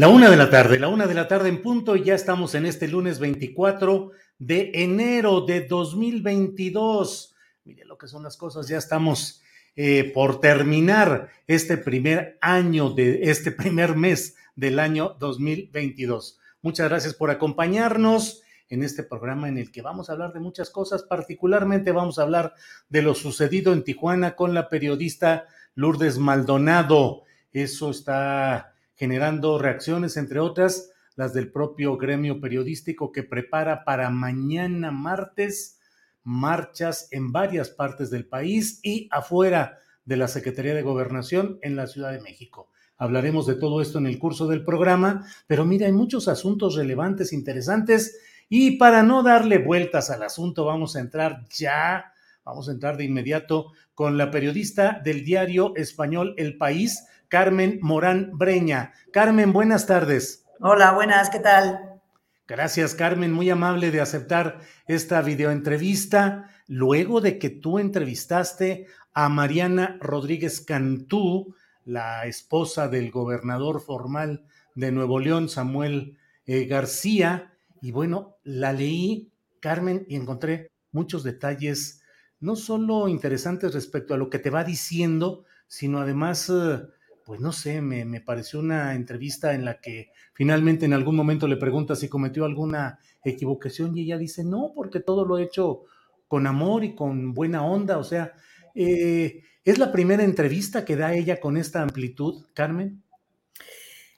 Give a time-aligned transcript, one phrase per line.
[0.00, 2.54] La una de la tarde, la una de la tarde en punto, y ya estamos
[2.54, 7.34] en este lunes 24 de enero de 2022.
[7.64, 9.42] Mire lo que son las cosas, ya estamos
[9.76, 16.40] eh, por terminar este primer año de este primer mes del año 2022.
[16.62, 18.40] Muchas gracias por acompañarnos
[18.70, 22.22] en este programa en el que vamos a hablar de muchas cosas, particularmente vamos a
[22.22, 22.54] hablar
[22.88, 27.24] de lo sucedido en Tijuana con la periodista Lourdes Maldonado.
[27.52, 28.69] Eso está
[29.00, 35.80] generando reacciones, entre otras las del propio gremio periodístico que prepara para mañana martes
[36.22, 41.86] marchas en varias partes del país y afuera de la Secretaría de Gobernación en la
[41.86, 42.68] Ciudad de México.
[42.98, 47.32] Hablaremos de todo esto en el curso del programa, pero mira, hay muchos asuntos relevantes,
[47.32, 52.12] interesantes, y para no darle vueltas al asunto, vamos a entrar ya,
[52.44, 58.32] vamos a entrar de inmediato con la periodista del diario español El País, Carmen Morán
[58.36, 58.92] Breña.
[59.12, 60.44] Carmen, buenas tardes.
[60.58, 62.00] Hola, buenas, ¿qué tal?
[62.48, 64.58] Gracias, Carmen, muy amable de aceptar
[64.88, 71.54] esta videoentrevista luego de que tú entrevistaste a Mariana Rodríguez Cantú,
[71.84, 79.30] la esposa del gobernador formal de Nuevo León, Samuel eh, García, y bueno, la leí,
[79.60, 82.02] Carmen, y encontré muchos detalles,
[82.40, 86.50] no solo interesantes respecto a lo que te va diciendo, sino además...
[86.50, 86.88] Eh,
[87.30, 91.56] pues no sé, me, pareció una entrevista en la que finalmente en algún momento le
[91.56, 95.82] pregunta si cometió alguna equivocación y ella dice, no, porque todo lo he hecho
[96.26, 97.98] con amor y con buena onda.
[97.98, 98.32] O sea,
[98.74, 103.04] eh, ¿es la primera entrevista que da ella con esta amplitud, Carmen?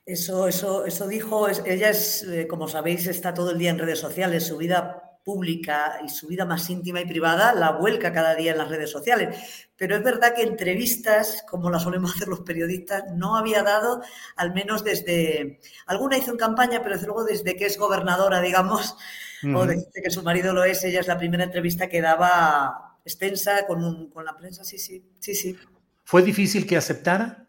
[0.06, 3.98] Eso, eso, eso dijo, ella es, eh, como sabéis, está todo el día en redes
[3.98, 8.52] sociales, su vida pública y su vida más íntima y privada la vuelca cada día
[8.52, 9.36] en las redes sociales.
[9.76, 14.02] Pero es verdad que entrevistas, como las solemos hacer los periodistas, no había dado,
[14.36, 18.96] al menos desde, alguna hizo en campaña, pero desde luego desde que es gobernadora, digamos,
[19.54, 23.66] o desde que su marido lo es, ella es la primera entrevista que daba extensa
[23.66, 25.58] con, con la prensa, sí, sí, sí, sí.
[26.04, 27.48] ¿Fue difícil que aceptara?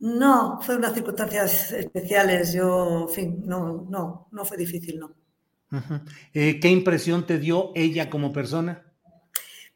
[0.00, 2.52] No, fue unas circunstancias especiales.
[2.52, 5.14] Yo, en fin, no, no, no fue difícil, no.
[6.32, 8.82] Eh, ¿Qué impresión te dio ella como persona?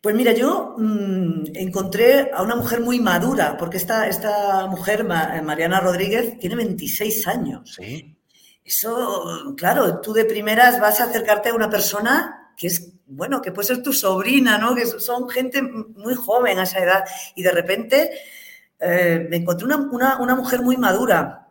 [0.00, 5.42] Pues mira, yo mm, encontré a una mujer muy madura, porque esta, esta mujer, eh,
[5.42, 7.74] Mariana Rodríguez, tiene 26 años.
[7.76, 8.16] Sí.
[8.64, 13.50] Eso, claro, tú de primeras vas a acercarte a una persona que es, bueno, que
[13.50, 14.74] puede ser tu sobrina, ¿no?
[14.74, 17.04] Que son gente muy joven a esa edad.
[17.34, 18.10] Y de repente
[18.78, 21.47] eh, me encontré una, una mujer muy madura,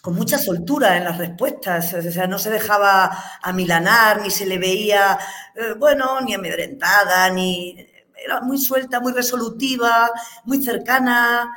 [0.00, 4.58] con mucha soltura en las respuestas, o sea, no se dejaba amilanar, ni se le
[4.58, 5.18] veía,
[5.54, 7.86] eh, bueno, ni amedrentada, ni...
[8.22, 10.10] Era muy suelta, muy resolutiva,
[10.44, 11.50] muy cercana,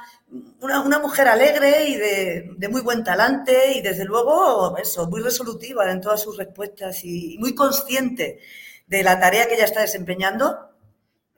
[0.61, 5.99] una, mujer alegre y de, muy buen talante y desde luego, eso, muy resolutiva en
[5.99, 8.39] todas sus respuestas y, muy consciente
[8.87, 10.72] de la tarea que ella está desempeñando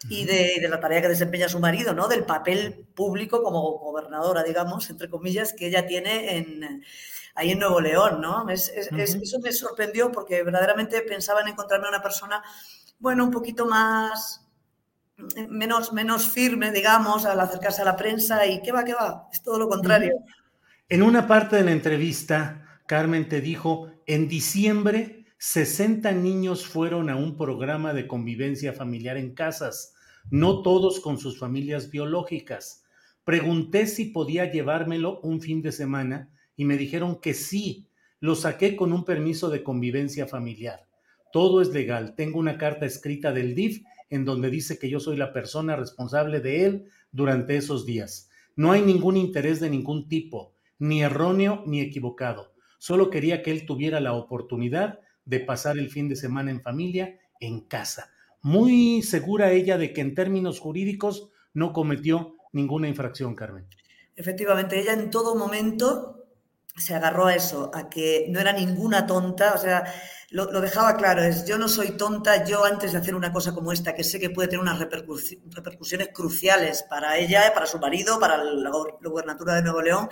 [0.09, 2.07] y de, de, la tarea que desempeña su marido, ¿no?
[2.07, 6.83] Del papel público como gobernadora, digamos, entre comillas, que ella tiene en,
[7.35, 8.49] ahí en Nuevo León, ¿no?
[8.49, 12.43] Es, es, eso me sorprendió porque verdaderamente pensaba en encontrarme una persona
[12.99, 14.47] bueno, un poquito más,
[15.49, 19.41] menos, menos firme, digamos, al acercarse a la prensa y qué va, qué va, es
[19.43, 20.13] todo lo contrario.
[20.87, 27.15] En una parte de la entrevista, Carmen te dijo, en diciembre 60 niños fueron a
[27.15, 29.94] un programa de convivencia familiar en casas,
[30.31, 32.83] no todos con sus familias biológicas.
[33.23, 37.87] Pregunté si podía llevármelo un fin de semana y me dijeron que sí.
[38.19, 40.87] Lo saqué con un permiso de convivencia familiar.
[41.31, 42.15] Todo es legal.
[42.15, 46.39] Tengo una carta escrita del DIF en donde dice que yo soy la persona responsable
[46.39, 48.29] de él durante esos días.
[48.55, 52.53] No hay ningún interés de ningún tipo, ni erróneo ni equivocado.
[52.77, 57.19] Solo quería que él tuviera la oportunidad de pasar el fin de semana en familia
[57.39, 58.11] en casa.
[58.45, 63.65] Muy segura ella de que en términos jurídicos no cometió ninguna infracción, Carmen.
[64.15, 66.27] Efectivamente, ella en todo momento
[66.75, 69.91] se agarró a eso, a que no era ninguna tonta, o sea,
[70.29, 73.71] lo, dejaba claro, es yo no soy tonta, yo antes de hacer una cosa como
[73.71, 78.37] esta, que sé que puede tener unas repercusiones cruciales para ella, para su marido, para
[78.37, 78.69] la,
[79.01, 80.07] gubernatura de Nuevo León,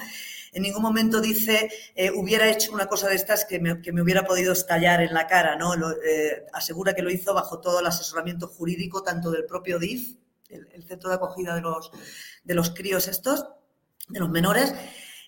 [0.54, 4.54] en ningún momento dice, eh, hubiera hecho una cosa de estas que me, hubiera podido
[4.54, 5.74] estallar en la cara, ¿no?
[5.74, 10.16] Eh, asegura que lo hizo bajo todo el asesoramiento jurídico, tanto del propio DIF,
[10.50, 11.92] el, centro de acogida de los,
[12.44, 13.48] de los críos estos,
[14.08, 14.74] de los menores,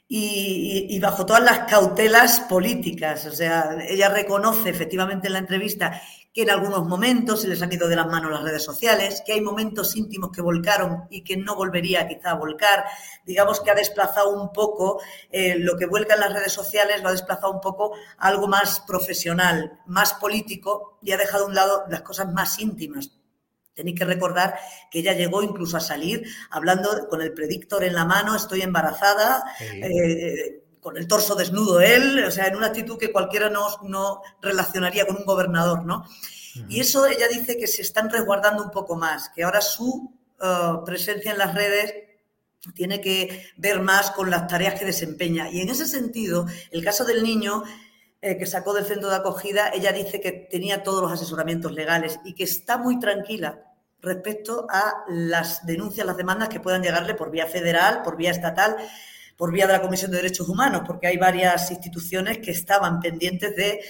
[0.07, 3.25] y, bajo todas las cautelas políticas.
[3.25, 5.99] O sea, ella reconoce efectivamente en la entrevista
[6.35, 9.31] que en algunos momentos se les han ido de las manos las redes sociales, que
[9.31, 12.83] hay momentos íntimos que volcaron y que no volvería quizá a volcar.
[13.25, 15.01] Digamos que ha desplazado un poco
[15.31, 18.49] eh, lo que vuelca en las redes sociales, lo ha desplazado un poco a algo
[18.49, 23.11] más profesional, más político y ha dejado a un lado las cosas más íntimas.
[23.73, 24.59] Tenéis que recordar
[24.91, 29.41] que ella llegó incluso a salir hablando con el predictor en la mano, estoy embarazada,
[29.61, 34.21] eh, con el torso desnudo él, o sea, en una actitud que cualquiera no, no
[34.39, 36.05] relacionaría con un gobernador, ¿no?
[36.69, 40.73] Y eso ella dice que se están resguardando un poco más, que ahora su eh,
[40.85, 41.91] presencia en las redes
[42.75, 45.49] tiene que ver más con las tareas que desempeña.
[45.49, 47.63] Y en ese sentido, el caso del niño
[48.21, 52.19] eh, que sacó del centro de acogida, ella dice que tenía todos los asesoramientos legales
[52.23, 53.73] y que está muy tranquila
[54.03, 58.77] respecto a las denuncias, las demandas que puedan llegarle por vía federal, por vía estatal,
[59.35, 63.55] por vía de la Comisión de Derechos Humanos, porque hay varias instituciones que estaban pendientes
[63.55, 63.81] de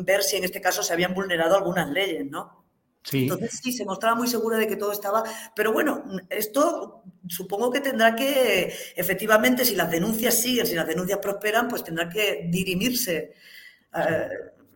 [0.00, 2.64] ver si en este caso se habían vulnerado algunas leyes, ¿no?
[3.02, 3.22] Sí.
[3.22, 5.22] Entonces sí, se mostraba muy segura de que todo estaba,
[5.54, 11.20] pero bueno, esto supongo que tendrá que, efectivamente, si las denuncias siguen, si las denuncias
[11.20, 13.34] prosperan, pues tendrá que dirimirse
[13.94, 14.28] eh,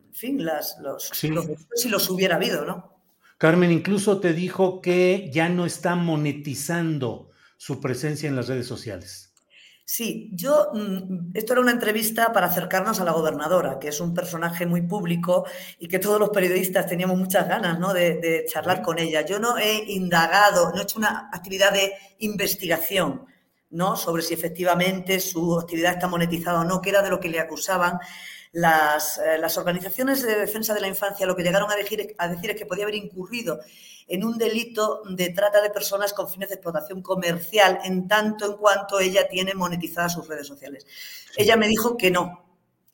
[0.08, 3.00] en fin, las, los, si los hubiera habido, ¿no?
[3.38, 9.29] Carmen incluso te dijo que ya no está monetizando su presencia en las redes sociales.
[9.92, 14.14] Sí, yo, mm, esto era una entrevista para acercarnos a la gobernadora, que es un
[14.14, 15.46] personaje muy público
[15.80, 17.92] y que todos los periodistas teníamos muchas ganas ¿no?
[17.92, 19.22] de, de charlar con ella.
[19.22, 23.26] Yo no he indagado, no he hecho una actividad de investigación
[23.70, 23.96] ¿no?
[23.96, 27.40] sobre si efectivamente su actividad está monetizada o no, que era de lo que le
[27.40, 27.98] acusaban
[28.52, 32.28] las, eh, las, organizaciones de defensa de la infancia lo que llegaron a decir, a
[32.28, 33.60] decir es que podía haber incurrido
[34.08, 38.56] en un delito de trata de personas con fines de explotación comercial, en tanto en
[38.56, 40.84] cuanto ella tiene monetizadas sus redes sociales.
[41.36, 42.44] Ella me dijo que no,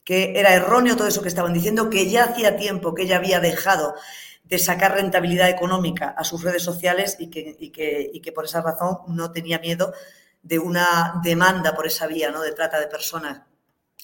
[0.05, 3.41] que era erróneo todo eso que estaban diciendo, que ya hacía tiempo que ella había
[3.41, 3.94] dejado
[4.44, 8.45] de sacar rentabilidad económica a sus redes sociales y que, y que, y que por
[8.45, 9.92] esa razón no tenía miedo
[10.42, 12.42] de una demanda por esa vía ¿no?
[12.42, 13.40] de trata de personas.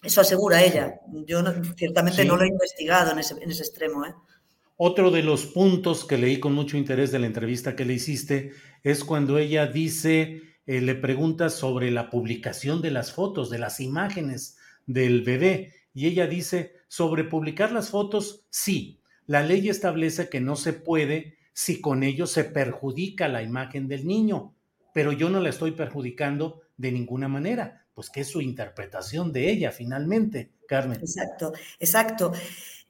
[0.02, 1.00] Eso asegura ella.
[1.26, 1.42] Yo
[1.76, 4.04] ciertamente no lo he investigado en ese, extremo.
[4.04, 4.12] ¿eh?
[4.76, 8.52] Otro de los puntos que leí con mucho interés de la entrevista que le hiciste
[8.82, 13.78] es cuando ella dice, eh, le pregunta sobre la publicación de las fotos, de las
[13.78, 14.56] imágenes
[14.86, 20.56] del bebé, y ella dice, sobre publicar las fotos, sí, la ley establece que no
[20.56, 24.56] se puede si con ello se perjudica la imagen del niño,
[24.92, 29.50] pero yo no la estoy perjudicando de ninguna manera pues que es su interpretación de
[29.50, 31.00] ella finalmente, Carmen.
[31.00, 32.32] Exacto, exacto.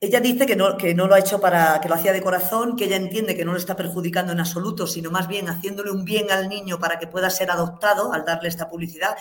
[0.00, 2.76] Ella dice que no, que no lo ha hecho para, que lo hacía de corazón,
[2.76, 6.04] que ella entiende que no lo está perjudicando en absoluto, sino más bien haciéndole un
[6.04, 9.16] bien al niño para que pueda ser adoptado al darle esta publicidad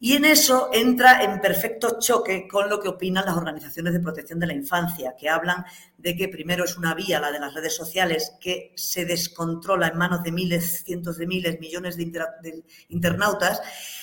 [0.00, 4.38] y en eso entra en perfecto choque con lo que opinan las organizaciones de protección
[4.38, 5.64] de la infancia, que hablan
[5.96, 9.98] de que primero es una vía, la de las redes sociales, que se descontrola en
[9.98, 13.60] manos de miles, cientos de miles, millones de, internautas,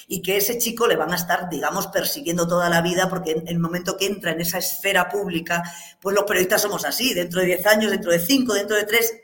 [0.09, 3.47] y que ese chico le van a estar, digamos, persiguiendo toda la vida, porque en
[3.47, 5.63] el momento que entra en esa esfera pública,
[6.01, 9.21] pues los periodistas somos así, dentro de 10 años, dentro de 5, dentro de 3,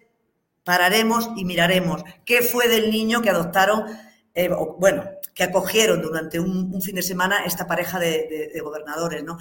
[0.63, 3.86] pararemos y miraremos qué fue del niño que adoptaron,
[4.34, 9.38] eh, bueno, que acogieron durante un, fin de semana esta pareja de, gobernadores, ¿no?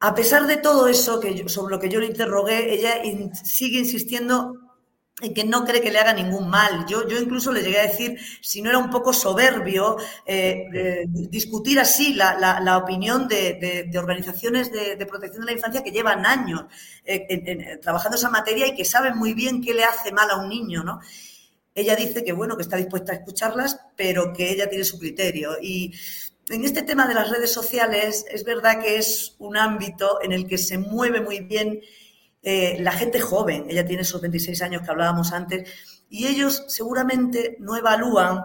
[0.00, 2.94] A pesar de todo eso, que sobre lo que yo le interrogué, ella
[3.44, 4.58] sigue insistiendo
[5.20, 6.84] en que no cree que le haga ningún mal.
[6.86, 11.04] Yo, yo incluso le llegué a decir, si no era un poco soberbio, eh, eh,
[11.06, 16.64] discutir así la, opinión de, organizaciones de, protección de la infancia que llevan años
[17.04, 20.48] eh, trabajando esa materia y que saben muy bien qué le hace mal a un
[20.48, 21.00] niño, ¿no?
[21.74, 25.56] Ella dice que, bueno, que está dispuesta a escucharlas, pero que ella tiene su criterio.
[25.60, 25.94] Y
[26.48, 30.46] en este tema de las redes sociales, es verdad que es un ámbito en el
[30.46, 31.80] que se mueve muy bien
[32.42, 35.70] eh, la gente joven, ella tiene esos 26 años que hablábamos antes,
[36.08, 38.42] y ellos seguramente no evalúan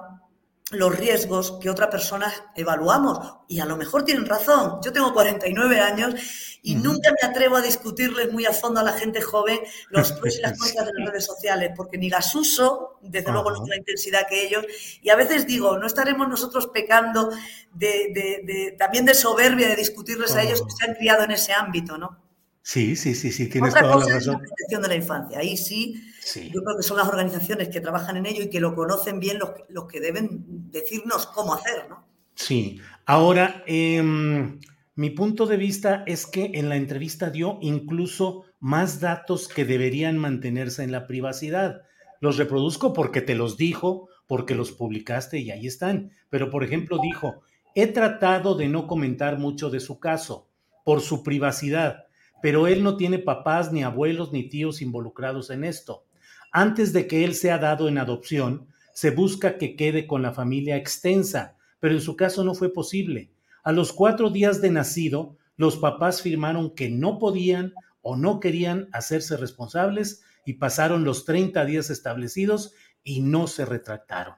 [0.72, 3.20] los riesgos que otras personas evaluamos.
[3.48, 4.80] Y a lo mejor tienen razón.
[4.84, 6.16] Yo tengo 49 años
[6.62, 9.60] y nunca me atrevo a discutirles muy a fondo a la gente joven
[9.90, 13.52] los pros y las contras de las redes sociales, porque ni las uso, desde luego
[13.52, 14.66] no con la intensidad que ellos.
[15.02, 17.32] Y a veces digo, no estaremos nosotros pecando
[17.74, 21.98] de, también de soberbia de discutirles a ellos que se han criado en ese ámbito,
[21.98, 22.22] ¿no?
[22.62, 24.18] Sí, sí, sí, sí, tienes toda la razón.
[24.18, 25.40] Es la protección de la infancia.
[25.40, 26.04] Ahí sí,
[26.36, 29.40] yo creo que son las organizaciones que trabajan en ello y que lo conocen bien
[29.40, 32.06] los, los que deben decirnos cómo hacer, ¿no?
[32.36, 32.80] Sí.
[33.06, 34.60] Ahora, em,
[34.96, 40.18] mi punto de vista es que en la entrevista dio incluso más datos que deberían
[40.18, 41.82] mantenerse en la privacidad.
[42.20, 46.12] Los reproduzco porque te los dijo, porque los publicaste y ahí están.
[46.30, 47.42] Pero, por ejemplo, dijo,
[47.76, 50.50] he tratado de no comentar mucho de su caso
[50.84, 52.08] por su privacidad
[52.42, 56.06] pero él no tiene papás, ni abuelos, ni tíos involucrados en esto.
[56.52, 60.76] Antes de que él sea dado en adopción, se busca que quede con la familia
[60.76, 63.32] extensa, pero en su caso no fue posible.
[63.64, 68.88] A los cuatro días de nacido, los papás firmaron que no podían o no querían
[68.94, 72.74] hacerse responsables y pasaron los 30 días establecidos
[73.04, 74.36] y no se retractaron.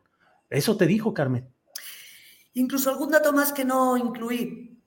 [0.49, 1.47] Eso te dijo, Carmen.
[2.53, 4.78] Incluso algún dato más que no incluí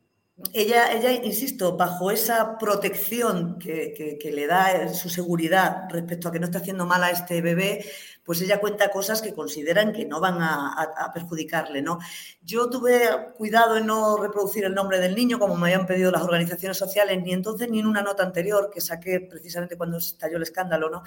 [0.52, 6.46] ella, ella, insisto, bajo esa protección que, le da su seguridad respecto a que no
[6.46, 7.84] está haciendo mal a este bebé,
[8.24, 11.98] pues ella cuenta cosas que consideran que no van a, perjudicarle, ¿no?
[12.40, 16.22] Yo tuve cuidado en no reproducir el nombre del niño, como me habían pedido las
[16.22, 20.44] organizaciones sociales, ni entonces ni en una nota anterior que saqué precisamente cuando estalló el
[20.44, 21.02] escándalo, ¿no?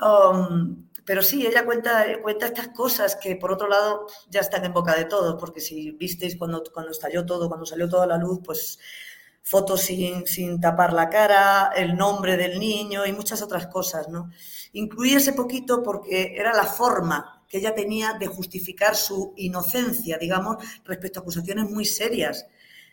[0.00, 4.72] Um, pero sí, ella cuenta, cuenta estas cosas que por otro lado ya están en
[4.72, 8.40] boca de todos, porque si visteis cuando, cuando estalló todo, cuando salió toda la luz,
[8.44, 8.78] pues
[9.42, 14.30] fotos sin, sin tapar la cara, el nombre del niño y muchas otras cosas, ¿no?
[14.72, 20.56] Incluí ese poquito porque era la forma que ella tenía de justificar su inocencia, digamos,
[20.84, 22.46] respecto a acusaciones muy serias.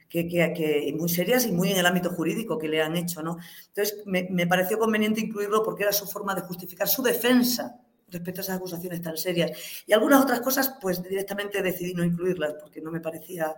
[0.10, 3.38] Que, que, muy serias y muy en el ámbito jurídico que le han hecho, ¿no?
[3.68, 8.42] Entonces, me, me pareció conveniente incluirlo porque era su forma de justificar su defensa respecto
[8.42, 9.52] a esas acusaciones tan serias.
[9.86, 13.56] Y algunas otras cosas, pues directamente decidí no incluirlas porque no me parecía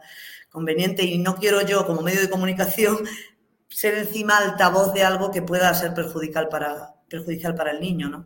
[0.49, 2.97] conveniente y no quiero yo, como medio de comunicación,
[3.69, 8.25] ser encima altavoz de algo que pueda ser perjudicial para, perjudicial para el niño, ¿no?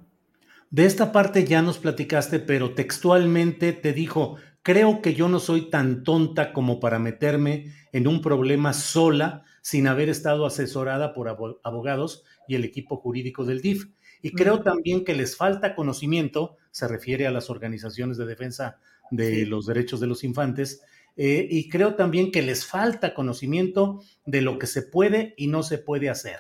[0.70, 5.70] De esta parte ya nos platicaste, pero textualmente te dijo, creo que yo no soy
[5.70, 11.30] tan tonta como para meterme en un problema sola sin haber estado asesorada por
[11.64, 13.86] abogados y el equipo jurídico del DIF.
[14.24, 18.80] Y creo también que les falta conocimiento, se refiere a las organizaciones de defensa
[19.12, 20.82] de los derechos de los infantes,
[21.18, 25.62] eh, y creo también que les falta conocimiento de lo que se puede y no
[25.62, 26.38] se puede hacer.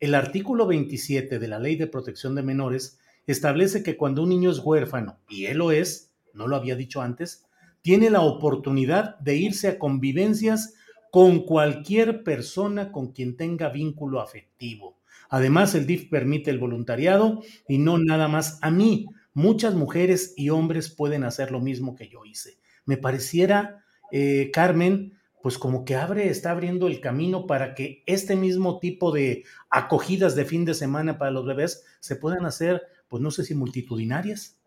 [0.00, 4.50] El artículo 27 de la Ley de Protección de Menores establece que cuando un niño
[4.50, 7.46] es huérfano, y él lo es, no lo había dicho antes,
[7.80, 10.74] tiene la oportunidad de irse a convivencias
[11.12, 14.99] con cualquier persona con quien tenga vínculo afectivo.
[15.30, 19.06] Además, el DIF permite el voluntariado y no nada más a mí.
[19.32, 22.58] Muchas mujeres y hombres pueden hacer lo mismo que yo hice.
[22.84, 28.36] Me pareciera, eh, Carmen, pues como que abre, está abriendo el camino para que este
[28.36, 33.22] mismo tipo de acogidas de fin de semana para los bebés se puedan hacer, pues
[33.22, 34.59] no sé si multitudinarias.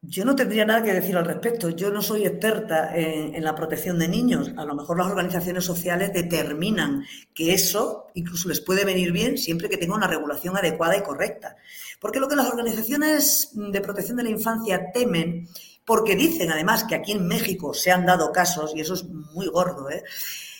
[0.00, 1.70] Yo no tendría nada que decir al respecto.
[1.70, 4.52] Yo no soy experta en, la protección de niños.
[4.56, 9.68] A lo mejor las organizaciones sociales determinan que eso incluso les puede venir bien siempre
[9.68, 11.56] que tenga una regulación adecuada y correcta.
[12.00, 15.48] Porque lo que las organizaciones de protección de la infancia temen,
[15.84, 19.48] porque dicen además que aquí en México se han dado casos, y eso es muy
[19.48, 20.04] gordo, ¿eh?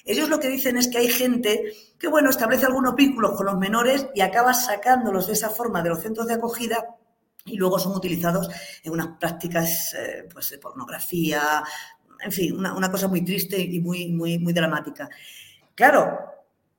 [0.04, 3.58] Ellos lo que dicen es que hay gente que, bueno, establece algunos vínculos con los
[3.58, 6.96] menores y acaba sacándolos de esa forma de los centros de acogida
[7.50, 8.48] y luego son utilizados
[8.82, 11.62] en unas prácticas eh, pues de pornografía,
[12.20, 15.08] en fin, una, cosa muy triste y muy, muy, muy dramática.
[15.74, 16.18] Claro,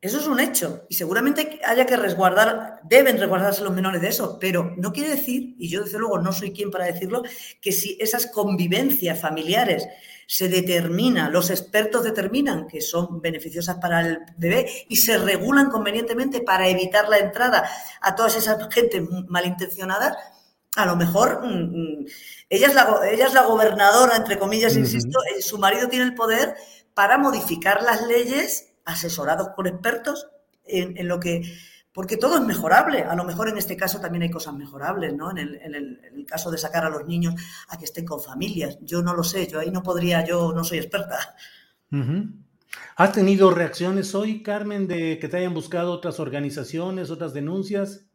[0.02, 4.38] eso es un hecho y seguramente haya que resguardar, deben resguardarse los menores de eso,
[4.40, 7.24] pero no quiere decir, y yo desde luego no soy quien para decirlo,
[7.62, 9.88] que si esas convivencias familiares
[10.26, 16.42] se determina, los expertos determinan que son beneficiosas para el bebé y se regulan convenientemente
[16.42, 20.16] para evitar la entrada a todas esas gentes malintencionadas,
[20.76, 22.06] a lo mejor mm, mm,
[22.50, 26.16] ella, es la, ella es la gobernadora, entre comillas, insisto, eh, su marido tiene el
[26.16, 26.56] poder
[26.94, 30.28] para modificar las leyes asesorados por expertos
[30.66, 31.42] en, lo que
[31.94, 33.04] porque todo es mejorable.
[33.04, 35.32] A lo mejor en este caso también hay cosas mejorables, ¿no?
[35.32, 37.34] En el, caso de sacar a los niños
[37.70, 38.78] a que estén con familias.
[38.82, 41.36] Yo no lo sé, yo ahí no podría, yo no soy experta.
[42.96, 48.06] ¿Has tenido reacciones hoy, Carmen, de que te hayan buscado otras organizaciones, otras denuncias?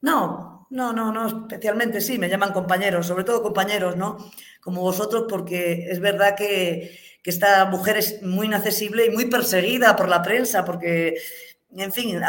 [0.00, 4.18] No, no, no, no, especialmente sí, me llaman compañeros, sobre todo compañeros, ¿no?
[4.60, 10.08] Como vosotros, porque es verdad que, esta mujer es muy inaccesible y muy perseguida por
[10.08, 11.20] la prensa, porque,
[11.76, 12.20] en fin,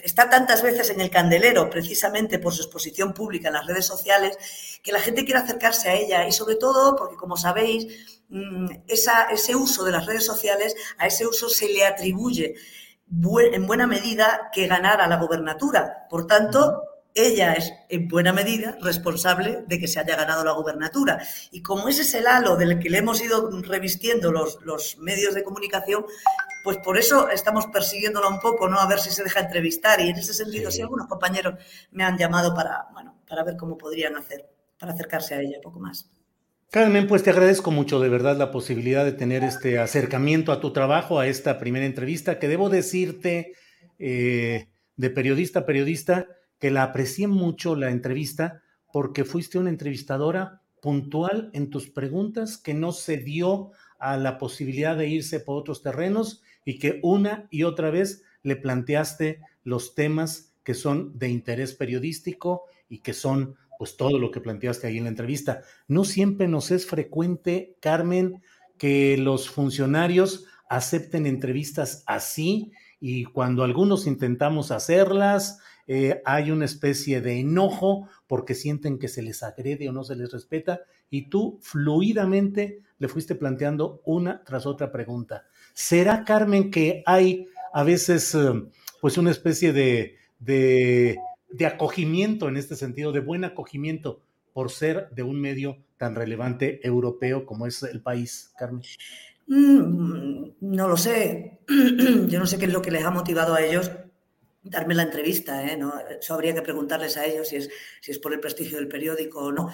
[0.00, 4.38] está tantas veces en el candelero, precisamente por su exposición pública en las redes sociales,
[4.80, 9.56] que la gente quiere acercarse a ella y sobre todo porque, como sabéis, mm, ese
[9.56, 12.54] uso de las redes sociales, a ese uso se le atribuye
[13.52, 16.06] en buena medida que ganar a la gobernatura.
[16.08, 16.80] Por tanto,
[17.14, 21.22] ella es en buena medida responsable de que se haya ganado la gubernatura.
[21.52, 25.34] Y como ese es el halo del que le hemos ido revistiendo los, los medios
[25.34, 26.04] de comunicación,
[26.64, 28.80] pues por eso estamos persiguiéndola un poco, ¿no?
[28.80, 30.00] A ver si se deja entrevistar.
[30.00, 31.54] Y en ese sentido, sí, algunos compañeros
[31.92, 35.62] me han llamado para, bueno, para ver cómo podrían hacer, para acercarse a ella un
[35.62, 36.10] poco más.
[36.70, 40.72] Carmen, pues te agradezco mucho de verdad la posibilidad de tener este acercamiento a tu
[40.72, 43.52] trabajo, a esta primera entrevista, que debo decirte,
[44.00, 44.66] eh,
[44.96, 46.26] de periodista a periodista,
[46.64, 52.72] que la aprecié mucho la entrevista porque fuiste una entrevistadora puntual en tus preguntas, que
[52.72, 57.64] no se dio a la posibilidad de irse por otros terrenos y que una y
[57.64, 63.98] otra vez le planteaste los temas que son de interés periodístico y que son pues
[63.98, 65.60] todo lo que planteaste ahí en la entrevista.
[65.86, 68.42] No siempre nos es frecuente, Carmen,
[68.78, 77.20] que los funcionarios acepten entrevistas así y cuando algunos intentamos hacerlas, eh, hay una especie
[77.20, 81.58] de enojo porque sienten que se les agrede o no se les respeta y tú
[81.62, 85.44] fluidamente le fuiste planteando una tras otra pregunta.
[85.74, 88.52] ¿Será, Carmen, que hay a veces eh,
[89.00, 91.18] pues una especie de, de,
[91.66, 94.20] acogimiento en este sentido, de buen acogimiento
[94.52, 98.82] por ser de un medio tan relevante europeo como es el país, Carmen?
[99.46, 101.60] Mm, no lo sé.
[102.28, 103.90] Yo no sé qué es lo que les ha motivado a ellos
[104.64, 105.76] darme la entrevista, ¿eh?
[105.76, 105.92] ¿No?
[106.20, 109.40] Eso habría que preguntarles a ellos si es, si es por el prestigio del periódico
[109.40, 109.70] o no.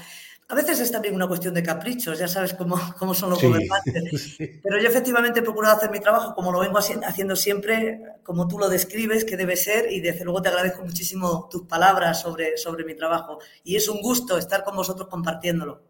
[0.48, 4.36] A veces es también una cuestión de caprichos, ya sabes cómo, cómo son los gobernantes.
[4.62, 8.58] Pero yo efectivamente he procurado hacer mi trabajo como lo vengo haciendo siempre, como tú
[8.58, 12.84] lo describes, que debe ser, y desde luego te agradezco muchísimo tus palabras sobre, sobre
[12.84, 13.38] mi trabajo.
[13.62, 15.89] Y es un gusto estar con vosotros compartiéndolo.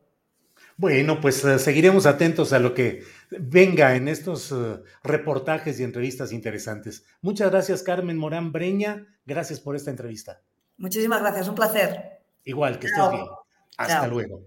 [0.81, 6.33] Bueno, pues eh, seguiremos atentos a lo que venga en estos eh, reportajes y entrevistas
[6.33, 7.05] interesantes.
[7.21, 9.07] Muchas gracias, Carmen Morán Breña.
[9.27, 10.41] Gracias por esta entrevista.
[10.79, 12.23] Muchísimas gracias, un placer.
[12.45, 13.27] Igual, que estés bien.
[13.77, 14.43] Hasta luego.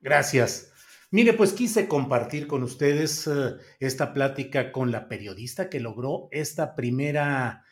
[0.00, 0.72] Gracias.
[1.10, 6.74] Mire, pues quise compartir con ustedes eh, esta plática con la periodista que logró esta
[6.74, 7.62] primera,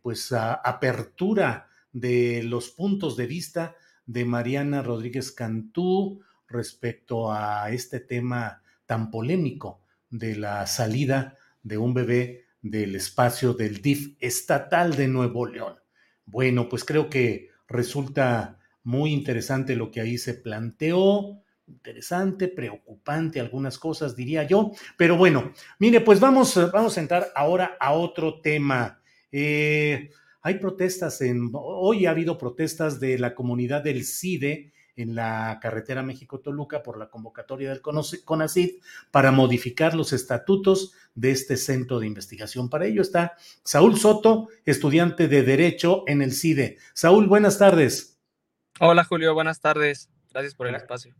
[0.00, 3.74] pues, apertura de los puntos de vista
[4.06, 6.22] de Mariana Rodríguez Cantú
[6.52, 13.82] respecto a este tema tan polémico de la salida de un bebé del espacio del
[13.82, 15.76] DIF estatal de Nuevo León.
[16.24, 23.78] Bueno, pues creo que resulta muy interesante lo que ahí se planteó, interesante, preocupante algunas
[23.78, 29.00] cosas, diría yo, pero bueno, mire, pues vamos, vamos a entrar ahora a otro tema.
[29.30, 30.10] Eh,
[30.42, 36.02] hay protestas en, hoy ha habido protestas de la comunidad del CIDE en la carretera
[36.02, 38.70] México-Toluca por la convocatoria del CONACID
[39.10, 42.68] para modificar los estatutos de este centro de investigación.
[42.68, 46.78] Para ello está Saúl Soto, estudiante de Derecho en el CIDE.
[46.94, 48.20] Saúl, buenas tardes.
[48.80, 50.10] Hola Julio, buenas tardes.
[50.32, 51.14] Gracias por el espacio.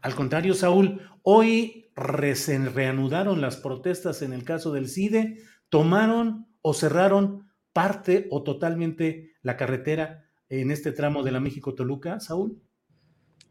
[0.00, 1.92] Al contrario, Saúl, hoy
[2.34, 9.32] se reanudaron las protestas en el caso del CIDE, tomaron o cerraron parte o totalmente
[9.42, 12.60] la carretera en este tramo de la México-Toluca, Saúl.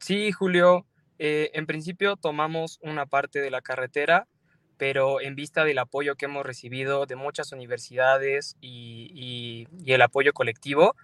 [0.02, 0.88] Sí, Julio,
[1.20, 4.28] eh, en principio tomamos una parte de la carretera,
[4.78, 10.96] pero en vista del apoyo que hemos recibido de muchas universidades y, el apoyo colectivo,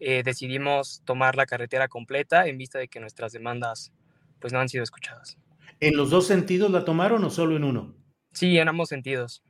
[0.00, 3.92] eh, decidimos tomar la carretera completa en vista de que nuestras demandas
[4.40, 5.38] pues no han sido escuchadas.
[5.78, 7.94] ¿En los dos sentidos la tomaron o solo en uno?
[8.32, 9.44] Sí, en ambos sentidos.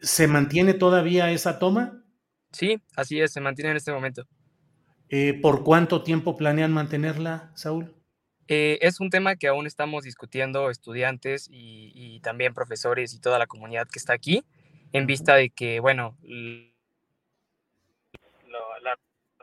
[0.00, 2.02] ¿Se mantiene todavía esa toma?
[2.50, 4.26] Sí, así es, se mantiene en este momento.
[5.10, 8.01] Eh, ¿Por cuánto tiempo planean mantenerla, Saúl?
[8.48, 13.46] Eh, es un tema que aún estamos discutiendo estudiantes y, también profesores y toda la
[13.46, 14.44] comunidad que está aquí,
[14.92, 16.72] en vista de que, bueno, el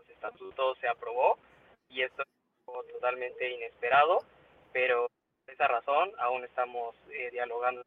[0.09, 1.37] estatuto se aprobó
[1.89, 2.23] y esto
[2.67, 4.19] algo totalmente inesperado,
[4.73, 5.07] pero
[5.45, 7.83] por esa razón aún estamos eh, dialogando.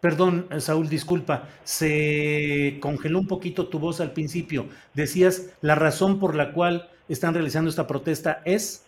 [0.00, 4.66] Perdón, Saúl, disculpa, se congeló un poquito tu voz al principio.
[4.94, 8.84] Decías, la razón por la cual están realizando esta protesta es...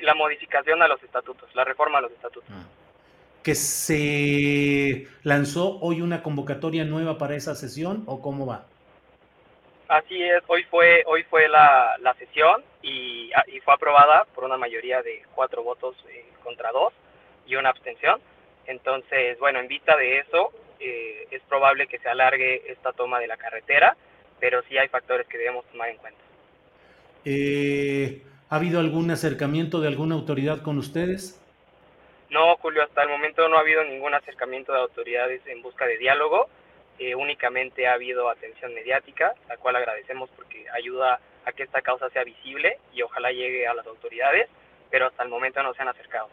[0.00, 2.48] La modificación a los estatutos, la reforma a los estatutos.
[2.50, 2.64] Ah.
[3.42, 8.66] ¿Que se lanzó hoy una convocatoria nueva para esa sesión o cómo va?
[9.88, 14.44] Así es, hoy fue, hoy fue la, la sesión y, ah, y, fue aprobada por
[14.44, 16.94] una mayoría de cuatro votos eh, contra dos
[17.46, 18.20] y una abstención.
[18.66, 20.50] Entonces, bueno, en vista de eso,
[20.80, 23.96] eh, es probable que se alargue esta toma de la carretera,
[24.40, 26.20] pero sí hay factores que debemos tomar en cuenta.
[27.24, 31.40] Eh, ¿Ha habido algún acercamiento de alguna autoridad con ustedes?
[32.28, 35.96] No, Julio, hasta el momento no ha habido ningún acercamiento de autoridades en busca de
[35.96, 36.50] diálogo.
[36.98, 42.10] Eh, únicamente ha habido atención mediática, la cual agradecemos porque ayuda a que esta causa
[42.10, 44.50] sea visible y ojalá llegue a las autoridades,
[44.90, 46.28] pero hasta el momento no se han acercado.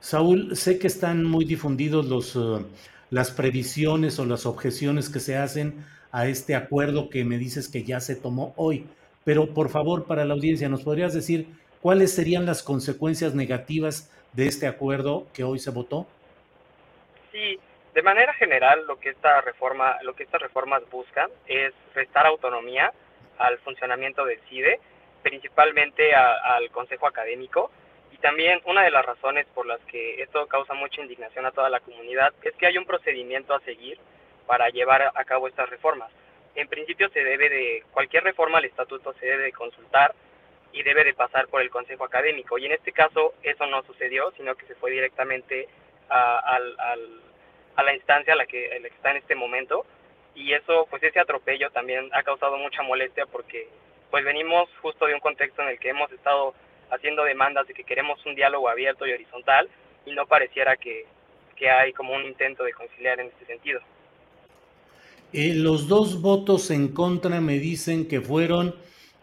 [0.00, 2.64] Saúl, sé que están muy difundidos los, eh,
[3.10, 7.84] las previsiones o las objeciones que se hacen a este acuerdo que me dices que
[7.84, 8.86] ya se tomó hoy,
[9.24, 11.46] pero por favor, para la audiencia, ¿nos podrías decir
[11.80, 16.06] cuáles serían las consecuencias negativas de este acuerdo que hoy se votó?
[17.32, 17.58] Sí,
[17.94, 22.92] de manera general, lo que esta reforma, lo que estas reformas buscan es restar autonomía
[23.38, 24.78] al funcionamiento del CIDE,
[25.22, 27.70] principalmente al Consejo Académico,
[28.24, 31.80] también una de las razones por las que esto causa mucha indignación a toda la
[31.80, 33.98] comunidad es que hay un procedimiento a seguir
[34.46, 36.10] para llevar a cabo estas reformas.
[36.54, 40.14] En principio se debe de, cualquier reforma al estatuto se debe de consultar
[40.72, 42.58] y debe de pasar por el Consejo Académico.
[42.58, 45.68] Y en este caso eso no sucedió, sino que se fue directamente
[46.08, 46.58] a,
[47.76, 49.84] a la instancia a la, que, a la que está en este momento.
[50.34, 53.68] Y eso, pues ese atropello también ha causado mucha molestia porque
[54.10, 56.54] pues venimos justo de un contexto en el que hemos estado
[56.90, 59.68] haciendo demandas de que queremos un diálogo abierto y horizontal
[60.06, 61.06] y no pareciera que,
[61.66, 63.80] hay como un intento de conciliar en este sentido.
[65.34, 68.76] Eh, los dos votos en contra me dicen que fueron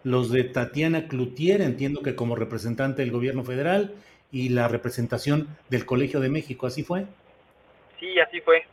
[0.04, 3.96] los de Tatiana Cloutier, entiendo que como representante del gobierno federal,
[4.30, 7.06] y la representación del Colegio de México, ¿así fue?
[7.98, 8.66] Sí, así fue.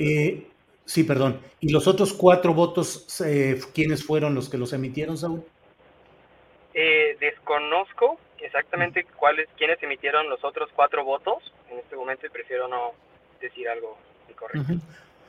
[0.00, 0.46] Eh,
[0.84, 1.40] sí, perdón.
[1.60, 5.44] ¿Y los otros cuatro votos, eh, quiénes fueron los que los emitieron, Saúl?
[6.74, 12.66] Eh, desconozco exactamente cuáles, quiénes emitieron los otros cuatro votos en este momento y prefiero
[12.66, 12.92] no
[13.40, 13.96] decir algo
[14.28, 14.74] incorrecto.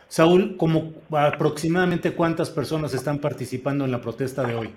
[0.09, 4.73] Saúl, como aproximadamente cuántas personas están participando en la protesta de hoy?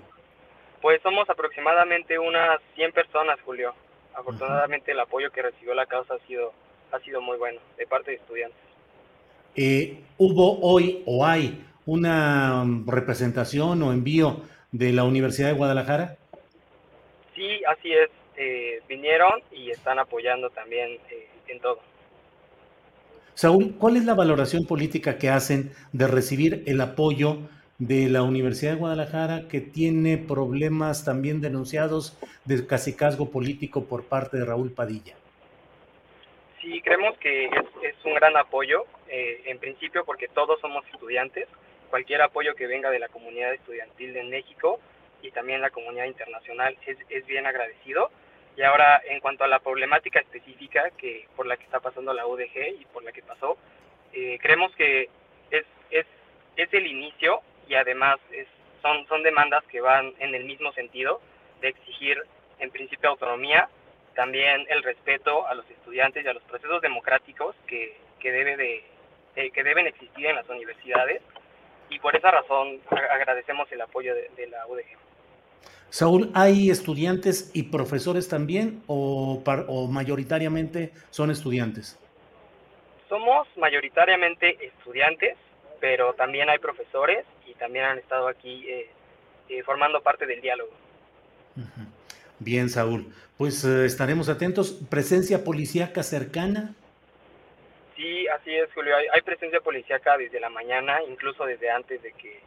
[0.79, 3.73] Pues somos aproximadamente unas 100 personas, Julio.
[4.13, 6.53] Afortunadamente el apoyo que recibió la causa ha sido,
[6.91, 8.59] ha sido muy bueno de parte de estudiantes.
[9.55, 14.41] Eh, ¿Hubo hoy o hay una representación o envío
[14.71, 16.15] de la Universidad de Guadalajara?
[17.33, 18.11] Sí, así es.
[18.37, 21.79] Eh, vinieron y están apoyando también eh, en todo.
[23.35, 27.39] Saúl, ¿cuál es la valoración política que hacen de recibir el apoyo
[27.79, 34.37] de la Universidad de Guadalajara, que tiene problemas también denunciados de casicazgo político por parte
[34.37, 35.15] de Raúl Padilla?
[36.61, 41.47] Sí, creemos que es, un gran apoyo, eh, en principio porque todos somos estudiantes.
[41.89, 44.79] Cualquier apoyo que venga de la comunidad estudiantil de México
[45.21, 48.11] y también la comunidad internacional es, es bien agradecido.
[48.55, 52.27] Y ahora, en cuanto a la problemática específica que por la que está pasando la
[52.27, 53.57] UDG y por la que pasó,
[54.13, 55.09] eh, creemos que
[55.49, 56.05] es, es,
[56.55, 58.47] es el inicio y además es,
[58.81, 61.19] son, son demandas que van en el mismo sentido
[61.61, 62.21] de exigir,
[62.59, 63.69] en principio, autonomía,
[64.13, 68.83] también el respeto a los estudiantes y a los procesos democráticos que, que, debe de,
[69.35, 71.21] eh, que deben existir en las universidades.
[71.89, 75.02] Y por esa razón agradecemos el apoyo de la UDG.
[75.93, 79.43] Saúl, ¿hay estudiantes y profesores también o,
[79.91, 81.99] mayoritariamente son estudiantes?
[83.07, 85.37] Somos mayoritariamente estudiantes,
[85.79, 88.89] pero también hay profesores y también han estado aquí eh,
[89.49, 90.71] eh, formando parte del diálogo.
[92.39, 93.13] Bien, Saúl.
[93.37, 94.71] Pues eh, estaremos atentos.
[94.89, 96.73] ¿Presencia policíaca cercana?
[97.95, 98.95] Sí, así es, Julio.
[98.95, 102.41] Hay, hay presencia policíaca desde la mañana, incluso desde antes de que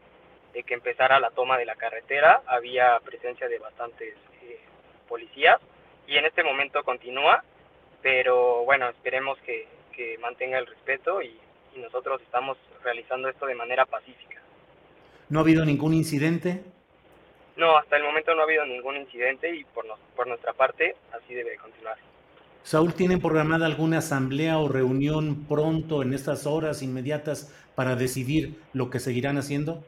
[0.57, 4.59] de que empezara la toma de la carretera, había presencia de bastantes eh,
[5.07, 5.59] policías
[6.09, 7.45] y en este momento continúa,
[8.01, 9.69] pero bueno, esperemos que,
[10.21, 11.39] mantenga el respeto y,
[11.77, 14.41] nosotros estamos realizando esto de manera pacífica.
[15.29, 16.63] ¿No ha habido ningún incidente?
[17.55, 19.85] No, hasta el momento no ha habido ningún incidente y por,
[20.17, 21.99] por nuestra parte así debe continuar.
[22.63, 28.89] Saúl, ¿tienen programada alguna asamblea o reunión pronto en estas horas inmediatas para decidir lo
[28.89, 29.85] que seguirán haciendo?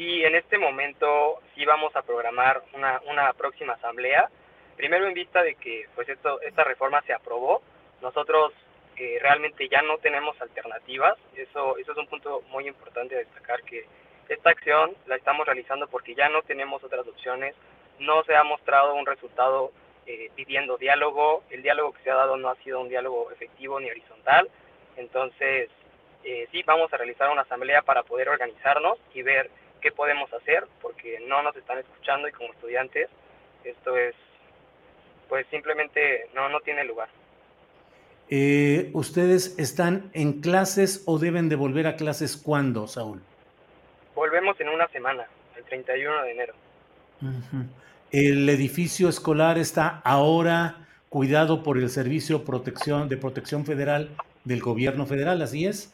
[0.00, 4.30] Sí, en este momento sí vamos a programar una, una próxima asamblea,
[4.74, 7.60] primero en vista de que pues esto, esta reforma se aprobó,
[8.00, 8.54] nosotros
[8.96, 13.62] eh, realmente ya no tenemos alternativas, eso, eso es un punto muy importante de destacar
[13.64, 13.84] que
[14.30, 17.54] esta acción la estamos realizando porque ya no tenemos otras opciones,
[17.98, 19.70] no se ha mostrado un resultado
[20.06, 23.78] eh, pidiendo diálogo, el diálogo que se ha dado no ha sido un diálogo efectivo
[23.78, 24.48] ni horizontal,
[24.96, 25.68] entonces
[26.24, 30.66] eh, sí vamos a realizar una asamblea para poder organizarnos y ver qué podemos hacer,
[30.80, 33.08] porque no nos están escuchando y como estudiantes
[33.64, 34.14] esto es,
[35.28, 37.08] pues simplemente no, no tiene lugar.
[38.28, 43.20] Eh, ¿Ustedes están en clases o deben de volver a clases cuándo, Saúl?
[44.14, 46.54] Volvemos en una semana, el 31 de enero.
[48.12, 54.10] El edificio escolar está ahora cuidado por el Servicio Protección, de Protección Federal
[54.44, 55.92] del Gobierno Federal, ¿así es?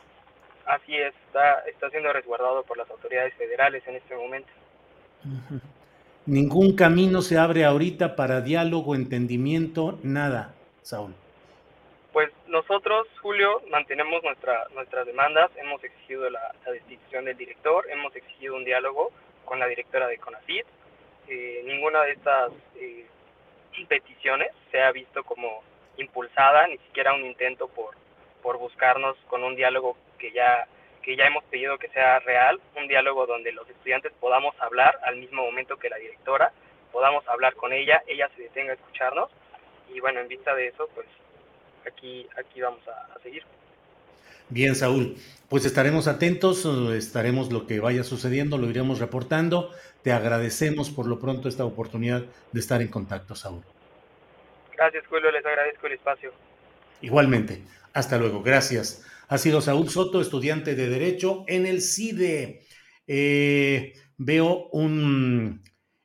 [0.67, 4.51] Así es, está, está siendo resguardado por las autoridades federales en este momento.
[6.27, 11.15] Ningún camino se abre ahorita para diálogo, entendimiento, nada, Saúl.
[12.13, 18.57] Pues nosotros, Julio, mantenemos nuestra, nuestras demandas, hemos exigido la, destitución del director, hemos exigido
[18.57, 19.13] un diálogo
[19.45, 20.67] con la directora de CONACYT.
[21.29, 23.07] Eh, ninguna de estas eh,
[23.87, 25.63] peticiones se ha visto como
[25.97, 27.95] impulsada, ni siquiera un intento por,
[28.43, 30.67] por buscarnos con un diálogo que ya,
[31.03, 35.17] que ya hemos pedido que sea real, un diálogo donde los estudiantes podamos hablar al
[35.17, 36.53] mismo momento que la directora,
[36.93, 39.31] podamos hablar con ella, ella se detenga a escucharnos
[39.93, 41.07] y bueno, en vista de eso, pues
[41.87, 43.43] aquí, aquí vamos a, a seguir.
[44.49, 45.17] Bien, Saúl,
[45.49, 49.73] pues estaremos atentos, estaremos lo que vaya sucediendo, lo iremos reportando.
[50.03, 53.63] Te agradecemos por lo pronto esta oportunidad de estar en contacto, Saúl.
[54.77, 56.33] Gracias, Julio, les agradezco el espacio.
[57.01, 59.05] Igualmente, hasta luego, gracias.
[59.29, 62.65] Ha sido Saúl Soto, estudiante de Derecho en el CIDE.
[63.09, 65.63] Eh, veo un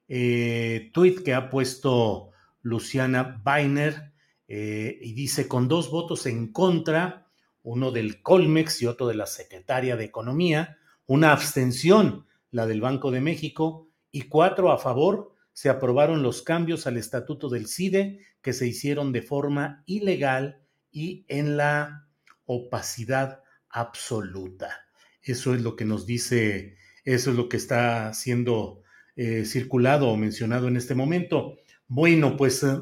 [0.07, 2.31] eh, tuit que ha puesto
[2.63, 4.13] Luciana Bainer
[4.47, 7.27] eh, y dice, con dos votos en contra,
[7.61, 13.11] uno del Colmex y otro de la Secretaria de Economía, una abstención, la del Banco
[13.11, 18.53] de México, y cuatro a favor, se aprobaron los cambios al estatuto del CIDE que
[18.53, 22.07] se hicieron de forma ilegal y en la
[22.51, 24.85] opacidad absoluta.
[25.21, 28.81] Eso es lo que nos dice, eso es lo que está siendo
[29.15, 31.57] eh, circulado o mencionado en este momento.
[31.87, 32.79] Bueno, pues eh,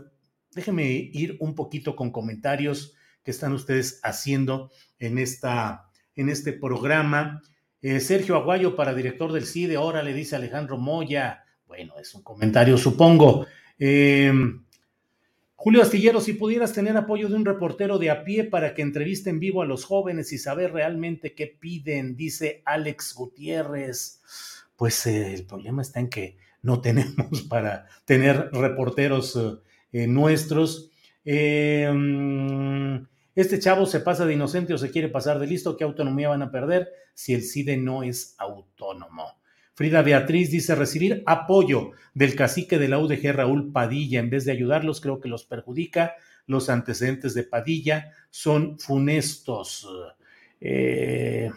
[0.56, 7.42] déjeme ir un poquito con comentarios que están ustedes haciendo en, esta, en este programa.
[7.82, 11.44] Eh, Sergio Aguayo para director del CIDE, ahora le dice Alejandro Moya.
[11.68, 13.46] Bueno, es un comentario, supongo.
[15.62, 19.30] Julio Astillero, si pudieras tener apoyo de un reportero de a pie para que entreviste
[19.30, 24.22] en vivo a los jóvenes y saber realmente qué piden, dice Alex Gutiérrez.
[24.78, 29.38] Pues eh, el problema está en que no tenemos para tener reporteros
[29.92, 30.92] eh, nuestros.
[31.26, 36.30] Em, este chavo se pasa de inocente o se quiere pasar de listo, ¿qué autonomía
[36.30, 39.39] van a perder si el CIDE no es autónomo?
[39.80, 44.52] Frida Beatriz dice recibir apoyo del cacique de la UDG Raúl Padilla en vez de
[44.52, 46.16] ayudarlos creo que los perjudica.
[46.48, 49.88] Los antecedentes de Padilla son funestos.
[50.60, 51.50] Eh,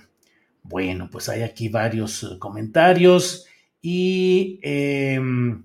[0.62, 3.48] bueno, pues hay aquí varios eh, comentarios
[3.80, 5.64] y em,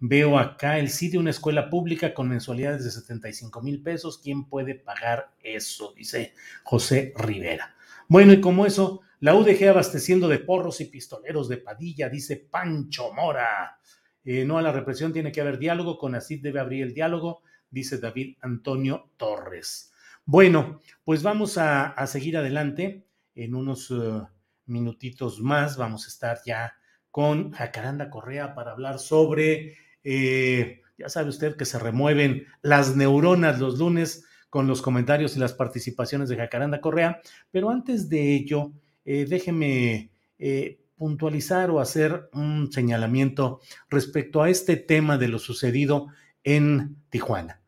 [0.00, 4.18] veo acá el sitio, una escuela pública con mensualidades de 75 mil pesos.
[4.18, 5.94] ¿Quién puede pagar eso?
[5.96, 7.76] Dice José Rivera.
[8.08, 13.10] Bueno, y como eso, la UDG abasteciendo de porros y pistoleros de Padilla, dice Pancho
[13.14, 13.78] Mora.
[14.22, 17.40] Eh, no a la represión tiene que haber diálogo, con ACID debe abrir el diálogo,
[17.70, 19.90] dice David Antonio Torres.
[20.26, 23.06] Bueno, pues vamos a, seguir adelante.
[23.34, 24.20] En unos eh,
[24.66, 26.74] minutitos más vamos a estar ya
[27.10, 33.58] con Jacaranda Correa para hablar sobre, eh, ya sabe usted que se remueven las neuronas
[33.58, 38.74] los lunes con los comentarios y las participaciones de Jacaranda Correa, pero antes de ello,
[39.04, 46.08] eh, déjeme eh, puntualizar o hacer un señalamiento respecto a este tema de lo sucedido
[46.42, 47.60] en Tijuana.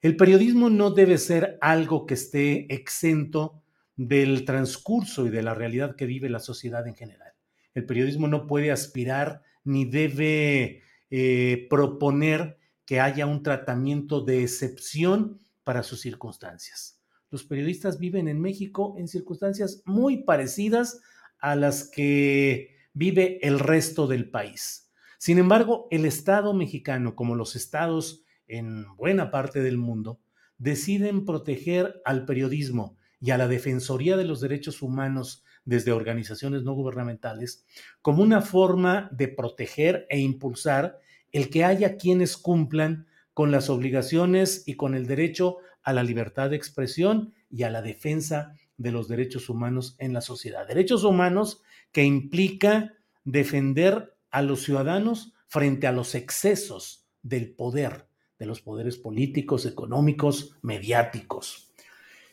[0.00, 3.62] El periodismo no debe ser algo que esté exento
[3.96, 7.32] del transcurso y de la realidad que vive la sociedad en general.
[7.74, 15.40] El periodismo no puede aspirar ni debe eh, proponer que haya un tratamiento de excepción
[15.64, 16.95] para sus circunstancias
[17.30, 21.00] los periodistas viven en México en circunstancias muy parecidas
[21.38, 24.90] a las que vive el resto del país.
[25.18, 30.20] Sin embargo, el Estado mexicano, como los estados en buena parte del mundo,
[30.58, 36.74] deciden proteger al periodismo y a la Defensoría de los Derechos Humanos desde organizaciones no
[36.74, 37.64] gubernamentales,
[38.00, 40.98] como una forma de proteger e impulsar
[41.32, 46.50] el que haya quienes cumplan con las obligaciones y con el derecho a la libertad
[46.50, 50.66] de expresión y a la defensa de los derechos humanos en la sociedad.
[50.66, 52.92] Derechos humanos que implica
[53.24, 60.56] defender a los ciudadanos frente a los excesos del poder, de los poderes políticos, económicos,
[60.60, 61.72] mediáticos.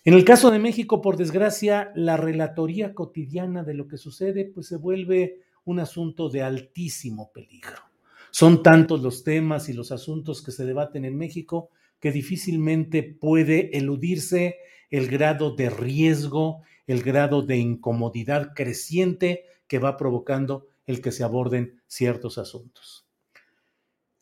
[0.04, 4.68] En el caso de México, por desgracia, la relatoría cotidiana de lo que sucede pues
[4.68, 7.84] se vuelve un asunto de altísimo peligro.
[8.32, 11.70] Son tantos los temas y los asuntos que se debaten en México
[12.04, 14.58] que difícilmente puede eludirse
[14.90, 21.24] el grado de riesgo, el grado de incomodidad creciente que va provocando el que se
[21.24, 23.08] aborden ciertos asuntos.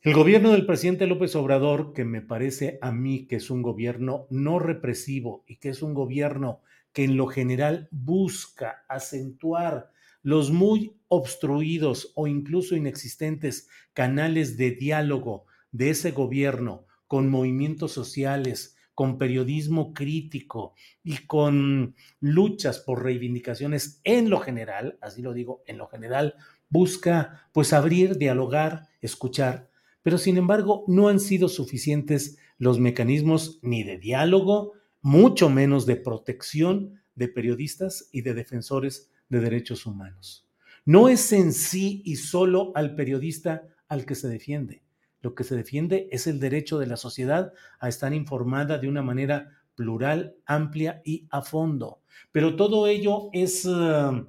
[0.00, 4.28] El gobierno del presidente López Obrador, que me parece a mí que es un gobierno
[4.30, 6.60] no represivo y que es un gobierno
[6.92, 9.90] que en lo general busca acentuar
[10.22, 18.74] los muy obstruidos o incluso inexistentes canales de diálogo de ese gobierno con movimientos sociales,
[18.94, 20.72] con periodismo crítico
[21.04, 26.36] y con luchas por reivindicaciones en lo general, así lo digo, en lo general,
[26.70, 29.68] busca pues abrir, dialogar, escuchar
[30.02, 34.72] pero sin embargo no han sido suficientes los mecanismos ni de diálogo,
[35.02, 40.48] mucho menos de protección de periodistas y de defensores de derechos humanos.
[40.86, 44.81] No es en sí y solo al periodista al que se defiende.
[45.22, 49.02] Lo que se defiende es el derecho de la sociedad a estar informada de una
[49.02, 52.00] manera plural, amplia y a fondo.
[52.30, 54.24] Pero todo ello es eh,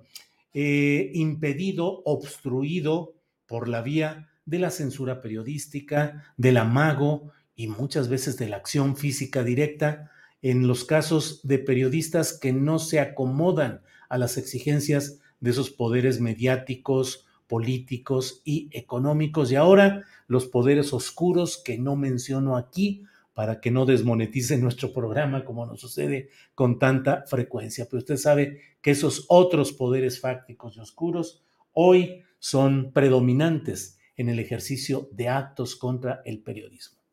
[0.54, 3.16] eh, impedido, obstruido
[3.48, 8.96] por la vía de la censura periodística, del amago y muchas veces de la acción
[8.96, 15.52] física directa en los casos de periodistas que no se acomodan a las exigencias de
[15.52, 19.52] esos poderes mediáticos, políticos y económicos.
[19.52, 23.04] Y ahora los poderes oscuros que no menciono aquí
[23.36, 27.86] para que no desmonetice nuestro programa como nos sucede con tanta frecuencia.
[27.86, 34.40] Pero usted sabe que esos otros poderes fácticos y oscuros hoy son predominantes en el
[34.40, 37.04] ejercicio de actos contra el periodismo.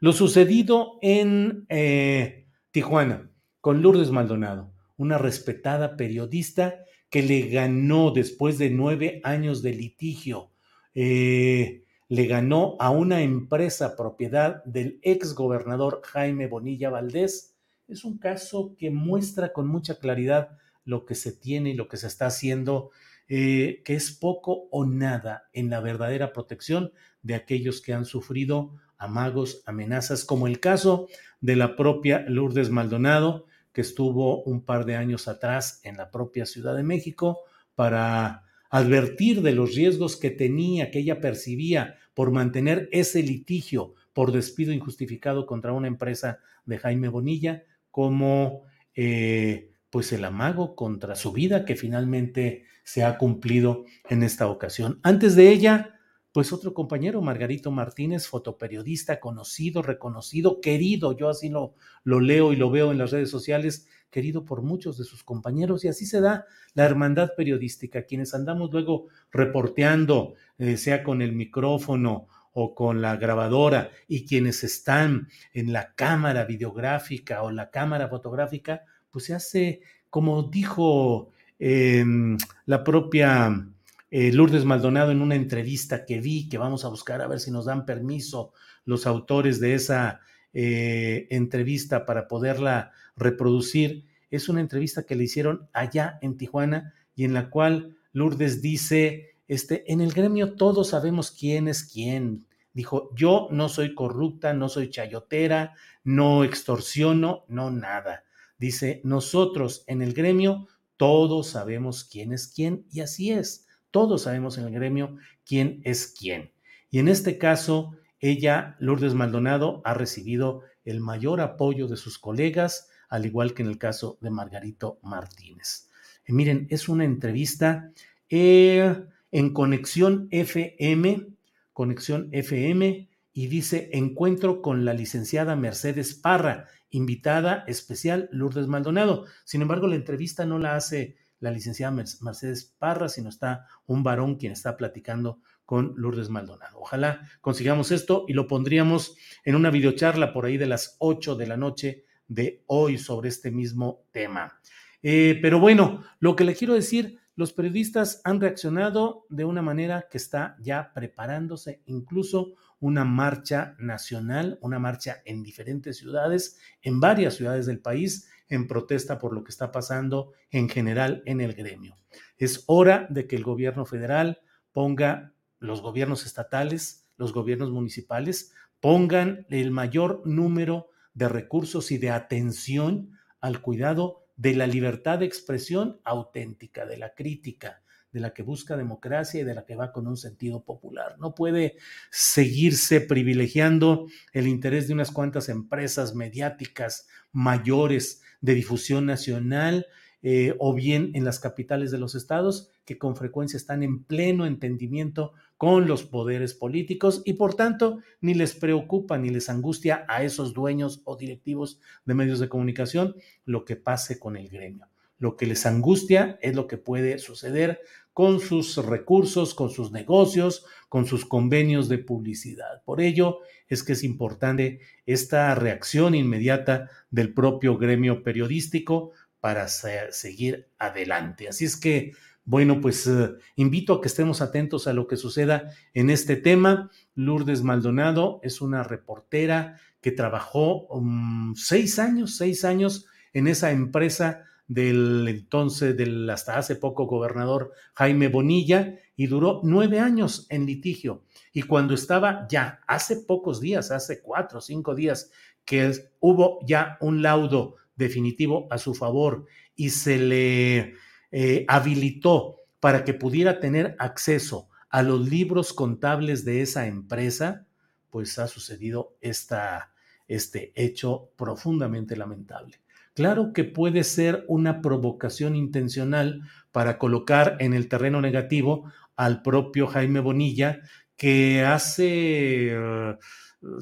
[0.00, 3.30] Lo sucedido en eh, Tijuana
[3.62, 6.84] con Lourdes Maldonado, una respetada periodista
[7.16, 10.50] que le ganó después de nueve años de litigio,
[10.94, 17.56] eh, le ganó a una empresa propiedad del ex gobernador Jaime Bonilla Valdés.
[17.88, 21.96] Es un caso que muestra con mucha claridad lo que se tiene y lo que
[21.96, 22.90] se está haciendo
[23.28, 28.74] eh, que es poco o nada en la verdadera protección de aquellos que han sufrido
[28.98, 31.08] amagos, amenazas, como el caso
[31.40, 33.46] de la propia Lourdes Maldonado,
[33.76, 37.40] que estuvo un par de años atrás en la propia Ciudad de México
[37.74, 44.32] para advertir de los riesgos que tenía, que ella percibía por mantener ese litigio por
[44.32, 48.62] despido injustificado contra una empresa de Jaime Bonilla, como
[48.94, 55.00] eh, pues el amago contra su vida que finalmente se ha cumplido en esta ocasión.
[55.02, 55.95] Antes de ella,
[56.36, 61.72] pues otro compañero, Margarito Martínez, fotoperiodista conocido, reconocido, querido, yo así lo,
[62.04, 65.82] lo leo y lo veo en las redes sociales, querido por muchos de sus compañeros
[65.82, 66.44] y así se da
[66.74, 73.16] la hermandad periodística, quienes andamos luego reporteando, eh, sea con el micrófono o con la
[73.16, 79.80] grabadora y quienes están en la cámara videográfica o la cámara fotográfica, pues se hace,
[80.10, 83.66] como dijo Em, la propia
[84.10, 87.50] eh, Lourdes Maldonado en una entrevista que vi, que vamos a buscar a ver si
[87.50, 88.52] nos dan permiso
[88.84, 90.20] los autores de esa
[90.52, 94.06] eh, entrevista para poderla reproducir.
[94.30, 99.36] Es una entrevista que le hicieron allá en Tijuana y en la cual Lourdes dice,
[99.48, 102.46] este, en el gremio todos sabemos quién es quién.
[102.72, 108.24] Dijo, yo no soy corrupta, no soy chayotera, no extorsiono, no nada.
[108.58, 113.65] Dice, nosotros en el gremio todos sabemos quién es quién y así es.
[113.96, 115.16] Todos sabemos en el gremio
[115.46, 116.52] quién es quién.
[116.90, 122.90] Y en este caso, ella, Lourdes Maldonado, ha recibido el mayor apoyo de sus colegas,
[123.08, 125.88] al igual que en el caso de Margarito Martínez.
[126.26, 127.90] Y miren, es una entrevista
[128.28, 131.28] eh, en Conexión FM,
[131.72, 139.24] Conexión FM, y dice, encuentro con la licenciada Mercedes Parra, invitada especial Lourdes Maldonado.
[139.46, 144.36] Sin embargo, la entrevista no la hace la licenciada Mercedes Parra, sino está un varón
[144.36, 146.78] quien está platicando con Lourdes Maldonado.
[146.80, 151.46] Ojalá consigamos esto y lo pondríamos en una videocharla por ahí de las 8 de
[151.46, 154.58] la noche de hoy sobre este mismo tema.
[155.02, 160.08] Eh, pero bueno, lo que le quiero decir, los periodistas han reaccionado de una manera
[160.10, 167.34] que está ya preparándose incluso una marcha nacional, una marcha en diferentes ciudades, en varias
[167.34, 171.96] ciudades del país, en protesta por lo que está pasando en general en el gremio.
[172.36, 174.40] Es hora de que el gobierno federal
[174.72, 182.10] ponga, los gobiernos estatales, los gobiernos municipales, pongan el mayor número de recursos y de
[182.10, 187.82] atención al cuidado de la libertad de expresión auténtica, de la crítica,
[188.12, 191.16] de la que busca democracia y de la que va con un sentido popular.
[191.18, 191.76] No puede
[192.10, 199.86] seguirse privilegiando el interés de unas cuantas empresas mediáticas mayores de difusión nacional
[200.22, 204.46] eh, o bien en las capitales de los estados, que con frecuencia están en pleno
[204.46, 210.22] entendimiento con los poderes políticos y por tanto ni les preocupa ni les angustia a
[210.22, 214.88] esos dueños o directivos de medios de comunicación lo que pase con el gremio.
[215.18, 217.80] Lo que les angustia es lo que puede suceder
[218.12, 222.82] con sus recursos, con sus negocios, con sus convenios de publicidad.
[222.84, 230.70] Por ello es que es importante esta reacción inmediata del propio gremio periodístico para seguir
[230.78, 231.46] adelante.
[231.48, 232.12] Así es que,
[232.44, 236.90] bueno, pues eh, invito a que estemos atentos a lo que suceda en este tema.
[237.14, 244.44] Lourdes Maldonado es una reportera que trabajó um, seis años, seis años en esa empresa
[244.68, 251.24] del entonces, del hasta hace poco gobernador Jaime Bonilla, y duró nueve años en litigio.
[251.52, 255.30] Y cuando estaba ya, hace pocos días, hace cuatro o cinco días,
[255.64, 260.94] que hubo ya un laudo definitivo a su favor y se le
[261.32, 267.66] eh, habilitó para que pudiera tener acceso a los libros contables de esa empresa,
[268.10, 269.92] pues ha sucedido esta,
[270.28, 272.78] este hecho profundamente lamentable.
[273.16, 279.86] Claro que puede ser una provocación intencional para colocar en el terreno negativo al propio
[279.86, 280.82] Jaime Bonilla,
[281.16, 283.16] que hace uh,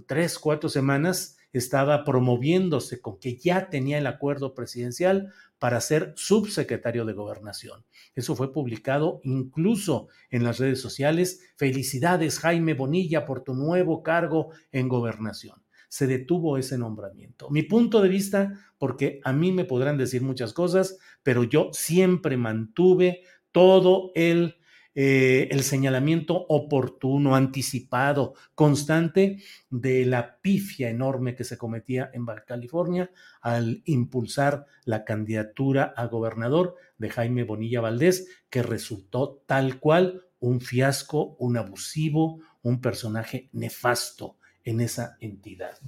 [0.06, 7.04] tres, cuatro semanas estaba promoviéndose con que ya tenía el acuerdo presidencial para ser subsecretario
[7.04, 7.84] de gobernación.
[8.14, 11.40] Eso fue publicado incluso en las redes sociales.
[11.56, 15.63] Felicidades, Jaime Bonilla, por tu nuevo cargo en gobernación
[15.94, 17.48] se detuvo ese nombramiento.
[17.50, 22.36] Mi punto de vista, porque a mí me podrán decir muchas cosas, pero yo siempre
[22.36, 23.22] mantuve
[23.52, 24.56] todo el,
[24.96, 29.40] eh, el señalamiento oportuno, anticipado, constante
[29.70, 36.08] de la pifia enorme que se cometía en Baja California al impulsar la candidatura a
[36.08, 43.48] gobernador de Jaime Bonilla Valdés, que resultó tal cual un fiasco, un abusivo, un personaje
[43.52, 45.78] nefasto en esa entidad.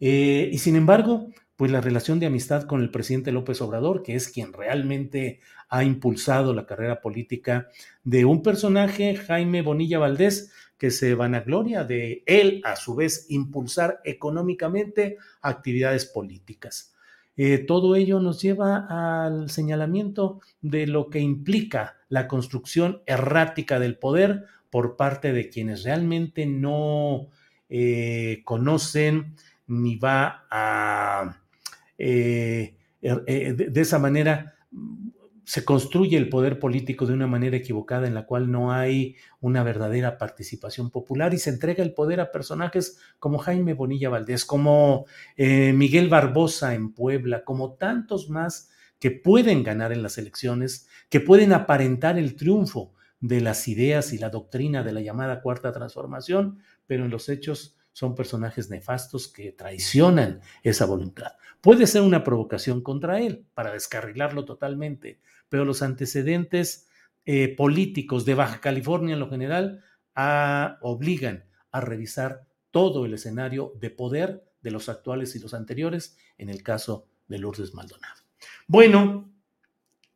[0.00, 4.14] Eh, y sin embargo, pues la relación de amistad con el presidente López Obrador, que
[4.14, 7.68] es quien realmente ha impulsado la carrera política
[8.02, 14.00] de un personaje, Jaime Bonilla Valdés, que se vanagloria de él, a su vez, impulsar
[14.04, 16.94] económicamente actividades políticas.
[17.36, 23.98] Eh, todo ello nos lleva al señalamiento de lo que implica la construcción errática del
[23.98, 27.28] poder por parte de quienes realmente no
[27.70, 29.36] eh, conocen
[29.68, 31.40] ni va a...
[31.96, 34.56] Eh, er, eh, de, esa manera
[35.44, 39.62] se construye el poder político de una manera equivocada en la cual no hay una
[39.62, 45.06] verdadera participación popular y se entrega el poder a personajes como Jaime Bonilla Valdés, como
[45.36, 51.52] Miguel Barbosa en Puebla, como tantos más que pueden ganar en las elecciones, que pueden
[51.52, 56.58] aparentar el triunfo de las ideas y la doctrina de la llamada cuarta transformación,
[56.90, 61.34] pero en los hechos son personajes nefastos que traicionan esa voluntad.
[61.60, 66.88] Puede ser una provocación contra él para descarrilarlo totalmente, pero los antecedentes
[67.26, 69.84] eh, políticos de Baja California en lo general
[70.80, 76.48] obligan a revisar todo el escenario de poder de los actuales y los anteriores, en
[76.48, 78.20] el caso de Lourdes Maldonado.
[78.66, 79.32] Bueno,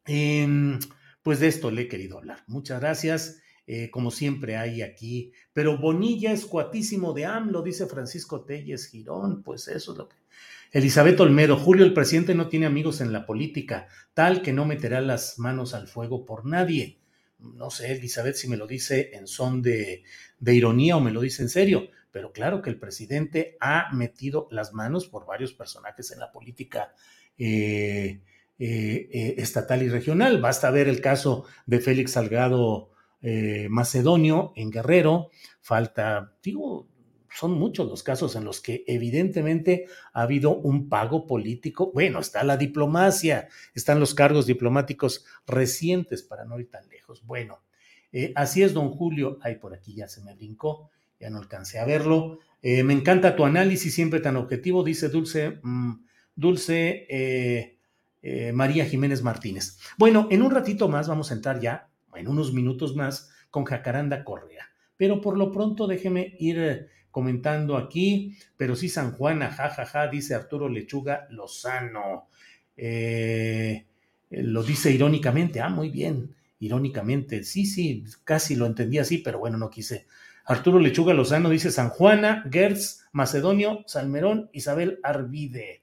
[0.06, 0.80] em,
[1.22, 2.42] pues de esto le he querido hablar.
[2.48, 5.32] Muchas gracias eh, como siempre hay aquí.
[5.52, 10.16] Pero Bonilla es cuatísimo de AMLO, dice Francisco Telles Girón, pues eso es lo que...
[10.74, 15.00] Elizabeth Olmedo, Julio, el presidente no tiene amigos en la política, tal que no meterá
[15.00, 16.98] las manos al fuego por nadie.
[17.38, 20.02] No sé, Elizabeth, si me lo dice en son de,
[20.44, 24.72] ironía o me lo dice en serio, pero claro que el presidente ha metido las
[24.72, 26.92] manos por varios personajes en la política
[27.38, 28.20] eh,
[28.58, 30.40] eh, estatal y regional.
[30.40, 32.93] Basta ver el caso de Félix Salgado
[33.26, 35.30] eh, macedonio en Guerrero,
[35.62, 36.86] falta, digo,
[37.34, 41.90] son muchos los casos en los que evidentemente ha habido un pago político.
[41.94, 47.24] Bueno, está la diplomacia, están los cargos diplomáticos recientes, para no ir tan lejos.
[47.24, 47.62] Bueno,
[48.12, 49.38] eh, así es, don Julio.
[49.40, 52.40] Ay, por aquí ya se me brincó, ya no alcancé a verlo.
[52.60, 55.92] Eh, me encanta tu análisis, siempre tan objetivo, dice Dulce, mm,
[56.36, 57.78] Dulce
[58.52, 59.78] María Jiménez Martínez.
[59.96, 64.24] Bueno, en un ratito más vamos a entrar ya, en unos minutos más, con Jacaranda
[64.24, 64.68] Correa.
[64.96, 70.08] Pero por lo pronto déjeme ir comentando aquí, pero sí San Juana, jajaja, ja, ja,
[70.08, 72.28] dice Arturo Lechuga Lozano.
[72.76, 73.84] Eh,
[74.30, 79.56] lo dice irónicamente, ah, muy bien, irónicamente, sí, sí, casi lo entendí así, pero bueno,
[79.58, 80.06] no quise.
[80.44, 85.82] Arturo Lechuga Lozano dice San Juana, Gertz, Macedonio, Salmerón, Isabel Arvide.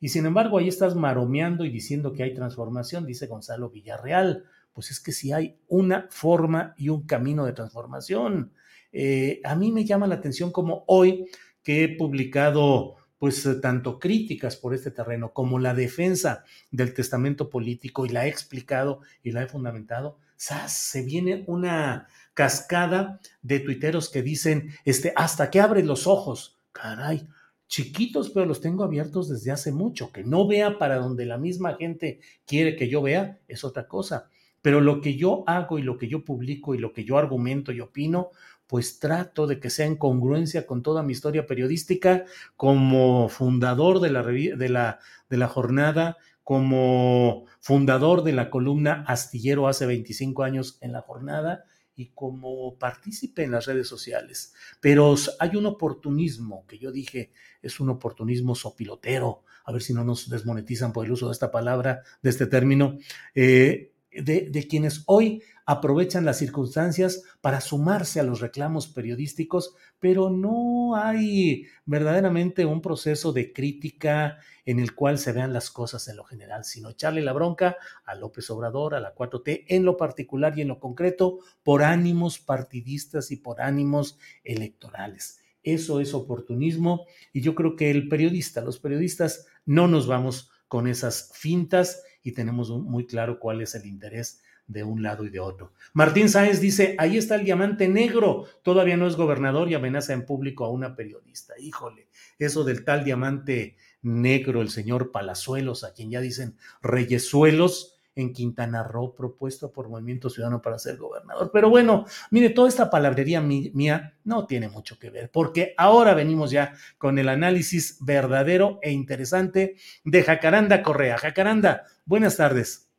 [0.00, 4.44] Y sin embargo, ahí estás maromeando y diciendo que hay transformación, dice Gonzalo Villarreal.
[4.78, 8.52] Pues es que si hay una forma y un camino de transformación.
[8.92, 11.26] Eh, a mí me llama la atención como hoy
[11.64, 17.50] que he publicado pues eh, tanto críticas por este terreno como la defensa del testamento
[17.50, 24.08] político y la he explicado y la he fundamentado, se viene una cascada de tuiteros
[24.08, 27.26] que dicen, este, hasta que abre los ojos, caray,
[27.66, 31.74] chiquitos, pero los tengo abiertos desde hace mucho, que no vea para donde la misma
[31.74, 34.30] gente quiere que yo vea, es otra cosa.
[34.62, 37.72] Pero lo que yo hago y lo que yo publico y lo que yo argumento
[37.72, 38.30] y opino,
[38.66, 44.10] pues trato de que sea en congruencia con toda mi historia periodística como fundador de
[44.10, 44.98] la, de la,
[45.30, 51.64] de la jornada, como fundador de la columna Astillero hace 25 años en la jornada
[51.94, 54.54] y como partícipe en las redes sociales.
[54.80, 60.04] Pero hay un oportunismo que yo dije es un oportunismo sopilotero, a ver si no
[60.04, 62.98] nos desmonetizan por el uso de esta palabra, de este término,
[63.34, 70.96] eh, de, quienes hoy aprovechan las circunstancias para sumarse a los reclamos periodísticos, pero no
[70.96, 76.24] hay verdaderamente un proceso de crítica en el cual se vean las cosas en lo
[76.24, 80.62] general, sino echarle la bronca a López Obrador, a la 4T, en lo particular y
[80.62, 85.40] en lo concreto, por ánimos partidistas y por ánimos electorales.
[85.62, 90.86] Eso es oportunismo y yo creo que el periodista, los periodistas, no nos vamos con
[90.86, 95.40] esas fintas y tenemos muy claro cuál es el interés de un lado y de
[95.40, 95.72] otro.
[95.94, 100.26] Martín Sáenz dice, ahí está el diamante negro, todavía no es gobernador y amenaza en
[100.26, 101.54] público a una periodista.
[101.58, 102.08] Híjole,
[102.38, 108.82] eso del tal diamante negro, el señor Palazuelos, a quien ya dicen reyesuelos, en Quintana
[108.82, 111.50] Roo, propuesto por Movimiento Ciudadano para ser gobernador.
[111.52, 116.50] Pero bueno, mire, toda esta palabrería mía no tiene mucho que ver, porque ahora venimos
[116.50, 121.16] ya con el análisis verdadero e interesante de Jacaranda Correa.
[121.16, 122.90] Jacaranda, buenas tardes.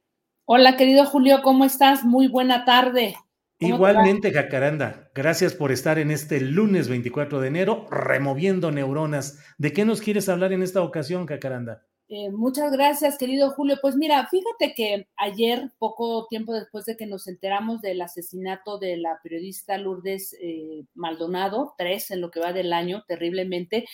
[0.45, 2.05] Hola, querido Julio, ¿cómo estás?
[2.05, 3.15] Muy buena tarde.
[3.59, 9.43] Igualmente, Jacaranda, gracias por estar en este lunes 24 de enero removiendo neuronas.
[9.57, 11.88] ¿De qué nos quieres hablar en esta ocasión, Jacaranda?
[12.11, 13.77] Eh, muchas gracias, querido Julio.
[13.79, 18.97] Pues mira, fíjate que ayer, poco tiempo después de que nos enteramos del asesinato de
[18.97, 23.85] la periodista Lourdes eh, Maldonado, tres en lo que va del año, terriblemente,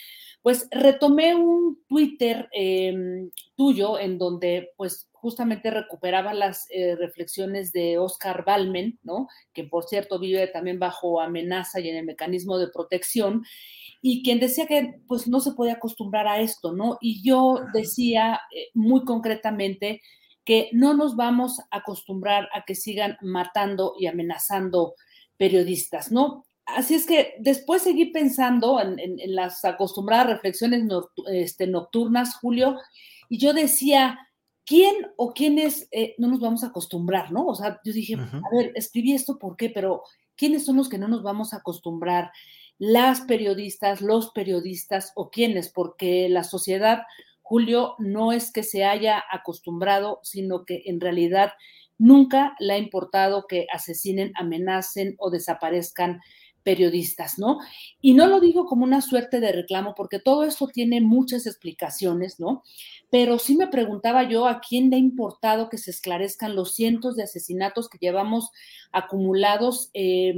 [0.42, 7.98] pues retomé un Twitter em, tuyo en donde pues justamente recuperaba las eh, reflexiones de
[7.98, 9.28] Oscar Balmen, ¿no?
[9.54, 13.44] Que por cierto vive también bajo amenaza y en el mecanismo de protección
[14.04, 17.00] y quien decía que pues no se podía acostumbrar a esto, ¿no?
[17.02, 20.00] Y yo decía eh, muy concretamente
[20.44, 24.94] que no nos vamos a acostumbrar a que sigan matando y amenazando
[25.38, 26.46] periodistas, ¿no?
[26.68, 30.84] Así es que después seguí pensando en, las acostumbradas reflexiones
[31.32, 32.78] este, nocturnas, Julio,
[33.28, 34.20] y yo decía,
[34.66, 37.46] ¿quién o quiénes eh, no nos vamos a acostumbrar, no?
[37.46, 39.70] O sea, yo dije, a ver, escribí esto, ¿por qué?
[39.70, 40.04] Pero
[40.36, 42.32] ¿quiénes son los que no nos vamos a acostumbrar?
[42.78, 47.04] las periodistas, los periodistas o quiénes, porque la sociedad,
[47.42, 51.54] Julio, no es que se haya acostumbrado, sino que en realidad
[51.98, 56.22] nunca le ha importado que asesinen, amenacen o desaparezcan
[56.66, 57.60] periodistas, ¿no?
[58.02, 62.40] Y no lo digo como una suerte de reclamo, porque todo esto tiene muchas explicaciones,
[62.40, 62.64] ¿no?
[63.10, 67.16] Pero sí me preguntaba yo a quién le ha importado que se esclarezcan los cientos
[67.16, 68.50] de asesinatos que llevamos
[68.92, 69.92] acumulados.
[69.94, 70.34] Eh,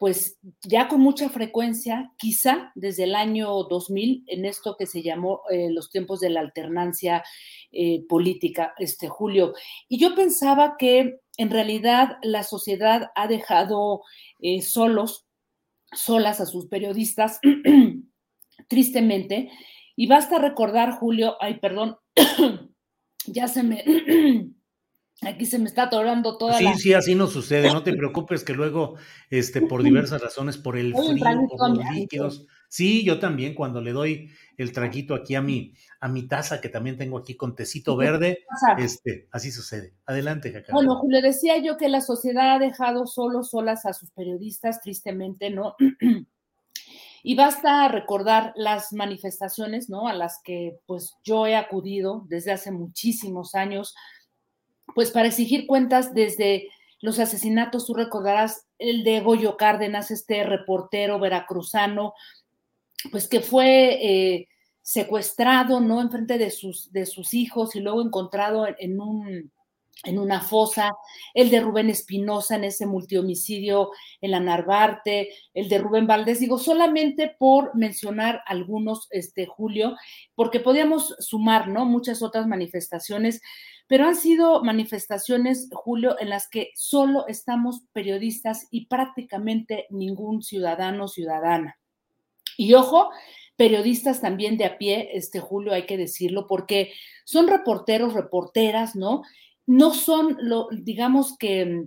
[0.00, 5.42] pues ya con mucha frecuencia, quizá desde el año 2000, en esto que se llamó
[5.50, 7.22] eh, los tiempos de la alternancia
[7.70, 9.52] eh, política, este Julio.
[9.90, 14.00] Y yo pensaba que en realidad la sociedad ha dejado
[14.40, 15.26] eh, solos,
[15.92, 17.40] solas a sus periodistas,
[18.68, 19.50] tristemente.
[19.96, 21.96] Y basta recordar, Julio, ay, perdón,
[23.26, 23.84] ya se me...
[25.22, 26.72] Aquí se me está atorando toda sí, la...
[26.74, 27.70] Sí, sí, así no sucede.
[27.70, 28.94] No te preocupes que luego,
[29.28, 33.90] este, por diversas razones, por el frío, por los líquidos, Sí, yo también cuando le
[33.90, 37.96] doy el traguito aquí a mi, a mi taza, que también tengo aquí con tecito
[37.96, 38.44] verde,
[38.78, 39.94] este, así sucede.
[40.06, 40.74] Adelante, Jacaranda.
[40.74, 45.50] Bueno, Julio, decía yo que la sociedad ha dejado solos, solas a sus periodistas, tristemente,
[45.50, 45.74] ¿no?
[47.24, 50.06] y basta recordar las manifestaciones, ¿no?
[50.06, 53.96] A las que pues yo he acudido desde hace muchísimos años,
[54.94, 56.68] pues para exigir cuentas desde
[57.00, 62.14] los asesinatos, tú recordarás el de Goyo Cárdenas, este reportero veracruzano,
[63.10, 64.48] pues que fue eh,
[64.82, 66.00] secuestrado, ¿no?
[66.00, 69.52] Enfrente de sus, de sus hijos y luego encontrado en, un,
[70.04, 70.92] en una fosa,
[71.34, 73.90] el de Rubén Espinosa en ese multihomicidio
[74.20, 79.96] en la Narvarte, el de Rubén Valdés, digo, solamente por mencionar algunos, este, Julio,
[80.34, 81.84] porque podíamos sumar, ¿no?
[81.84, 83.40] Muchas otras manifestaciones
[83.90, 91.06] pero han sido manifestaciones, Julio, en las que solo estamos periodistas y prácticamente ningún ciudadano
[91.06, 91.79] o ciudadana.
[92.56, 93.10] Y ojo,
[93.56, 96.92] periodistas también de a pie, este Julio, hay que decirlo, porque
[97.24, 99.22] son reporteros, reporteras, ¿no?
[99.66, 101.86] No son, lo, digamos que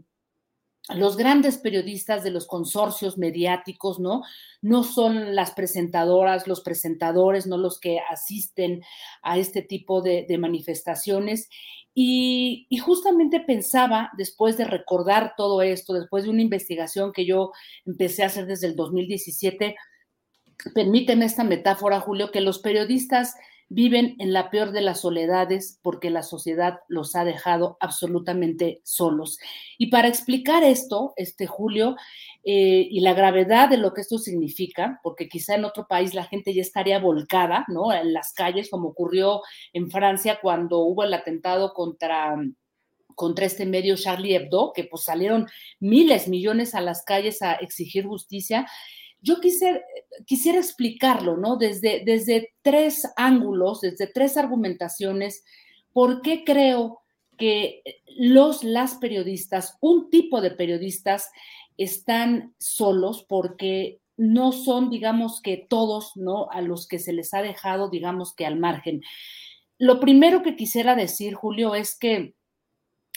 [0.94, 4.22] los grandes periodistas de los consorcios mediáticos, ¿no?
[4.62, 8.84] No son las presentadoras, los presentadores, no los que asisten
[9.22, 11.50] a este tipo de manifestaciones.
[11.96, 17.52] Y, justamente pensaba, después de recordar todo esto, después de una investigación que yo
[17.86, 19.76] empecé a hacer desde el 2017,
[20.74, 23.36] permíteme esta metáfora, Julio, que los periodistas
[23.70, 29.40] viven en la peor de las soledades porque la sociedad los ha dejado absolutamente solos.
[29.78, 31.96] Y para explicar esto, este Julio,
[32.44, 36.26] eh, y la gravedad de lo que esto significa, porque quizá en otro país la
[36.26, 37.92] gente ya estaría volcada, ¿no?
[37.92, 39.42] En las calles, como ocurrió
[39.72, 42.36] en Francia cuando hubo el atentado contra
[43.16, 45.48] contra este medio Charlie Hebdo, que pues salieron
[45.80, 48.66] miles, millones a las calles a exigir justicia.
[49.24, 49.82] Yo quisiera,
[50.26, 51.56] quisiera explicarlo, ¿no?
[51.56, 55.44] Desde, desde tres ángulos, desde tres argumentaciones,
[55.94, 57.00] por qué creo
[57.38, 57.82] que
[58.18, 61.32] los, las periodistas, un tipo de periodistas,
[61.78, 66.50] están solos porque no son, digamos que todos, ¿no?
[66.52, 69.02] A los que se les ha dejado, digamos que al margen.
[69.80, 72.36] Lo primero que quisiera decir, Julio, es que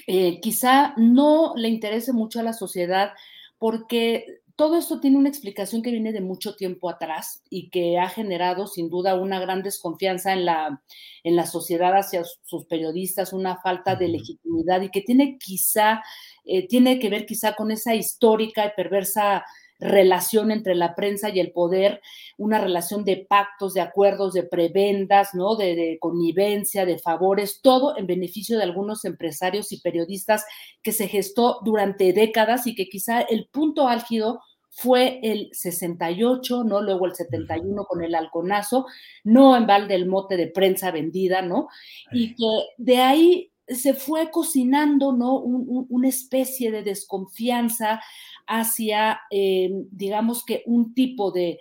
[0.07, 3.13] eh, quizá no le interese mucho a la sociedad
[3.59, 8.09] porque todo esto tiene una explicación que viene de mucho tiempo atrás y que ha
[8.09, 10.83] generado sin duda una gran desconfianza en la,
[11.23, 16.03] en la sociedad hacia sus periodistas, una falta de legitimidad y que tiene quizá,
[16.47, 19.45] eh, tiene que ver quizá con esa histórica y perversa
[19.79, 22.01] relación entre la prensa y el poder,
[22.39, 25.57] una relación de pactos, de acuerdos, de prebendas, ¿no?
[25.57, 30.45] De, de, connivencia, de favores, todo en beneficio de algunos empresarios y periodistas
[30.83, 34.41] que se gestó durante décadas y que quizá el punto álgido
[34.77, 36.83] fue el 68, ¿no?
[36.83, 38.85] Luego el 71 con el halconazo,
[39.25, 41.69] no en balde el mote de prensa vendida, ¿no?
[42.13, 42.45] Y que
[42.77, 45.39] de ahí se fue cocinando, ¿no?
[45.39, 48.01] una especie de desconfianza
[48.47, 51.59] hacia, eh, digamos que un tipo de,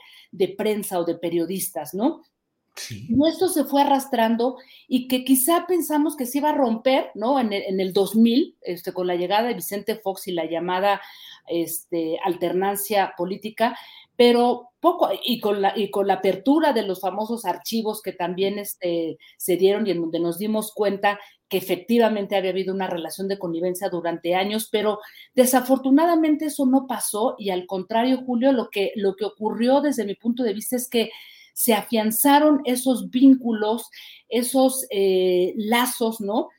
[0.57, 2.21] prensa o de periodistas, ¿no?
[2.75, 3.07] Sí.
[3.29, 7.39] Esto se fue arrastrando y que quizá pensamos que se iba a romper, ¿no?
[7.39, 11.01] En el, en el 2000, este, con la llegada de Vicente Fox y la llamada
[11.47, 13.77] este, alternancia política,
[14.17, 18.59] pero poco, y con, la, y con la apertura de los famosos archivos que también
[18.59, 23.27] este, se dieron y en donde nos dimos cuenta que efectivamente había habido una relación
[23.27, 24.99] de connivencia durante años, pero
[25.33, 30.15] desafortunadamente eso no pasó y al contrario, Julio, lo que, lo que ocurrió desde mi
[30.15, 31.11] punto de vista es que
[31.53, 33.89] se afianzaron esos vínculos,
[34.27, 36.49] esos eh, lazos, ¿no?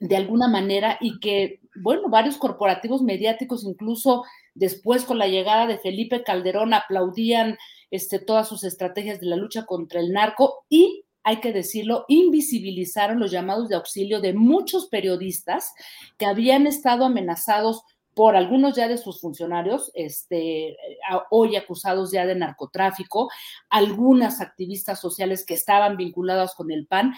[0.00, 4.24] De alguna manera y que bueno, varios corporativos mediáticos, incluso
[4.56, 7.58] después con la llegada de Felipe Calderón, aplaudían
[7.90, 13.18] este, todas sus estrategias de la lucha contra el narco y, hay que decirlo, invisibilizaron
[13.18, 15.74] los llamados de auxilio de muchos periodistas
[16.18, 17.82] que habían estado amenazados
[18.14, 20.76] por algunos ya de sus funcionarios, este,
[21.30, 23.28] hoy acusados ya de narcotráfico,
[23.68, 27.12] algunas activistas sociales que estaban vinculadas con el PAN,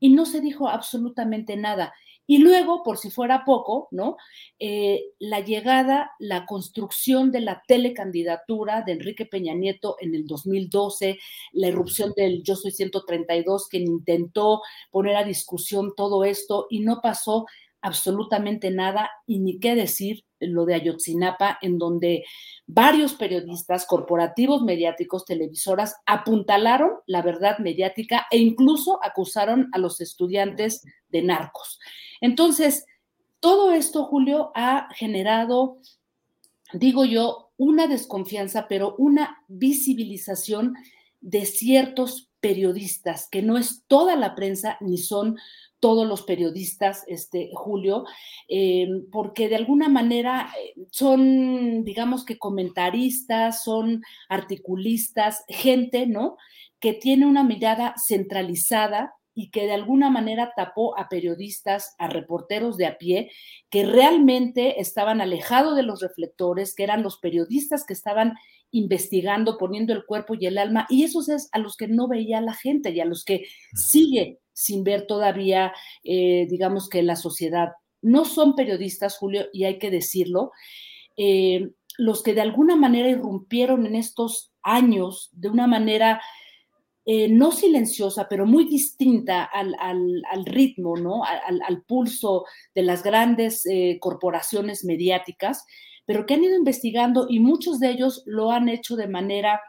[0.00, 1.92] y no se dijo absolutamente nada.
[2.30, 4.18] Y luego, por si fuera poco, ¿no?
[4.58, 11.18] Eh, la llegada, la construcción de la telecandidatura de Enrique Peña Nieto en el 2012,
[11.52, 14.60] la irrupción del Yo Soy 132, que intentó
[14.90, 17.46] poner a discusión todo esto y no pasó
[17.80, 22.24] absolutamente nada y ni qué decir lo de Ayotzinapa, en donde
[22.66, 30.84] varios periodistas, corporativos mediáticos, televisoras, apuntalaron la verdad mediática e incluso acusaron a los estudiantes
[31.08, 31.78] de narcos.
[32.20, 32.84] Entonces,
[33.40, 35.78] todo esto, Julio, ha generado
[36.72, 40.74] digo yo, una desconfianza, pero una visibilización
[41.20, 45.36] de ciertos periodistas, que no es toda la prensa ni son
[45.80, 48.04] todos los periodistas, este, Julio,
[48.48, 56.36] eh, porque de alguna manera eh, son, digamos que comentaristas, son articulistas, gente, ¿no?
[56.80, 62.76] Que tiene una mirada centralizada y que de alguna manera tapó a periodistas, a reporteros
[62.76, 63.30] de a pie,
[63.70, 68.34] que realmente estaban alejados de los reflectores, que eran los periodistas que estaban
[68.72, 72.40] investigando, poniendo el cuerpo y el alma, y esos es a los que no veía
[72.40, 77.68] la gente y a los que sigue sin ver todavía, eh, digamos que la sociedad.
[78.02, 80.50] No son periodistas, Julio, y hay que decirlo,
[81.16, 86.20] eh, los que de alguna manera irrumpieron en estos años de una manera
[87.06, 89.76] eh, no silenciosa, pero muy distinta al,
[90.44, 91.22] ritmo, ¿no?
[91.24, 92.44] Al, pulso
[92.74, 93.64] de las grandes
[94.00, 95.64] corporaciones mediáticas,
[96.04, 99.60] pero que han ido investigando y muchos de ellos lo han hecho de manera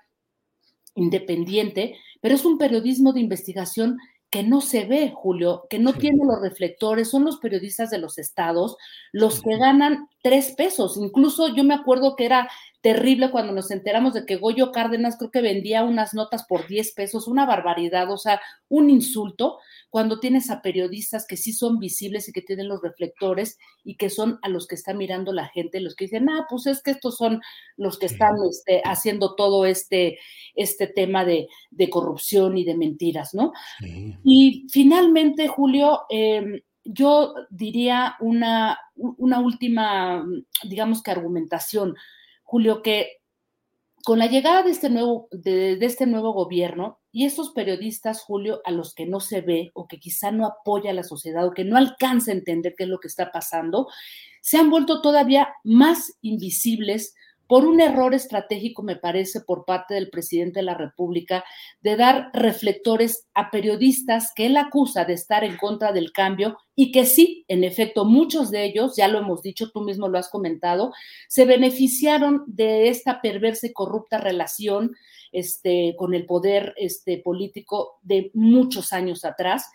[0.96, 3.98] independiente, pero es un periodismo de investigación
[4.30, 8.18] que no se ve, Julio, que no tiene los reflectores, son los periodistas de los
[8.18, 8.78] estados
[9.12, 10.98] los que ganan tres pesos.
[10.98, 12.50] Incluso yo me acuerdo que era
[12.82, 16.94] terrible cuando nos enteramos de que Goyo Cárdenas creo que vendía unas notas por 10
[16.94, 18.40] pesos, una barbaridad, o sea,
[18.70, 19.58] un insulto,
[19.90, 24.10] cuando tienes a periodistas que sí son visibles y que tienen los reflectores y que
[24.10, 26.92] son a los que está mirando la gente, los que dicen, ah, pues es que
[26.92, 27.42] estos son
[27.76, 30.18] los que están este, haciendo todo este,
[30.56, 31.48] este tema de,
[31.90, 33.52] corrupción y de mentiras, ¿no?
[34.24, 36.62] Y finalmente, Julio, em,
[36.92, 40.26] yo diría una, una última,
[40.64, 41.96] digamos que argumentación
[42.44, 43.20] Julio, que
[44.04, 48.72] con la llegada de este nuevo, de, este nuevo gobierno y estos periodistas, Julio, a
[48.72, 51.64] los que no se ve o que quizá no apoya a la sociedad o que
[51.64, 53.88] no alcanza a entender qué es lo que está pasando,
[54.42, 57.14] se han vuelto todavía más invisibles
[57.50, 61.44] por un error estratégico, me parece, por parte del presidente de la República,
[61.82, 66.92] de dar reflectores a periodistas que él acusa de estar en contra del cambio y
[66.92, 70.30] que sí, en efecto, muchos de ellos, ya lo hemos dicho, tú mismo lo has
[70.30, 70.92] comentado,
[71.28, 74.96] se beneficiaron de esta perversa y corrupta relación
[75.32, 79.66] este, con el poder este, político de muchos años atrás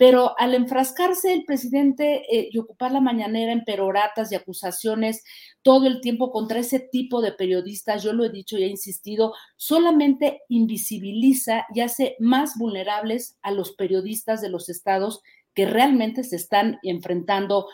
[0.00, 5.22] pero al enfrascarse el presidente eh, y ocupar la mañanera en peroratas y acusaciones
[5.60, 9.34] todo el tiempo contra ese tipo de periodistas, yo lo he dicho y he insistido,
[9.56, 15.20] solamente invisibiliza y hace más vulnerables a los periodistas de los estados
[15.52, 17.66] que realmente se están enfrentando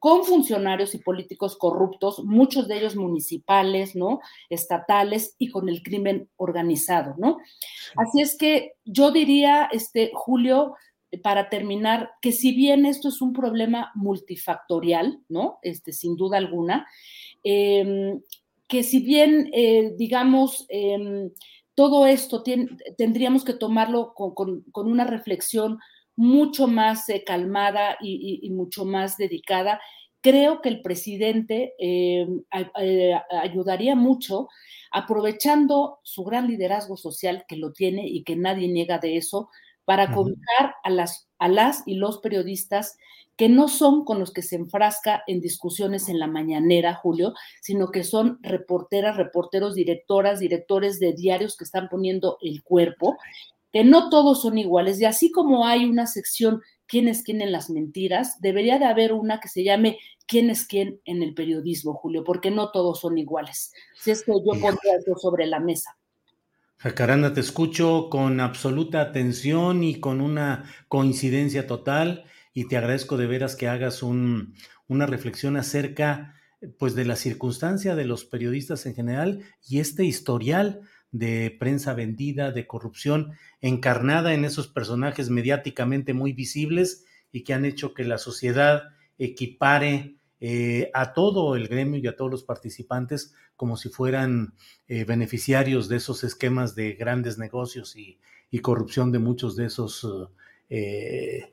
[0.00, 4.20] con funcionarios y políticos corruptos, muchos de ellos municipales, ¿no?
[4.48, 7.38] Estatales y con el crimen organizado, ¿no?
[7.96, 10.74] Así es que yo diría, este, Julio,
[11.22, 15.58] para terminar, que si bien esto es un problema multifactorial, ¿no?
[15.62, 16.86] Este, sin duda alguna,
[17.42, 18.20] em,
[18.66, 21.30] que si bien, eh, digamos, em,
[21.74, 22.42] todo esto
[22.96, 25.78] tendríamos que tomarlo con, una reflexión
[26.16, 29.80] mucho más eh, calmada y, mucho más dedicada,
[30.20, 32.42] creo que el presidente em,
[32.80, 34.48] eh, ayudaría mucho
[34.90, 39.48] aprovechando su gran liderazgo social que lo tiene y que nadie niega de eso,
[39.88, 42.98] para cobijar a las, a las y los periodistas
[43.36, 47.32] que no son con los que se enfrasca en discusiones en la mañanera, Julio,
[47.62, 53.16] sino que son reporteras, reporteros, directoras, directores de diarios que están poniendo el cuerpo,
[53.72, 55.00] que no todos son iguales.
[55.00, 59.14] Y así como hay una sección quién es quién en las mentiras, debería de haber
[59.14, 63.16] una que se llame quién es quién en el periodismo, Julio, porque no todos son
[63.16, 63.72] iguales.
[63.98, 65.97] Si es que yo pondría eso sobre la mesa.
[66.80, 72.24] Jacaranda, te escucho con absoluta atención y con una coincidencia total
[72.54, 74.54] y te agradezco de veras que hagas un,
[74.86, 76.36] una reflexión acerca
[76.78, 82.52] pues de la circunstancia de los periodistas en general y este historial de prensa vendida,
[82.52, 88.18] de corrupción encarnada en esos personajes mediáticamente muy visibles y que han hecho que la
[88.18, 88.84] sociedad
[89.18, 94.54] equipare eh, a todo el gremio y a todos los participantes como si fueran
[94.86, 98.18] eh, beneficiarios de esos esquemas de grandes negocios y,
[98.62, 100.06] corrupción de muchos de esos
[100.70, 101.52] eh,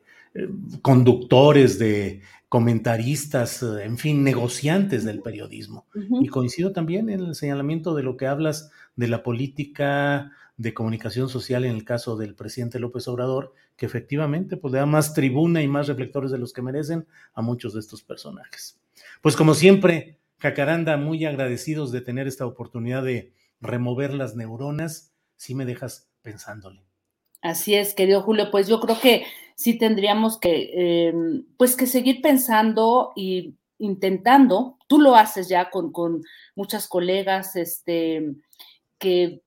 [0.82, 5.88] conductores, de comentaristas, en fin, negociantes del periodismo.
[6.22, 11.28] Y coincido también en el señalamiento de lo que hablas de la política de comunicación
[11.28, 15.62] social en el caso del presidente López Obrador, que efectivamente pues, le da más tribuna
[15.62, 18.80] y más reflectores de los que merecen a muchos de estos personajes.
[19.22, 25.56] Pues como siempre, Jacaranda, muy agradecidos de tener esta oportunidad de remover las neuronas, si
[25.56, 26.82] me dejas pensándole.
[27.42, 32.22] Así es, querido Julio, pues yo creo que sí tendríamos que, em, pues que seguir
[32.22, 36.24] pensando y intentando, tú lo haces ya con, con
[36.56, 38.36] muchas colegas este,
[38.98, 39.42] que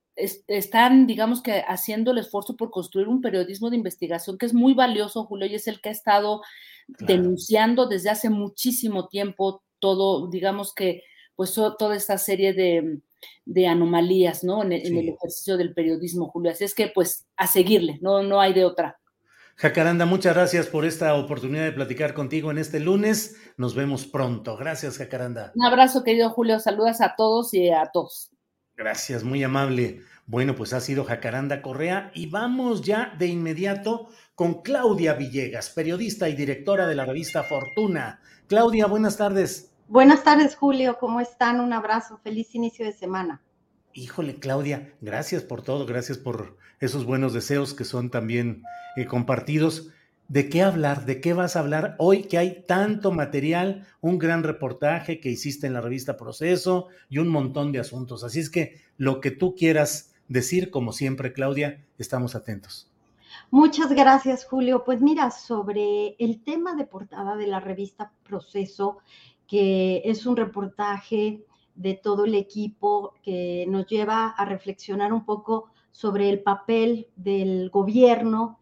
[0.46, 4.74] están, digamos que, haciendo el esfuerzo por construir un periodismo de investigación que es muy
[4.74, 6.42] valioso, Julio, y es el que ha estado
[6.88, 11.02] denunciando desde hace muchísimo tiempo todo, digamos que,
[11.36, 13.00] pues toda esta serie de,
[13.44, 14.62] de anomalías, ¿no?
[14.62, 16.50] En, en, el ejercicio del periodismo, Julio.
[16.50, 18.98] Así es que, pues, a seguirle, no, no hay de otra.
[19.54, 23.36] Jacaranda, muchas gracias por esta oportunidad de platicar contigo en este lunes.
[23.56, 24.56] Nos vemos pronto.
[24.56, 25.52] Gracias, Jacaranda.
[25.54, 26.60] Un abrazo, querido Julio.
[26.60, 28.30] Saludas a todos y a todos.
[28.78, 30.02] Gracias, muy amable.
[30.28, 36.28] Bueno, pues ha sido Jacaranda Correa y vamos ya de inmediato con Claudia Villegas, periodista
[36.28, 38.20] y directora de la revista Fortuna.
[38.46, 39.72] Claudia, buenas tardes.
[39.88, 40.96] Buenas tardes, Julio.
[41.00, 41.58] ¿Cómo están?
[41.58, 42.20] Un abrazo.
[42.22, 43.42] Feliz inicio de semana.
[43.94, 48.62] Híjole, Claudia, gracias por todo, gracias por esos buenos deseos que son también
[48.94, 49.90] eh, compartidos.
[50.28, 51.06] ¿De qué hablar?
[51.06, 55.66] ¿De qué vas a hablar hoy que hay tanto material, un gran reportaje que hiciste
[55.66, 58.22] en la revista Proceso y un montón de asuntos?
[58.24, 62.90] Así es que lo que tú quieras decir, como siempre, Claudia, estamos atentos.
[63.50, 64.84] Muchas gracias, Julio.
[64.84, 68.98] Pues mira, sobre el tema de portada de la revista Proceso,
[69.46, 71.42] que es un reportaje
[71.74, 77.70] de todo el equipo que nos lleva a reflexionar un poco sobre el papel del
[77.70, 78.58] gobierno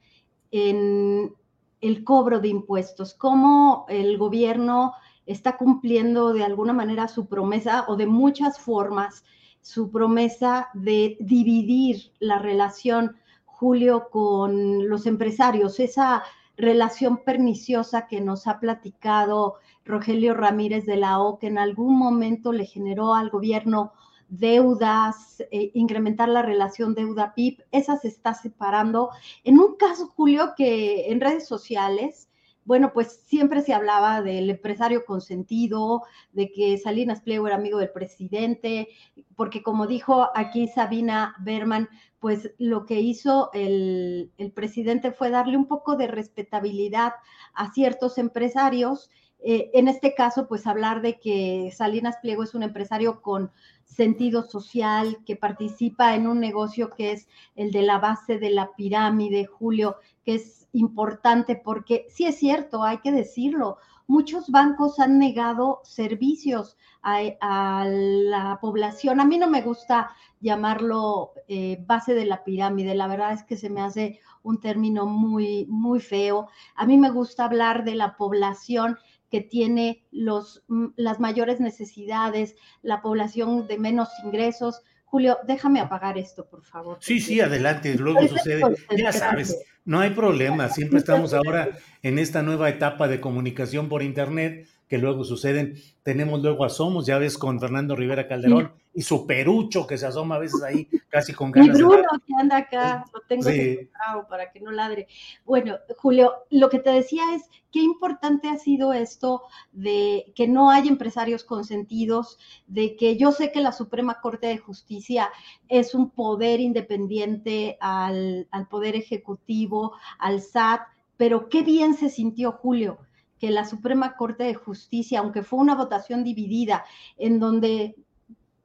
[0.52, 1.34] en
[1.80, 4.94] el cobro de impuestos, cómo el gobierno
[5.26, 9.24] está cumpliendo de alguna manera su promesa o de muchas formas
[9.66, 16.22] su promesa de dividir la relación, Julio, con los empresarios, esa
[16.56, 22.52] relación perniciosa que nos ha platicado Rogelio Ramírez de la O, que en algún momento
[22.52, 23.92] le generó al gobierno
[24.28, 29.10] deudas, eh, incrementar la relación deuda-PIB, esa se está separando.
[29.44, 32.28] En un caso, Julio, que en redes sociales,
[32.64, 36.02] bueno, pues siempre se hablaba del empresario consentido,
[36.32, 38.88] de que Salinas Pliego era amigo del presidente,
[39.36, 45.56] porque como dijo aquí Sabina Berman, pues lo que hizo el, el presidente fue darle
[45.56, 47.12] un poco de respetabilidad
[47.54, 49.10] a ciertos empresarios.
[49.38, 53.52] Eh, en este caso, pues hablar de que Salinas Pliego es un empresario con
[53.86, 58.72] sentido social, que participa en un negocio que es el de la base de la
[58.76, 65.18] pirámide, Julio, que es importante porque sí es cierto, hay que decirlo, muchos bancos han
[65.18, 69.20] negado servicios a, la población.
[69.20, 70.10] A mí no me gusta
[70.40, 75.06] llamarlo eh, base de la pirámide, la verdad es que se me hace un término
[75.06, 76.48] muy, muy feo.
[76.74, 78.98] A mí me gusta hablar de la población
[79.30, 84.82] que tiene los, mm, las mayores necesidades, la población de menos ingresos.
[85.04, 86.98] Julio, déjame apagar esto, por favor.
[87.00, 88.62] Sí, sí, adelante, luego sucede.
[88.96, 91.70] Ya sabes, no hay problema, siempre estamos ahora
[92.02, 95.74] en esta nueva etapa de comunicación por Internet que luego suceden.
[96.02, 100.36] Tenemos luego asomos, ya ves, con Fernando Rivera Calderón y su perucho que se asoma
[100.36, 101.76] a veces ahí casi con ganas.
[101.76, 103.90] Mi Bruno que anda acá, lo tengo sí.
[104.28, 105.08] para que no ladre.
[105.44, 110.70] Bueno, Julio, lo que te decía es qué importante ha sido esto de que no
[110.70, 115.30] hay empresarios consentidos, de que yo sé que la Suprema Corte de Justicia
[115.68, 120.82] es un poder independiente al, al Poder Ejecutivo, al SAT,
[121.16, 122.98] pero qué bien se sintió Julio
[123.38, 126.84] que la Suprema Corte de Justicia, aunque fue una votación dividida,
[127.18, 127.96] en donde,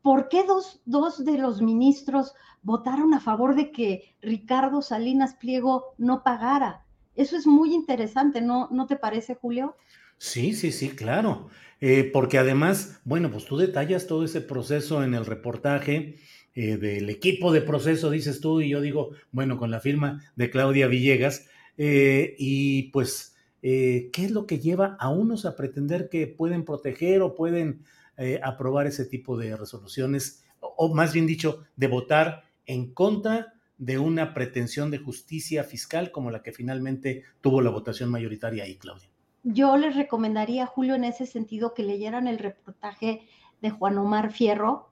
[0.02, 5.94] ¿por qué dos, dos de los ministros votaron a favor de que Ricardo Salinas Pliego
[5.98, 6.86] no pagara?
[7.16, 9.76] Eso es muy interesante, ¿no, ¿No te parece, Julio?
[10.18, 11.50] Sí, sí, sí, claro.
[11.82, 16.20] Eh, porque además, bueno, pues tú detallas todo ese proceso en el reportaje
[16.54, 20.52] eh, del equipo de proceso, dices tú, y yo digo, bueno, con la firma de
[20.52, 21.48] Claudia Villegas,
[21.78, 23.31] eh, y pues
[23.62, 27.84] eh, ¿qué es lo que lleva a unos a pretender que pueden proteger o pueden
[28.18, 33.98] eh, aprobar ese tipo de resoluciones, o, más bien dicho, de votar en contra de
[33.98, 39.10] una pretensión de justicia fiscal como la que finalmente tuvo la votación mayoritaria ahí, Claudia?
[39.44, 43.28] Yo les recomendaría, Julio, en ese sentido, que leyeran el reportaje
[43.60, 44.91] de Juan Omar Fierro,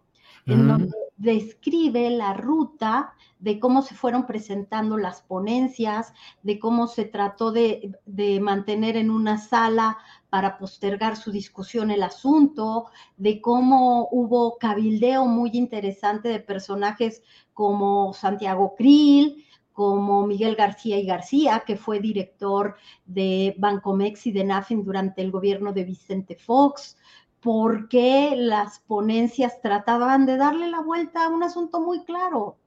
[0.52, 7.06] en donde describe la ruta de cómo se fueron presentando las ponencias, de cómo se
[7.06, 7.94] trató de,
[8.42, 9.98] mantener en una sala
[10.30, 12.88] para postergar su discusión el asunto,
[13.18, 17.22] de cómo hubo cabildeo muy interesante de personajes
[17.54, 22.76] como Santiago Krill, como Miguel García y García, que fue director
[23.06, 26.98] de Bancomex y de NAFIN durante el gobierno de Vicente Fox,
[27.42, 32.58] porque las ponencias trataban de darle la vuelta a un asunto muy claro.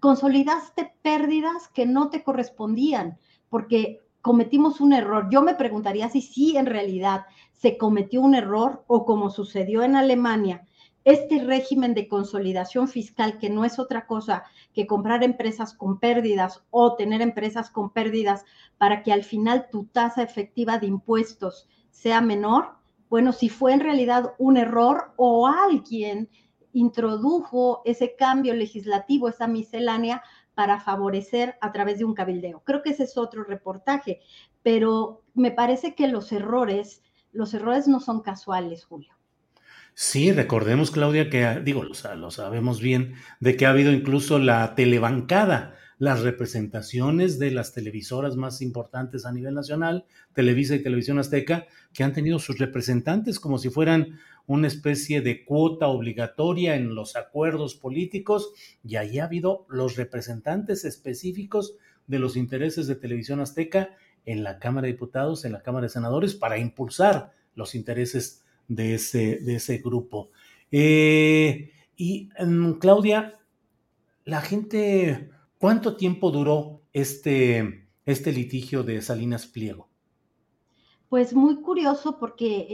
[0.00, 5.28] Consolidaste pérdidas que no te correspondían, porque cometimos un error.
[5.30, 9.96] Yo me preguntaría si sí en realidad se cometió un error o como sucedió en
[9.96, 10.66] Alemania,
[11.04, 14.44] este régimen de consolidación fiscal, que no es otra cosa
[14.74, 18.44] que comprar empresas con pérdidas o tener empresas con pérdidas
[18.76, 22.77] para que al final tu tasa efectiva de impuestos sea menor,
[23.08, 26.28] bueno, si fue en realidad un error o alguien
[26.72, 30.22] introdujo ese cambio legislativo, esa miscelánea,
[30.54, 32.62] para favorecer a través de un cabildeo.
[32.64, 34.20] Creo que ese es otro reportaje,
[34.62, 37.02] pero me parece que los errores,
[37.32, 39.14] los errores no son casuales, Julio.
[39.94, 44.74] Sí, recordemos, Claudia, que digo, lo, lo sabemos bien, de que ha habido incluso la
[44.74, 51.66] telebancada, las representaciones de las televisoras más importantes a nivel nacional, Televisa y Televisión Azteca,
[51.92, 57.16] que han tenido sus representantes como si fueran una especie de cuota obligatoria en los
[57.16, 58.52] acuerdos políticos,
[58.84, 61.76] y ahí ha habido los representantes específicos
[62.06, 63.90] de los intereses de Televisión Azteca
[64.24, 68.94] en la Cámara de Diputados, en la Cámara de Senadores, para impulsar los intereses de
[68.94, 70.30] ese, de ese grupo.
[70.70, 73.34] Eh, y mm, Claudia,
[74.24, 79.88] la gente ¿Cuánto tiempo duró este, este litigio de Salinas Pliego?
[81.08, 82.68] Pues muy curioso porque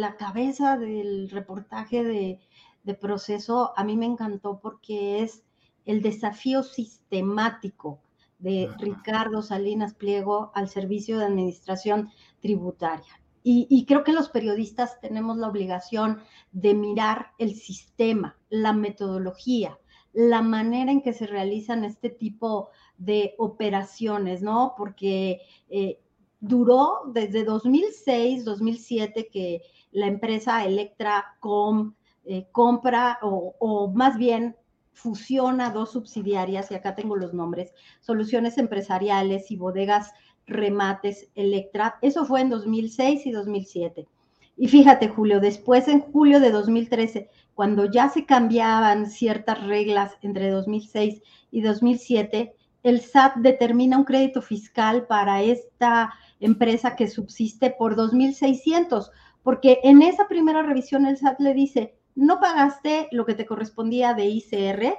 [0.00, 2.40] la cabeza del reportaje de,
[2.84, 5.44] de, proceso a mí me encantó porque es
[5.86, 8.00] el desafío sistemático
[8.38, 12.10] de Ricardo Salinas Pliego al servicio de administración
[12.42, 13.20] tributaria.
[13.44, 16.20] Y, y, creo que los periodistas tenemos la obligación
[16.50, 19.78] de mirar el sistema, la metodología,
[20.16, 24.74] la manera en que se realizan este tipo de operaciones, ¿no?
[24.78, 26.00] Porque eh,
[26.40, 29.60] duró desde 2006, 2007 que
[29.92, 31.92] la empresa Electracom
[32.24, 34.56] eh, compra o, más bien
[34.94, 40.12] fusiona dos subsidiarias, y acá tengo los nombres, Soluciones Empresariales y Bodegas
[40.46, 41.98] Remates Electra.
[42.00, 44.08] Eso fue en 2006 y 2007.
[44.56, 50.50] Y fíjate, Julio, después en julio de 2013 cuando ya se cambiaban ciertas reglas entre
[50.50, 57.96] 2006 y 2007, el SAT determina un crédito fiscal para esta empresa que subsiste por
[57.96, 59.08] 2.600,
[59.42, 64.12] porque en esa primera revisión el SAT le dice, no pagaste lo que te correspondía
[64.12, 64.98] de ICR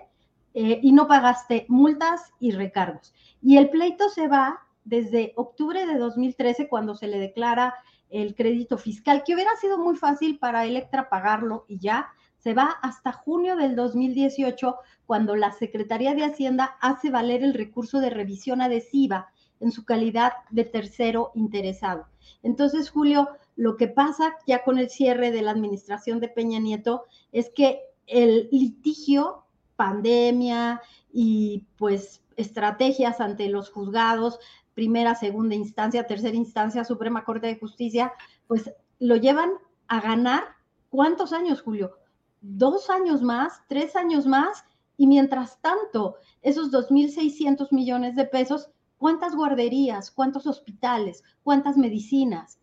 [0.56, 3.14] eh, y no pagaste multas y recargos.
[3.40, 7.76] Y el pleito se va desde octubre de 2013, cuando se le declara
[8.10, 12.10] el crédito fiscal, que hubiera sido muy fácil para Electra pagarlo y ya,
[12.48, 18.00] se va hasta junio del 2018, cuando la Secretaría de Hacienda hace valer el recurso
[18.00, 22.08] de revisión adhesiva en su calidad de tercero interesado.
[22.44, 23.28] Entonces, Julio,
[23.58, 27.82] lo que pasa ya con el cierre de la administración de Peña Nieto es que
[28.06, 29.44] el litigio,
[29.76, 30.82] pandemia
[31.12, 34.40] y pues estrategias ante los juzgados,
[34.74, 38.14] primera, segunda instancia, tercera instancia, Suprema Corte de Justicia,
[38.48, 39.52] pues lo llevan
[39.90, 40.56] a ganar
[40.90, 41.98] ¿cuántos años, Julio?
[42.42, 44.64] Dos años más, tres años más,
[44.98, 52.60] y mientras tanto, esos 2.600 millones de pesos, ¿cuántas guarderías, cuántos hospitales, cuántas medicinas,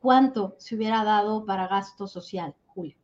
[0.00, 2.96] cuánto se hubiera dado para gasto social, Julio?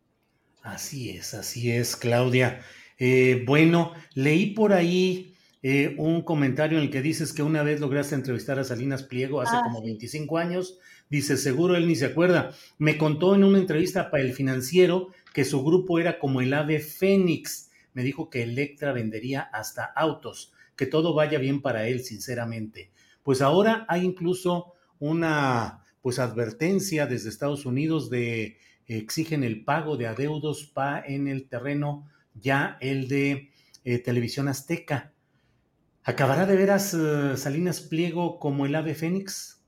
[0.63, 2.61] Así es, así es, Claudia.
[2.99, 7.81] Eh, bueno, leí por ahí eh, un comentario en el que dices que una vez
[7.81, 10.79] lograste entrevistar a Salinas Pliego hace ah, como 25 años.
[11.11, 12.55] Dice, seguro él ni se acuerda.
[12.79, 16.81] Me contó en una entrevista para el financiero que su grupo era como el ave
[16.81, 17.71] fénix.
[17.93, 22.91] Me dijo que Electra vendería hasta autos, que todo vaya bien para él, sinceramente.
[23.23, 30.07] Pues ahora hay incluso una pues advertencia desde Estados Unidos de exigen el pago de
[30.07, 33.51] adeudos pa en el terreno ya el de
[33.85, 35.13] eh, televisión azteca.
[36.03, 39.63] ¿Acabará de veras uh, Salinas Pliego como el ave fénix?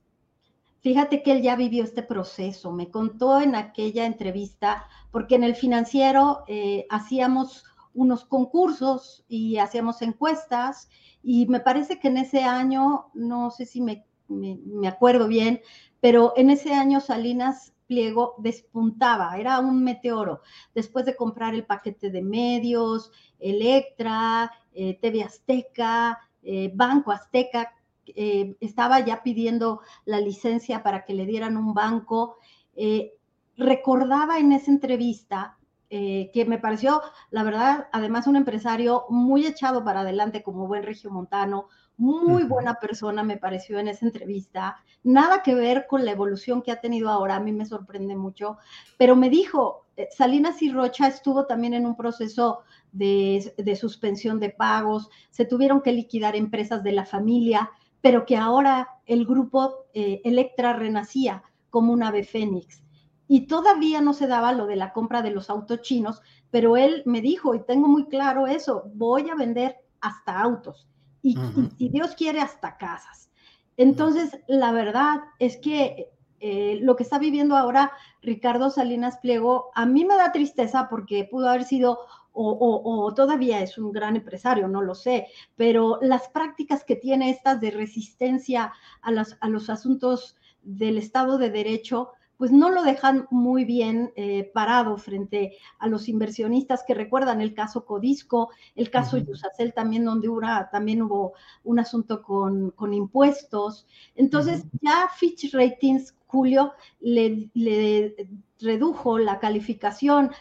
[0.80, 5.54] Fíjate que él ya vivió este proceso, me contó en aquella entrevista, porque en el
[5.54, 10.88] financiero eh, hacíamos unos concursos y hacíamos encuestas
[11.22, 15.60] y me parece que en ese año, no sé si me, me, acuerdo bien,
[16.00, 20.40] pero en ese año Salinas Pliego despuntaba, era un meteoro.
[20.74, 27.72] Después de comprar el paquete de medios, Electra, eh, TV Azteca, eh, Banco Azteca,
[28.06, 32.36] eh, estaba ya pidiendo la licencia para que le dieran un banco.
[32.74, 33.12] Eh,
[33.56, 35.58] recordaba en esa entrevista
[35.90, 40.84] eh, que me pareció, la verdad, además un empresario muy echado para adelante como buen
[40.84, 46.62] regiomontano, muy buena persona me pareció en esa entrevista, nada que ver con la evolución
[46.62, 48.56] que ha tenido ahora, a mí me sorprende mucho,
[48.96, 49.84] pero me dijo,
[50.16, 52.60] Salinas y Rocha estuvo también en un proceso
[52.92, 58.36] de, de suspensión de pagos, se tuvieron que liquidar empresas de la familia, pero que
[58.36, 62.82] ahora el grupo eh, Electra renacía como un ave fénix.
[63.28, 66.20] Y todavía no se daba lo de la compra de los autos chinos,
[66.50, 70.86] pero él me dijo, y tengo muy claro eso, voy a vender hasta autos
[71.22, 71.36] y,
[71.78, 73.30] si Dios quiere hasta casas.
[73.76, 76.10] Entonces, la verdad es que
[76.40, 81.28] eh, lo que está viviendo ahora Ricardo Salinas Pliego, a mí me da tristeza porque
[81.30, 82.00] pudo haber sido
[82.34, 87.60] o, todavía es un gran empresario, no lo sé, pero las prácticas que tiene estas
[87.60, 89.10] de resistencia a,
[89.40, 92.12] a los asuntos del Estado de Derecho,
[92.42, 97.54] pues no lo dejan muy bien eh, parado frente a los inversionistas que recuerdan el
[97.54, 100.28] caso Codisco, el caso Yusacel también, donde
[100.72, 103.86] también hubo un asunto con, impuestos.
[104.16, 108.16] Entonces, ya Fitch Ratings, Julio, le, le
[108.58, 110.32] redujo la calificación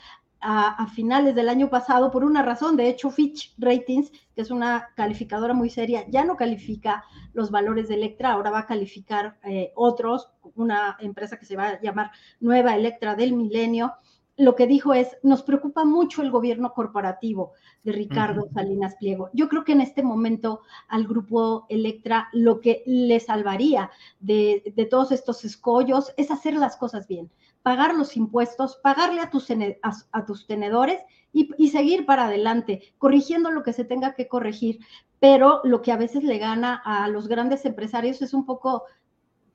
[0.42, 2.76] a, finales del año pasado por una razón.
[2.76, 7.88] De hecho, Fitch Ratings, que es una calificadora muy seria, ya no califica los valores
[7.88, 12.12] de Electra, ahora va a calificar eh, otros, una empresa que se va a llamar
[12.40, 13.94] Nueva Electra del Milenio.
[14.38, 17.52] Lo que dijo es, nos preocupa mucho el gobierno corporativo
[17.84, 19.30] de Ricardo Salinas Pliego.
[19.34, 24.86] Yo creo que en este momento al grupo Electra lo que le salvaría de, de
[24.86, 27.30] todos estos escollos es hacer las cosas bien
[27.64, 31.00] pagar los impuestos, pagarle a tus, tenedores
[31.34, 34.80] y, seguir para adelante, corrigiendo lo que se tenga que corregir.
[35.20, 38.86] Pero lo que a veces le gana a los grandes empresarios es un poco,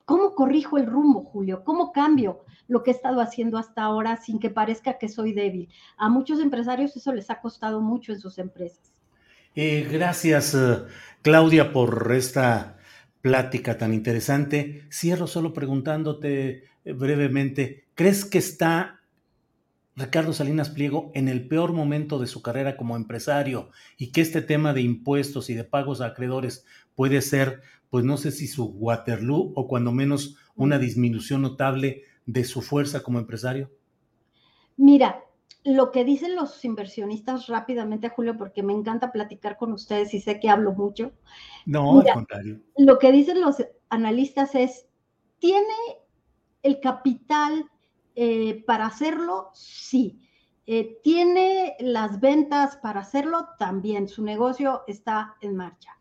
[0.05, 1.63] ¿cómo corrijo el rumbo, Julio?
[1.65, 5.69] ¿Cómo cambio lo que he estado haciendo hasta ahora sin que parezca que soy débil?
[5.97, 8.93] A muchos empresarios eso les ha costado mucho en sus empresas.
[9.55, 10.83] Eh, gracias, eh,
[11.21, 12.77] Claudia, por esta
[13.21, 14.85] plática tan interesante.
[14.89, 18.97] Cierro solo preguntándote brevemente, ¿crees que está
[19.97, 24.43] Ricardo Salinas Pliego en el peor momento de su carrera como empresario y que este
[24.43, 28.65] tema de impuestos y de pagos a acreedores puede ser, pues no sé si su
[28.65, 33.71] Waterloo o cuando menos una disminución notable de su fuerza como empresario?
[34.75, 35.23] Mira,
[35.63, 40.39] lo que dicen los inversionistas rápidamente, Julio, porque me encanta platicar con ustedes y sé
[40.39, 41.11] que hablo mucho.
[41.65, 42.61] No, al contrario.
[42.77, 43.57] Lo que dicen los
[43.89, 44.85] analistas es,
[45.39, 45.73] tiene
[46.67, 47.69] el capital
[48.15, 50.21] eh, para hacerlo, sí.
[50.65, 54.09] Eh, tiene las ventas para hacerlo también.
[54.09, 55.97] Su negocio está en marcha.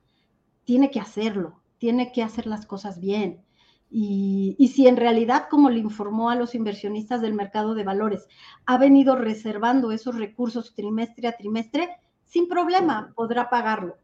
[0.64, 3.44] Tiene que hacerlo, tiene que hacer las cosas bien.
[3.88, 8.26] Y, y, si en realidad, como le informó a los inversionistas del mercado de valores,
[8.66, 11.90] ha venido reservando esos recursos trimestre a trimestre,
[12.24, 13.98] sin problema podrá pagarlo.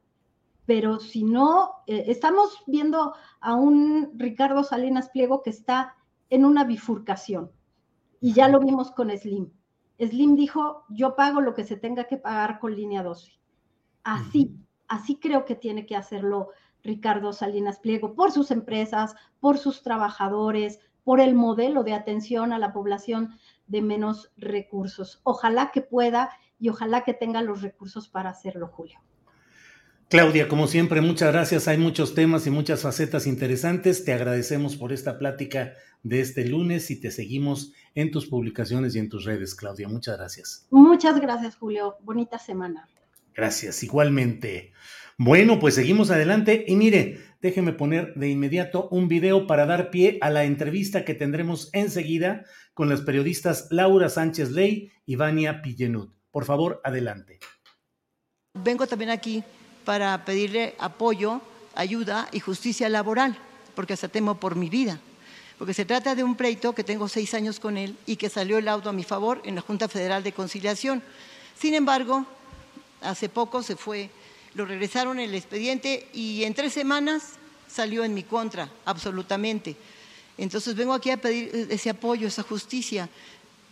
[0.64, 5.96] Pero si no, eh, estamos viendo a un Ricardo Salinas Pliego que está
[6.32, 7.52] en una bifurcación.
[8.18, 9.52] Y ya lo vimos con Slim.
[9.98, 13.32] Slim dijo, yo pago lo que se tenga que pagar con línea 12.
[14.02, 14.56] Así,
[14.88, 16.48] así creo que tiene que hacerlo
[16.82, 22.58] Ricardo Salinas Pliego, por sus empresas, por sus trabajadores, por el modelo de atención a
[22.58, 23.34] la población
[23.66, 25.20] de menos recursos.
[25.24, 29.00] Ojalá que pueda y ojalá que tenga los recursos para hacerlo, Julio.
[30.12, 31.68] Claudia, como siempre, muchas gracias.
[31.68, 34.04] Hay muchos temas y muchas facetas interesantes.
[34.04, 38.98] Te agradecemos por esta plática de este lunes y te seguimos en tus publicaciones y
[38.98, 39.88] en tus redes, Claudia.
[39.88, 40.66] Muchas gracias.
[40.70, 41.96] Muchas gracias, Julio.
[42.02, 42.90] Bonita semana.
[43.34, 44.74] Gracias, igualmente.
[45.16, 50.18] Bueno, pues seguimos adelante y mire, déjeme poner de inmediato un video para dar pie
[50.20, 52.44] a la entrevista que tendremos enseguida
[52.74, 56.10] con las periodistas Laura Sánchez Ley y Vania Pillenud.
[56.30, 57.38] Por favor, adelante.
[58.62, 59.42] Vengo también aquí
[59.84, 61.40] para pedirle apoyo,
[61.74, 63.36] ayuda y justicia laboral,
[63.74, 64.98] porque hasta temo por mi vida.
[65.59, 68.59] Porque se trata de un pleito que tengo seis años con él y que salió
[68.59, 71.02] el auto a mi favor en la Junta Federal de Conciliación.
[71.59, 72.26] Sin embargo,
[73.00, 74.10] hace poco se fue,
[74.54, 77.34] lo regresaron el expediente y en tres semanas
[77.68, 79.76] salió en mi contra, absolutamente.
[80.38, 83.09] Entonces vengo aquí a pedir ese apoyo, esa justicia.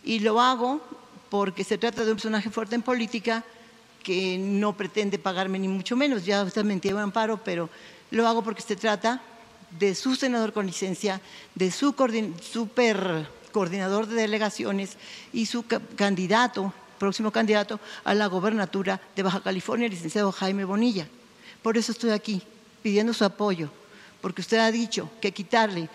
[0.03, 0.81] Y lo hago
[1.29, 3.43] porque se trata de un personaje fuerte en política
[4.03, 7.69] que no pretende pagarme ni mucho menos, ya está mentido amparo, pero
[8.09, 9.21] lo hago porque se trata
[9.79, 11.21] de su senador con licencia,
[11.55, 11.95] de su
[12.41, 14.97] super coordinador de delegaciones
[15.33, 15.65] y su
[15.95, 21.07] candidato, próximo candidato a la gobernatura de Baja California, el licenciado Jaime Bonilla.
[21.61, 22.41] Por eso estoy aquí,
[22.81, 23.69] pidiendo su apoyo,
[24.21, 25.89] porque usted ha dicho que quitarle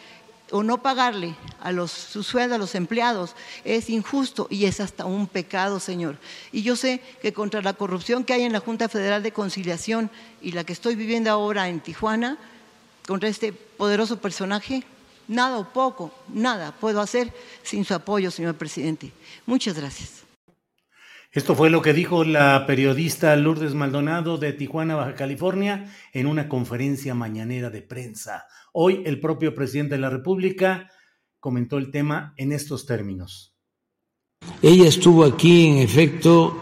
[0.50, 5.04] o no pagarle a los, su sueldo a los empleados es injusto y es hasta
[5.04, 6.16] un pecado, Señor.
[6.52, 10.10] Y yo sé que contra la corrupción que hay en la Junta Federal de Conciliación
[10.40, 12.38] y la que estoy viviendo ahora en Tijuana,
[13.06, 14.82] contra este poderoso personaje,
[15.28, 17.32] nada o poco, nada puedo hacer
[17.62, 19.12] sin su apoyo, señor presidente.
[19.46, 20.24] Muchas gracias.
[21.32, 26.48] Esto fue lo que dijo la periodista Lourdes Maldonado de Tijuana, Baja California, en una
[26.48, 28.46] conferencia mañanera de prensa.
[28.78, 30.90] Hoy el propio presidente de la República
[31.40, 33.54] comentó el tema en estos términos.
[34.60, 36.54] Ella estuvo aquí, en efecto,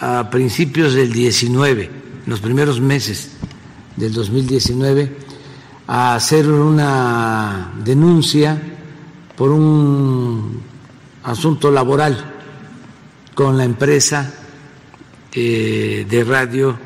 [0.00, 1.88] a principios del 19,
[2.26, 3.30] los primeros meses
[3.94, 5.12] del 2019,
[5.86, 8.60] a hacer una denuncia
[9.36, 10.62] por un
[11.22, 12.18] asunto laboral
[13.34, 14.34] con la empresa
[15.32, 16.76] eh, de radio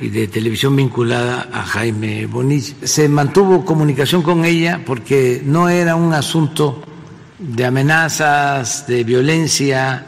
[0.00, 2.74] y de televisión vinculada a Jaime Bonilla.
[2.84, 6.82] Se mantuvo comunicación con ella porque no era un asunto
[7.38, 10.04] de amenazas, de violencia,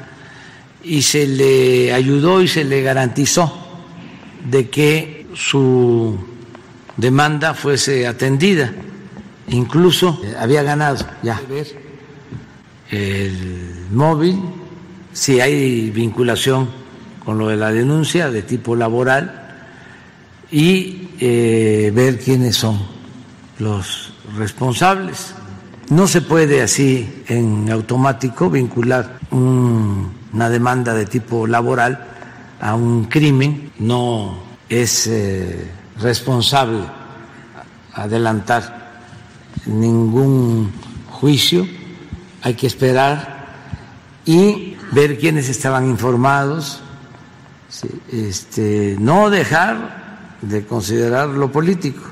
[0.82, 3.52] y se le ayudó y se le garantizó
[4.48, 6.16] de que su
[6.96, 8.72] demanda fuese atendida.
[9.48, 11.40] Incluso había ganado ya
[12.90, 14.40] el móvil
[15.12, 16.68] si hay vinculación
[17.24, 19.49] con lo de la denuncia de tipo laboral
[20.50, 22.78] y eh, ver quiénes son
[23.58, 25.34] los responsables.
[25.90, 32.06] No se puede así en automático vincular una demanda de tipo laboral
[32.60, 35.68] a un crimen, no es eh,
[36.00, 36.84] responsable
[37.94, 38.92] adelantar
[39.66, 40.72] ningún
[41.08, 41.66] juicio,
[42.42, 43.46] hay que esperar
[44.24, 46.82] y ver quiénes estaban informados,
[48.12, 49.99] este, no dejar
[50.42, 52.02] de considerar lo político,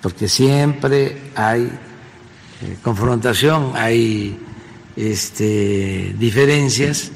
[0.00, 4.38] porque siempre hay eh, confrontación, hay
[4.96, 7.12] este, diferencias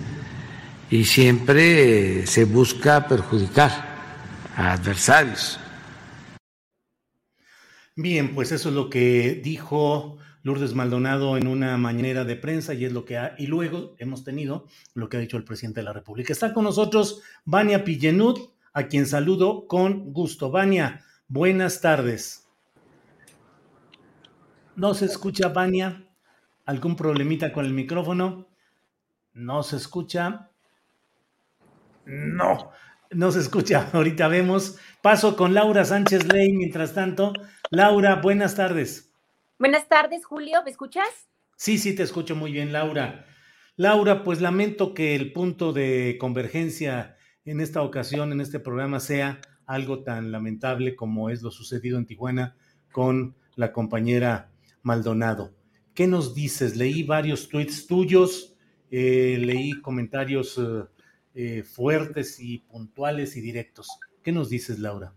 [0.90, 3.97] y siempre se busca perjudicar
[4.56, 5.59] a adversarios.
[7.94, 12.84] Bien, pues eso es lo que dijo Lourdes Maldonado en una mañanera de prensa y
[12.84, 15.84] es lo que ha, y luego hemos tenido lo que ha dicho el presidente de
[15.84, 16.32] la República.
[16.32, 18.38] Está con nosotros Vania Pillenud,
[18.76, 20.50] a quien saludo con gusto.
[20.50, 22.46] Vania, buenas tardes.
[24.76, 26.06] ¿No se escucha, Vania?
[26.66, 28.46] ¿Algún problemita con el micrófono?
[29.32, 30.50] No se escucha.
[32.04, 32.70] No,
[33.12, 33.88] no se escucha.
[33.94, 34.78] Ahorita vemos.
[35.00, 37.32] Paso con Laura Sánchez Ley mientras tanto.
[37.70, 39.10] Laura, buenas tardes.
[39.58, 41.08] Buenas tardes, Julio, ¿me escuchas?
[41.56, 43.24] Sí, sí, te escucho muy bien, Laura.
[43.76, 47.15] Laura, pues lamento que el punto de convergencia
[47.47, 52.06] en esta ocasión, en este programa, sea algo tan lamentable como es lo sucedido en
[52.06, 52.56] Tijuana
[52.93, 54.51] con la compañera
[54.82, 55.55] Maldonado.
[55.94, 56.77] ¿Qué nos dices?
[56.77, 58.55] Leí varios tweets tuyos,
[58.90, 60.85] eh, leí comentarios eh,
[61.35, 63.89] eh, fuertes y puntuales y directos.
[64.23, 65.14] ¿Qué nos dices, Laura?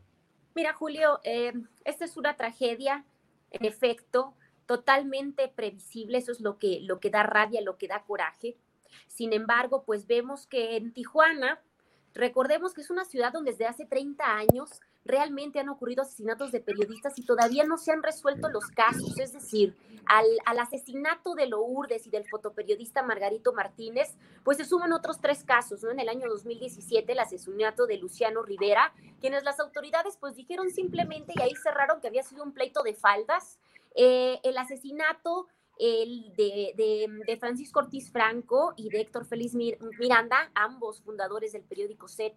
[0.55, 3.05] Mira, Julio, esta es una tragedia
[3.51, 4.35] en efecto,
[4.65, 8.57] totalmente previsible, eso es lo que, lo que da rabia, lo que da coraje.
[9.07, 11.59] Sin embargo, pues vemos que en Tijuana,
[12.13, 16.59] recordemos que es una ciudad donde desde hace 30 años realmente han ocurrido asesinatos de
[16.59, 19.17] periodistas y todavía no se han resuelto los casos.
[19.19, 19.75] Es decir,
[20.05, 25.43] al, al, asesinato de Lourdes y del fotoperiodista Margarito Martínez, pues se suman otros tres
[25.43, 25.91] casos, ¿no?
[25.91, 31.33] En el año 2017, el asesinato de Luciano Rivera, quienes las autoridades pues dijeron simplemente
[31.35, 33.57] y ahí cerraron que había sido un pleito de faldas.
[33.95, 35.47] Eh, el asesinato
[35.79, 41.63] el de, de, de, Francisco Ortiz Franco y de Héctor Félix Miranda, ambos fundadores del
[41.63, 42.35] periódico Z,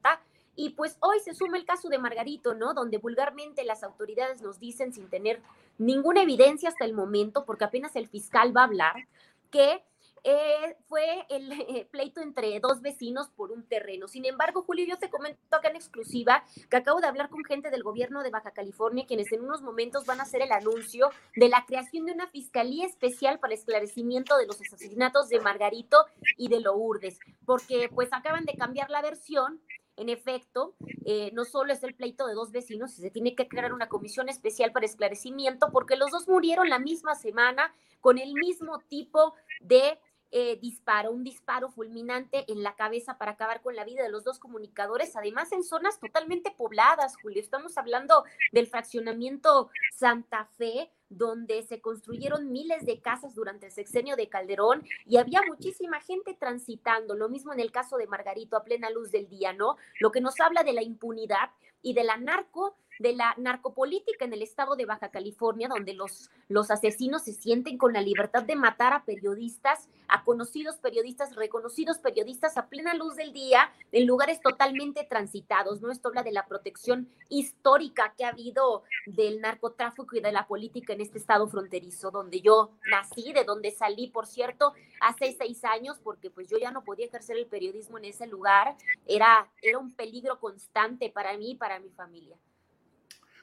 [0.55, 2.73] y pues hoy se suma el caso de Margarito, ¿no?
[2.73, 5.41] Donde vulgarmente las autoridades nos dicen sin tener
[5.79, 9.09] ninguna evidencia hasta el momento, porque apenas el fiscal va a hablar,
[9.51, 9.83] que
[10.25, 14.07] eh, fue el eh, pleito entre dos vecinos por un terreno.
[14.07, 17.71] Sin embargo, Julio, yo te comento acá en exclusiva que acabo de hablar con gente
[17.71, 21.49] del gobierno de Baja California, quienes en unos momentos van a hacer el anuncio de
[21.49, 26.61] la creación de una fiscalía especial para esclarecimiento de los asesinatos de Margarito y de
[26.61, 29.61] Lourdes, porque pues acaban de cambiar la versión
[29.97, 30.75] en efecto,
[31.05, 34.29] eh, no solo es el pleito de dos vecinos, se tiene que crear una comisión
[34.29, 39.99] especial para esclarecimiento porque los dos murieron la misma semana con el mismo tipo de
[40.35, 44.25] eh, disparo, un disparo fulminante en la cabeza para acabar con la vida de los
[44.25, 47.41] dos comunicadores, además en zonas totalmente pobladas, Julio.
[47.41, 54.17] Estamos hablando del fraccionamiento Santa Fe, donde se construyeron miles de casas durante el sexenio
[54.17, 57.15] de Calderón y había muchísima gente transitando.
[57.15, 59.77] Lo mismo en el caso de Margarito a plena luz del día, ¿no?
[60.01, 61.51] Lo que nos habla de la impunidad
[61.83, 66.31] y de la narco de la narcopolítica en el estado de Baja California, donde los,
[66.49, 71.99] los asesinos se sienten con la libertad de matar a periodistas, a conocidos periodistas, reconocidos
[71.99, 75.91] periodistas a plena luz del día, en lugares totalmente transitados, ¿no?
[75.91, 80.93] Esto habla de la protección histórica que ha habido del narcotráfico y de la política
[80.93, 85.99] en este estado fronterizo, donde yo nací, de donde salí, por cierto, hace seis años,
[86.05, 88.77] porque pues yo ya no podía ejercer el periodismo en ese lugar,
[89.07, 92.37] era, era un peligro constante para mí y para mi familia.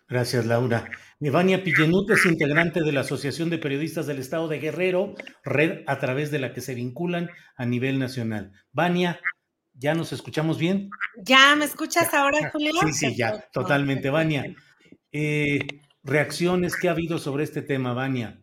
[0.09, 0.89] Gracias, Laura.
[1.19, 5.13] Evania Pillenut es integrante de la Asociación de Periodistas del Estado de Guerrero,
[5.43, 8.51] red a través de la que se vinculan a nivel nacional.
[8.71, 9.19] Vania,
[9.73, 10.89] ¿ya nos escuchamos bien?
[11.21, 12.71] ¿Ya me escuchas ahora, Julio?
[12.87, 14.09] Sí, sí, ya, totalmente.
[14.09, 14.55] Vania,
[15.11, 15.59] eh,
[16.03, 18.41] reacciones que ha habido sobre este tema, Vania.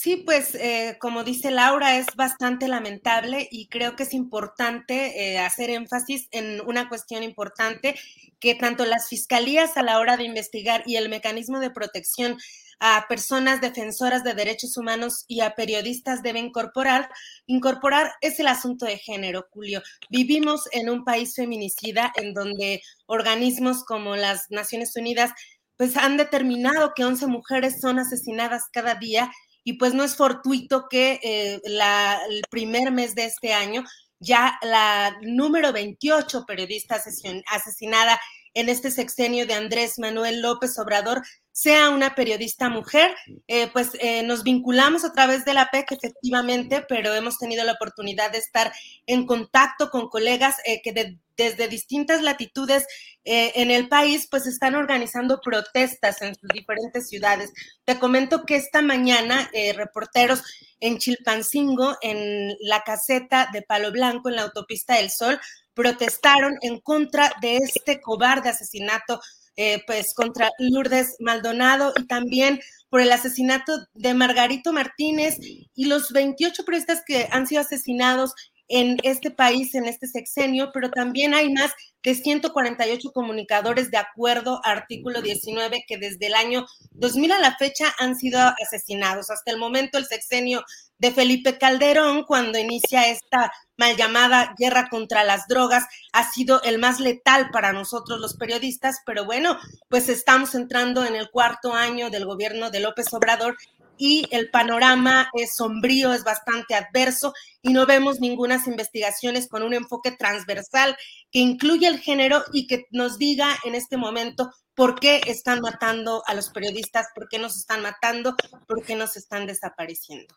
[0.00, 5.40] Sí, pues eh, como dice Laura, es bastante lamentable y creo que es importante eh,
[5.40, 7.96] hacer énfasis en una cuestión importante
[8.38, 12.38] que tanto las fiscalías a la hora de investigar y el mecanismo de protección
[12.78, 17.10] a personas defensoras de derechos humanos y a periodistas deben incorporar,
[17.46, 19.82] incorporar es el asunto de género, Julio.
[20.10, 25.32] Vivimos en un país feminicida en donde organismos como las Naciones Unidas
[25.76, 29.28] pues han determinado que 11 mujeres son asesinadas cada día
[29.68, 33.84] y pues no es fortuito que eh, el primer mes de este año
[34.18, 38.18] ya la número 28 periodista asesinada
[38.54, 41.22] en este sexenio de Andrés Manuel López Obrador
[41.52, 43.14] sea una periodista mujer.
[43.46, 47.72] Eh, pues eh, nos vinculamos a través de la PEC, efectivamente, pero hemos tenido la
[47.72, 48.72] oportunidad de estar
[49.06, 52.84] en contacto con colegas eh, que desde distintas latitudes
[53.24, 57.52] en el país, pues están organizando protestas en sus diferentes ciudades.
[57.84, 60.42] Te comento que esta mañana reporteros
[60.80, 65.38] en Chilpancingo, en la caseta de Palo Blanco, en la autopista del Sol,
[65.78, 69.20] protestaron en contra de este cobarde asesinato,
[69.56, 72.60] eh, pues contra Lourdes Maldonado y también
[72.90, 78.34] por el asesinato de Margarito Martínez y los 28 periodistas que han sido asesinados
[78.68, 81.72] en este país, en este sexenio, pero también hay más
[82.02, 87.92] de 148 comunicadores de acuerdo artículo 19 que desde el año 2000 a la fecha
[87.98, 89.30] han sido asesinados.
[89.30, 90.64] Hasta el momento el sexenio
[90.98, 96.78] de Felipe Calderón, cuando inicia esta mal llamada guerra contra las drogas, ha sido el
[96.78, 99.58] más letal para nosotros los periodistas, pero bueno,
[99.88, 103.56] pues estamos entrando en el cuarto año del gobierno de López Obrador
[103.98, 109.74] y el panorama es sombrío, es bastante adverso y no vemos ninguna investigaciones con un
[109.74, 110.96] enfoque transversal
[111.30, 116.22] que incluya el género y que nos diga en este momento por qué están matando
[116.26, 120.34] a los periodistas, por qué nos están matando, por qué nos están desapareciendo.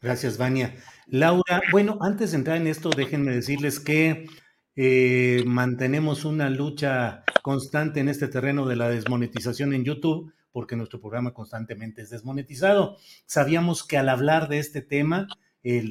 [0.00, 0.74] Gracias, Vania.
[1.06, 4.26] Laura, bueno, antes de entrar en esto, déjenme decirles que
[4.74, 11.00] eh, mantenemos una lucha constante en este terreno de la desmonetización en YouTube, porque nuestro
[11.00, 12.96] programa constantemente es desmonetizado.
[13.26, 15.28] Sabíamos que al hablar de este tema,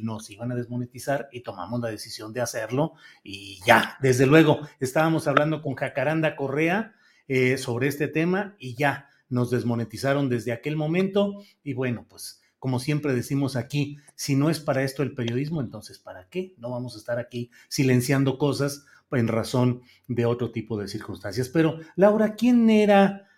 [0.02, 5.28] nos iban a desmonetizar y tomamos la decisión de hacerlo y ya, desde luego, estábamos
[5.28, 6.96] hablando con Jacaranda Correa
[7.28, 12.80] eh, sobre este tema y ya nos desmonetizaron desde aquel momento y bueno, pues como
[12.80, 16.56] siempre decimos aquí, si no es para esto el periodismo, entonces ¿para qué?
[16.58, 21.50] No vamos a estar aquí silenciando cosas en razón de otro tipo de circunstancias.
[21.50, 23.29] Pero, Laura, ¿quién era,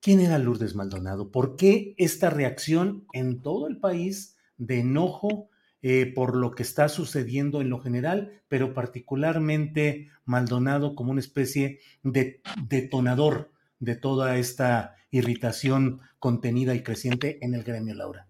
[0.00, 1.30] quién era Lourdes Maldonado?
[1.30, 5.50] ¿Por qué esta reacción en todo el país de enojo
[5.82, 11.80] eh, por lo que está sucediendo en lo general, pero particularmente Maldonado como una especie
[12.02, 18.29] de detonador de toda esta irritación contenida y creciente en el gremio, Laura?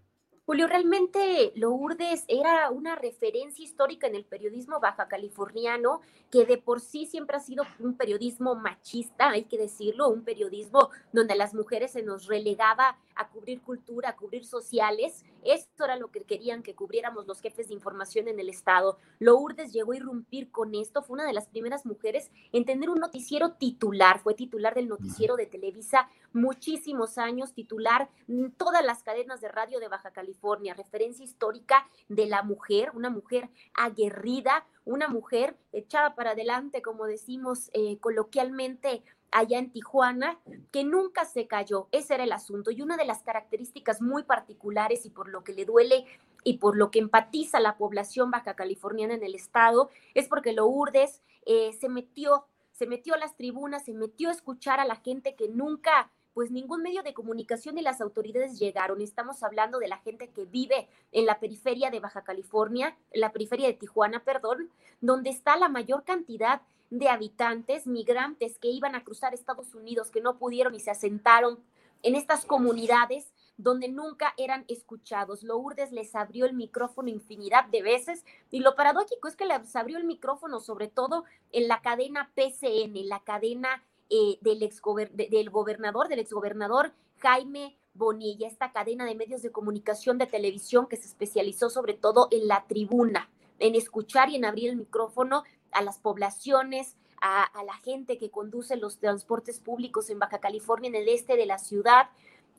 [0.51, 6.81] Julio, realmente Lourdes era una referencia histórica en el periodismo baja californiano, que de por
[6.81, 11.53] sí siempre ha sido un periodismo machista, hay que decirlo, un periodismo donde a las
[11.53, 15.23] mujeres se nos relegaba a cubrir cultura, a cubrir sociales.
[15.43, 18.97] Esto era lo que querían que cubriéramos los jefes de información en el Estado.
[19.19, 22.99] Lourdes llegó a irrumpir con esto, fue una de las primeras mujeres en tener un
[22.99, 29.39] noticiero titular, fue titular del noticiero de Televisa muchísimos años, titular en todas las cadenas
[29.39, 30.40] de radio de Baja California
[30.75, 37.69] referencia histórica de la mujer, una mujer aguerrida, una mujer echada para adelante, como decimos
[37.73, 40.39] eh, coloquialmente allá en Tijuana,
[40.71, 41.87] que nunca se cayó.
[41.91, 42.71] Ese era el asunto.
[42.71, 46.05] Y una de las características muy particulares y por lo que le duele
[46.43, 51.21] y por lo que empatiza la población baja californiana en el estado es porque Lourdes
[51.45, 55.35] eh, se metió, se metió a las tribunas, se metió a escuchar a la gente
[55.35, 59.01] que nunca pues ningún medio de comunicación ni las autoridades llegaron.
[59.01, 63.67] Estamos hablando de la gente que vive en la periferia de Baja California, la periferia
[63.67, 64.69] de Tijuana, perdón,
[65.01, 70.21] donde está la mayor cantidad de habitantes, migrantes que iban a cruzar Estados Unidos, que
[70.21, 71.59] no pudieron y se asentaron
[72.03, 75.43] en estas comunidades donde nunca eran escuchados.
[75.43, 79.97] Lourdes les abrió el micrófono infinidad de veces y lo paradójico es que les abrió
[79.97, 84.81] el micrófono sobre todo en la cadena PCN, la cadena eh, del, ex
[85.15, 90.97] del gobernador, del exgobernador Jaime Bonilla, esta cadena de medios de comunicación de televisión que
[90.97, 93.29] se especializó sobre todo en la tribuna,
[93.59, 98.29] en escuchar y en abrir el micrófono a las poblaciones, a, a, la gente que
[98.31, 102.09] conduce los transportes públicos en Baja California, en el este de la ciudad.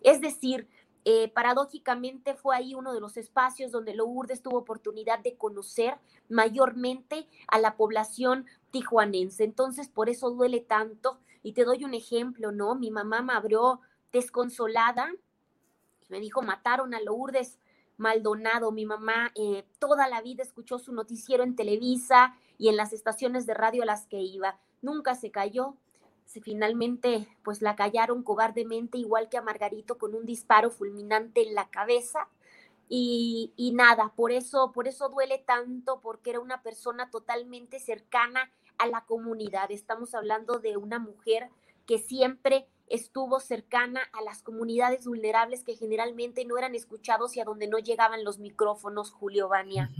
[0.03, 0.69] Es decir,
[1.05, 5.99] eh, paradójicamente fue ahí uno de los espacios donde Lourdes tuvo oportunidad de conocer
[6.29, 9.43] mayormente a la población tijuanense.
[9.43, 11.19] Entonces, por eso duele tanto.
[11.43, 12.75] Y te doy un ejemplo, ¿no?
[12.75, 13.81] Mi mamá me abrió
[14.13, 15.11] desconsolada.
[16.09, 17.59] Me dijo, mataron a Lourdes
[17.97, 18.71] Maldonado.
[18.73, 23.47] Mi mamá eh, toda la vida escuchó su noticiero en Televisa y en las estaciones
[23.47, 24.59] de radio a las que iba.
[24.83, 25.77] Nunca se cayó,
[26.41, 31.69] finalmente pues la callaron cobardemente igual que a Margarito con un disparo fulminante en la
[31.69, 32.29] cabeza
[32.89, 38.51] y, y, nada, por eso, por eso duele tanto porque era una persona totalmente cercana
[38.83, 39.71] a la comunidad.
[39.71, 41.49] Estamos hablando de una mujer
[41.87, 47.45] que siempre estuvo cercana a las comunidades vulnerables que generalmente no eran escuchados y a
[47.45, 49.91] donde no llegaban los micrófonos, Julio Bania.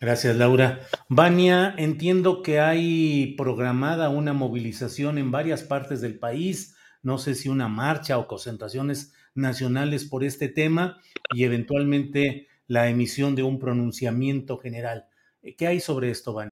[0.00, 0.80] Gracias, Laura.
[1.08, 7.50] Vania, entiendo que hay programada una movilización en varias partes del país, no sé si
[7.50, 11.00] una marcha o concentraciones nacionales por este tema
[11.34, 15.06] y eventualmente la emisión de un pronunciamiento general.
[15.58, 16.51] ¿Qué hay sobre esto, Vania?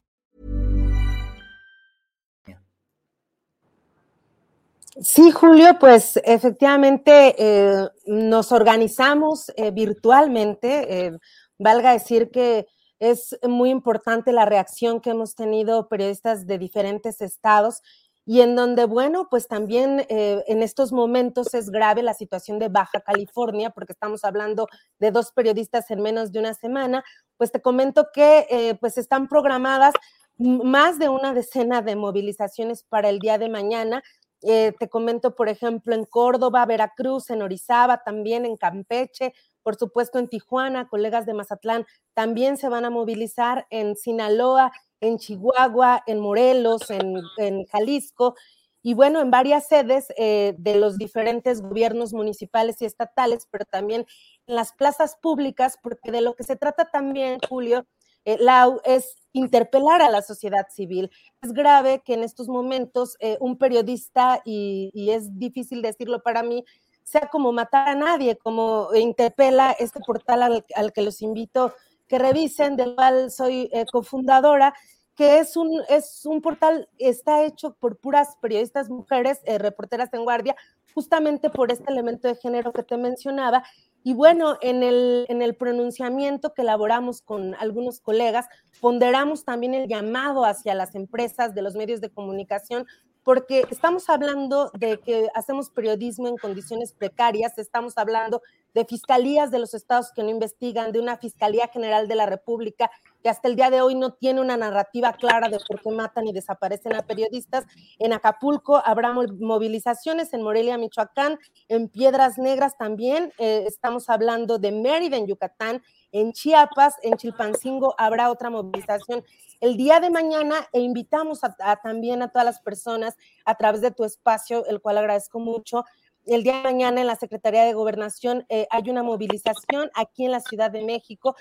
[5.03, 11.07] Sí, Julio, pues efectivamente eh, nos organizamos eh, virtualmente.
[11.07, 11.17] Eh,
[11.57, 12.67] valga decir que
[12.99, 17.81] es muy importante la reacción que hemos tenido periodistas de diferentes estados
[18.27, 23.01] y en donde, bueno, pues también en estos momentos es grave la situación de Baja
[23.01, 24.67] California, porque estamos hablando
[24.99, 27.03] de dos periodistas en menos de una semana,
[27.37, 29.95] pues te comento que pues están programadas
[30.41, 34.03] más de una decena de movilizaciones para el día de mañana.
[34.43, 40.17] Eh, te comento, por ejemplo, en Córdoba, Veracruz, en Orizaba, también en Campeche, por supuesto
[40.19, 46.19] en Tijuana, colegas de Mazatlán también se van a movilizar en Sinaloa, en Chihuahua, en
[46.19, 48.35] Morelos, en, Jalisco
[48.83, 54.05] y bueno, en varias sedes eh, de los diferentes gobiernos municipales y estatales, pero también
[54.47, 57.85] en las plazas públicas, porque de lo que se trata también, Julio,
[58.25, 58.37] eh,
[58.85, 61.09] es interpelar a la sociedad civil.
[61.41, 66.63] Es grave que en estos momentos eh, un periodista, y, es difícil decirlo para mí,
[67.03, 71.73] sea como matar a nadie, como interpela este portal al, al que los invito
[72.11, 74.73] que revisen, del cual soy eh, cofundadora,
[75.15, 80.25] que es un, es un portal, está hecho por puras periodistas mujeres, eh, reporteras en
[80.25, 80.57] guardia,
[80.93, 83.63] justamente por este elemento de género que te mencionaba.
[84.03, 88.47] Y bueno, en el, en el pronunciamiento que elaboramos con algunos colegas,
[88.79, 92.87] ponderamos también el llamado hacia las empresas de los medios de comunicación
[93.23, 98.41] porque estamos hablando de que hacemos periodismo en condiciones precarias, estamos hablando
[98.73, 102.89] de fiscalías de los estados que no investigan, de una Fiscalía General de la República
[103.21, 106.27] que hasta el día de hoy no tiene una narrativa clara de por qué matan
[106.27, 107.65] y desaparecen a periodistas.
[107.99, 114.71] En Acapulco habrá movilizaciones, en Morelia, Michoacán, en Piedras Negras también, eh, estamos hablando de
[114.71, 115.81] Mérida, en Yucatán,
[116.11, 119.23] en Chiapas, en Chilpancingo habrá otra movilización
[119.61, 121.39] el día de mañana e invitamos
[121.83, 123.15] también a todas las personas
[123.45, 125.85] a través de tu espacio, el cual agradezco mucho,
[126.25, 130.31] el día de mañana en la Secretaría de Gobernación eh, hay una movilización aquí en
[130.31, 131.35] la Ciudad de México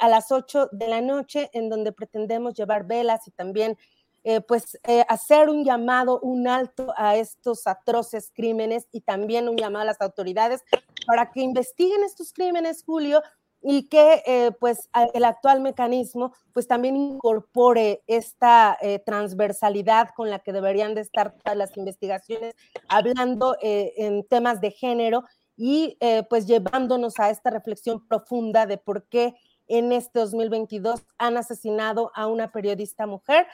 [0.00, 3.76] a las 8 de la noche, en donde pretendemos llevar velas y también
[4.22, 9.56] eh, pues eh, hacer un llamado, un alto a estos atroces crímenes y también un
[9.56, 10.62] llamado a las autoridades
[11.06, 13.22] para que investiguen estos crímenes, Julio,
[13.62, 20.52] y que eh, pues el actual mecanismo pues también incorpore esta transversalidad con la que
[20.52, 22.54] deberían de estar todas las investigaciones,
[22.88, 25.24] hablando en temas de género
[25.58, 25.98] y
[26.30, 29.34] pues llevándonos a esta reflexión profunda de por qué
[29.70, 33.46] en este 2022 han asesinado a una periodista mujer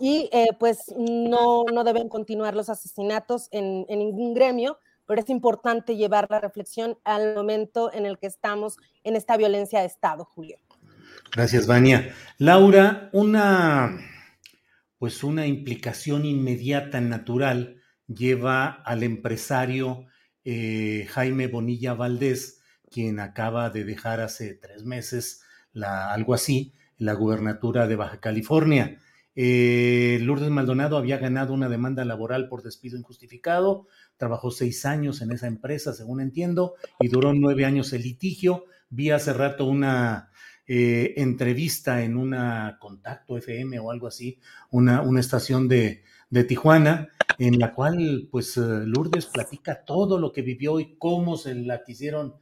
[0.00, 5.96] y eh, pues no, no deben continuar los asesinatos en, ningún gremio, pero es importante
[5.96, 10.58] llevar la reflexión al momento en el que estamos en esta violencia de Estado, Julio.
[11.32, 12.14] Gracias, Vania.
[12.38, 13.98] Laura, una
[14.98, 20.06] pues una implicación inmediata, natural, lleva al empresario
[20.44, 25.43] eh, Jaime Bonilla Valdés, quien acaba de dejar hace tres meses
[25.74, 28.98] la, algo así, la gubernatura de Baja California.
[29.36, 35.32] Eh, Lourdes Maldonado había ganado una demanda laboral por despido injustificado, trabajó seis años en
[35.32, 38.66] esa empresa, según entiendo, y duró nueve años el litigio.
[38.90, 40.30] Vi hace rato una
[40.66, 44.38] eh, entrevista en una Contacto FM o algo así,
[44.70, 50.32] una, una estación de, de Tijuana, en la cual pues eh, Lourdes platica todo lo
[50.32, 52.34] que vivió y cómo se la quisieron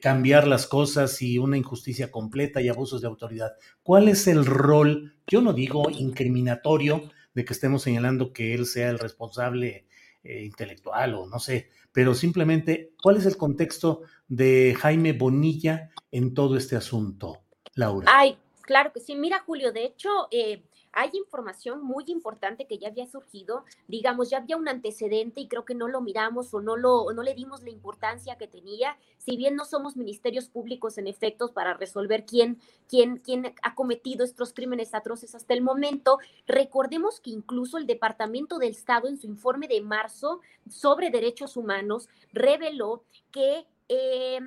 [0.00, 3.52] cambiar las cosas y una injusticia completa y abusos de autoridad.
[3.82, 8.90] ¿Cuál es el rol, yo no digo incriminatorio, de que estemos señalando que él sea
[8.90, 9.86] el responsable
[10.22, 16.34] eh, intelectual o no sé, pero simplemente, ¿cuál es el contexto de Jaime Bonilla en
[16.34, 17.42] todo este asunto,
[17.74, 18.06] Laura?
[18.14, 19.14] Ay, claro que sí.
[19.14, 24.38] Mira, Julio, de hecho, eh, hay información muy importante que ya había surgido, digamos, ya
[24.38, 27.62] había un antecedente y creo que no lo miramos o no, lo, no le dimos
[27.62, 32.58] la importancia que tenía, si bien no somos ministerios públicos en efectos para resolver quién,
[32.88, 38.58] quién, quién ha cometido estos crímenes atroces hasta el momento, recordemos que incluso el Departamento
[38.58, 43.66] del Estado en su informe de marzo sobre derechos humanos reveló que...
[43.92, 44.38] Eh,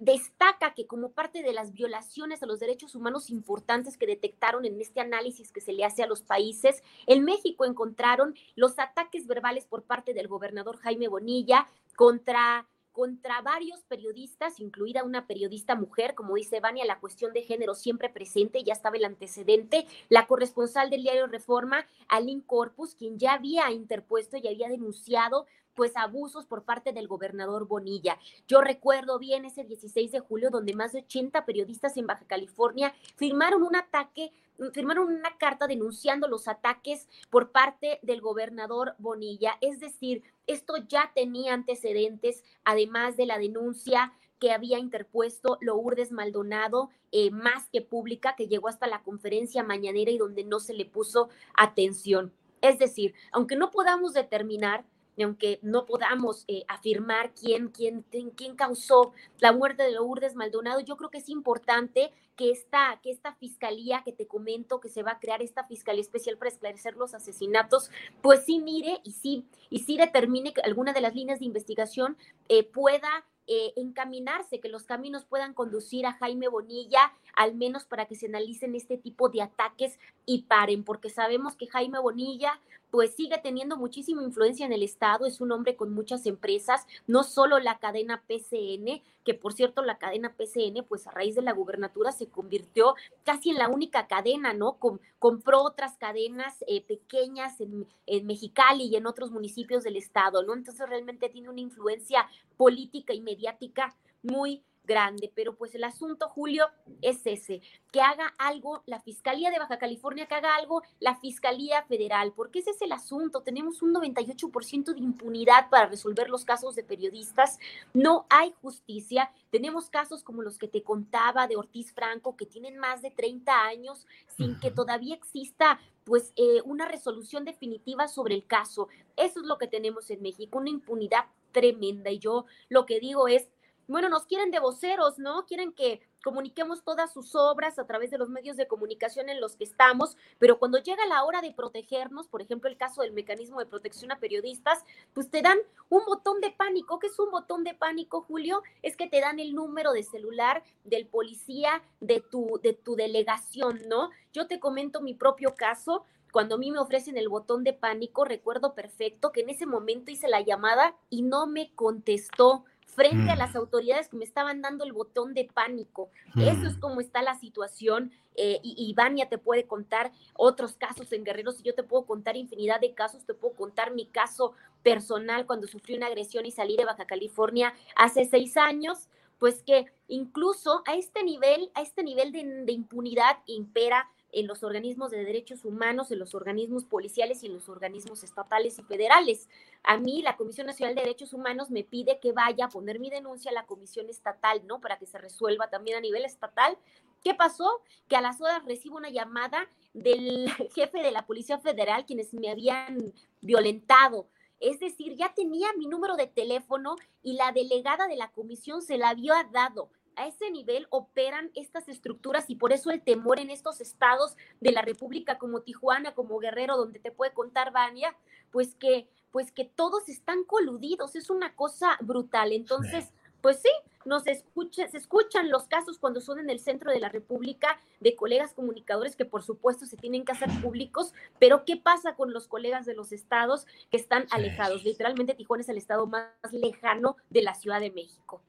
[0.00, 4.80] destaca que como parte de las violaciones a los derechos humanos importantes que detectaron en
[4.80, 9.66] este análisis que se le hace a los países, en México encontraron los ataques verbales
[9.66, 12.66] por parte del gobernador Jaime Bonilla contra
[12.98, 18.08] contra varios periodistas, incluida una periodista mujer, como dice Vania, la cuestión de género siempre
[18.08, 23.70] presente, ya estaba el antecedente, la corresponsal del diario Reforma, Aline Corpus, quien ya había
[23.70, 25.46] interpuesto y había denunciado
[25.78, 28.18] pues abusos por parte del gobernador Bonilla.
[28.48, 32.92] Yo recuerdo bien ese 16 de julio donde más de 80 periodistas en Baja California
[33.14, 34.32] firmaron un ataque,
[34.72, 39.56] firmaron una carta denunciando los ataques por parte del gobernador Bonilla.
[39.60, 46.90] Es decir, esto ya tenía antecedentes, además de la denuncia que había interpuesto Lourdes Maldonado,
[47.12, 50.86] eh, más que pública, que llegó hasta la conferencia mañanera y donde no se le
[50.86, 52.32] puso atención.
[52.62, 54.84] Es decir, aunque no podamos determinar
[55.24, 58.04] aunque no podamos eh, afirmar quién, quién,
[58.36, 63.10] quién causó la muerte de Lourdes Maldonado, yo creo que es importante que esta, que
[63.10, 66.96] esta fiscalía que te comento que se va a crear, esta fiscalía especial para esclarecer
[66.96, 67.90] los asesinatos,
[68.22, 72.16] pues sí mire y sí, y sí determine que alguna de las líneas de investigación
[72.48, 78.06] eh, pueda eh, encaminarse, que los caminos puedan conducir a Jaime Bonilla, al menos para
[78.06, 79.96] que se analicen este tipo de ataques
[80.26, 82.60] y paren, porque sabemos que Jaime Bonilla
[82.90, 87.22] pues sigue teniendo muchísima influencia en el Estado, es un hombre con muchas empresas, no
[87.22, 91.52] solo la cadena PCN, que por cierto la cadena PCN, pues a raíz de la
[91.52, 94.76] gubernatura se convirtió casi en la única cadena, ¿no?
[95.20, 100.54] compró otras cadenas eh, pequeñas en, en Mexicali y en otros municipios del Estado, ¿no?
[100.54, 106.66] Entonces realmente tiene una influencia política y mediática muy grande, pero pues el asunto, Julio,
[107.02, 107.60] es ese,
[107.92, 112.58] que haga algo la Fiscalía de Baja California, que haga algo la Fiscalía Federal, porque
[112.58, 117.60] ese es el asunto, tenemos un 98% de impunidad para resolver los casos de periodistas,
[117.94, 122.78] no hay justicia, tenemos casos como los que te contaba de Ortiz Franco, que tienen
[122.78, 124.06] más de 30 años
[124.36, 128.88] sin que todavía exista pues eh, una resolución definitiva sobre el caso.
[129.16, 132.10] Eso es lo que tenemos en México, una impunidad tremenda.
[132.10, 133.48] Y yo lo que digo es,
[133.88, 135.46] bueno, nos quieren de voceros, ¿no?
[135.46, 139.56] Quieren que comuniquemos todas sus obras a través de los medios de comunicación en los
[139.56, 143.60] que estamos, pero cuando llega la hora de protegernos, por ejemplo, el caso del mecanismo
[143.60, 144.84] de protección a periodistas,
[145.14, 145.58] pues te dan
[145.88, 146.98] un botón de pánico.
[146.98, 148.62] ¿Qué es un botón de pánico, Julio?
[148.82, 153.80] Es que te dan el número de celular del policía de tu, de tu delegación,
[153.88, 154.10] ¿no?
[154.34, 156.04] Yo te comento mi propio caso.
[156.30, 160.10] Cuando a mí me ofrecen el botón de pánico, recuerdo perfecto que en ese momento
[160.10, 163.38] hice la llamada y no me contestó frente a Mm.
[163.38, 166.10] las autoridades que me estaban dando el botón de pánico.
[166.36, 166.80] Eso es Mm.
[166.80, 168.10] como está la situación.
[168.40, 172.06] eh, y, y Vania te puede contar otros casos en Guerreros y yo te puedo
[172.06, 173.24] contar infinidad de casos.
[173.24, 174.52] Te puedo contar mi caso
[174.84, 179.08] personal cuando sufrí una agresión y salí de Baja California hace seis años.
[179.40, 184.62] Pues que incluso a este nivel, a este nivel de, de impunidad impera en los
[184.62, 189.48] organismos de derechos humanos, en los organismos policiales y en los organismos estatales y federales.
[189.82, 193.10] A mí la Comisión Nacional de Derechos Humanos me pide que vaya a poner mi
[193.10, 194.80] denuncia a la Comisión Estatal, ¿no?
[194.80, 196.76] Para que se resuelva también a nivel estatal.
[197.24, 197.82] ¿Qué pasó?
[198.08, 202.50] Que a las horas recibo una llamada del jefe de la Policía Federal, quienes me
[202.50, 204.28] habían violentado.
[204.60, 208.98] Es decir, ya tenía mi número de teléfono y la delegada de la comisión se
[208.98, 209.88] la había dado.
[210.18, 214.72] A ese nivel operan estas estructuras y por eso el temor en estos estados de
[214.72, 218.16] la República como Tijuana, como Guerrero, donde te puede contar Vania,
[218.50, 222.50] pues que, pues que todos están coludidos, es una cosa brutal.
[222.50, 223.70] Entonces, pues sí,
[224.06, 228.16] nos escucha, se escuchan los casos cuando son en el centro de la República de
[228.16, 232.48] colegas comunicadores que por supuesto se tienen que hacer públicos, pero ¿qué pasa con los
[232.48, 234.82] colegas de los estados que están alejados?
[234.82, 238.42] Literalmente Tijuana es el estado más lejano de la Ciudad de México.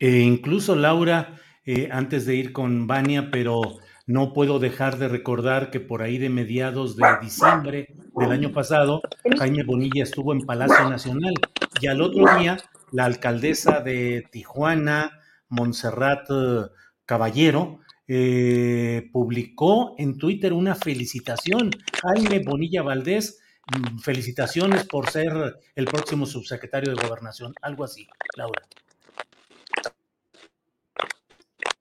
[0.00, 3.60] E incluso Laura, eh, antes de ir con Vania, pero
[4.06, 9.02] no puedo dejar de recordar que por ahí de mediados de diciembre del año pasado,
[9.38, 11.34] Jaime Bonilla estuvo en Palacio Nacional
[11.80, 12.56] y al otro día
[12.92, 16.70] la alcaldesa de Tijuana, Montserrat eh,
[17.04, 21.70] Caballero, eh, publicó en Twitter una felicitación.
[22.02, 28.62] Jaime Bonilla Valdés, mm, felicitaciones por ser el próximo subsecretario de Gobernación, algo así, Laura.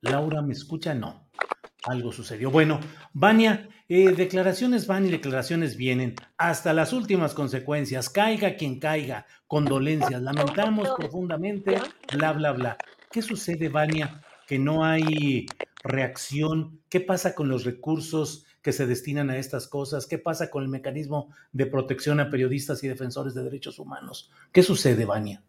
[0.01, 0.93] Laura, ¿me escucha?
[0.93, 1.27] No.
[1.83, 2.51] Algo sucedió.
[2.51, 2.79] Bueno,
[3.13, 8.09] Vania, eh, declaraciones van y declaraciones vienen, hasta las últimas consecuencias.
[8.09, 11.77] Caiga quien caiga, condolencias, lamentamos profundamente,
[12.13, 12.77] bla, bla, bla.
[13.11, 14.21] ¿Qué sucede, Vania?
[14.45, 15.47] Que no hay
[15.83, 16.81] reacción.
[16.89, 20.05] ¿Qué pasa con los recursos que se destinan a estas cosas?
[20.05, 24.31] ¿Qué pasa con el mecanismo de protección a periodistas y defensores de derechos humanos?
[24.51, 25.41] ¿Qué sucede, Vania?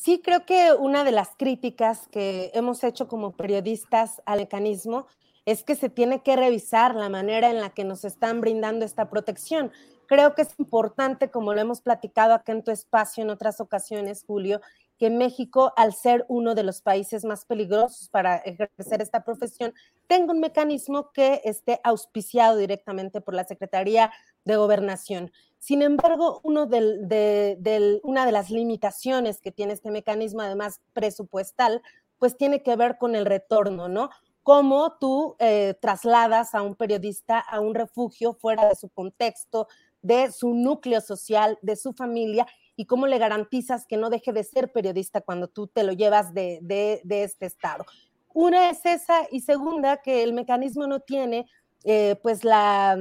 [0.00, 5.08] Sí, creo que una de las críticas que hemos hecho como periodistas al mecanismo
[5.44, 9.10] es que se tiene que revisar la manera en la que nos están brindando esta
[9.10, 9.72] protección.
[10.06, 14.22] Creo que es importante, como lo hemos platicado acá en tu espacio en otras ocasiones,
[14.24, 14.60] Julio,
[14.98, 19.72] que México, al ser uno de los países más peligrosos para ejercer esta profesión,
[20.08, 24.10] tenga un mecanismo que esté auspiciado directamente por la Secretaría
[24.44, 25.30] de Gobernación.
[25.58, 31.80] Sin embargo, uno de, una de las limitaciones que tiene este mecanismo, además presupuestal,
[32.18, 34.10] pues tiene que ver con el retorno, ¿no?
[34.42, 39.68] Cómo tú eh, trasladas a un periodista a un refugio fuera de su contexto,
[40.02, 42.46] de su núcleo social, de su familia,
[42.78, 46.32] y cómo le garantizas que no deje de ser periodista cuando tú te lo llevas
[46.32, 47.84] de, de, este estado.
[48.32, 51.48] Una es esa, y segunda, que el mecanismo no tiene,
[51.82, 52.96] eh, pues, la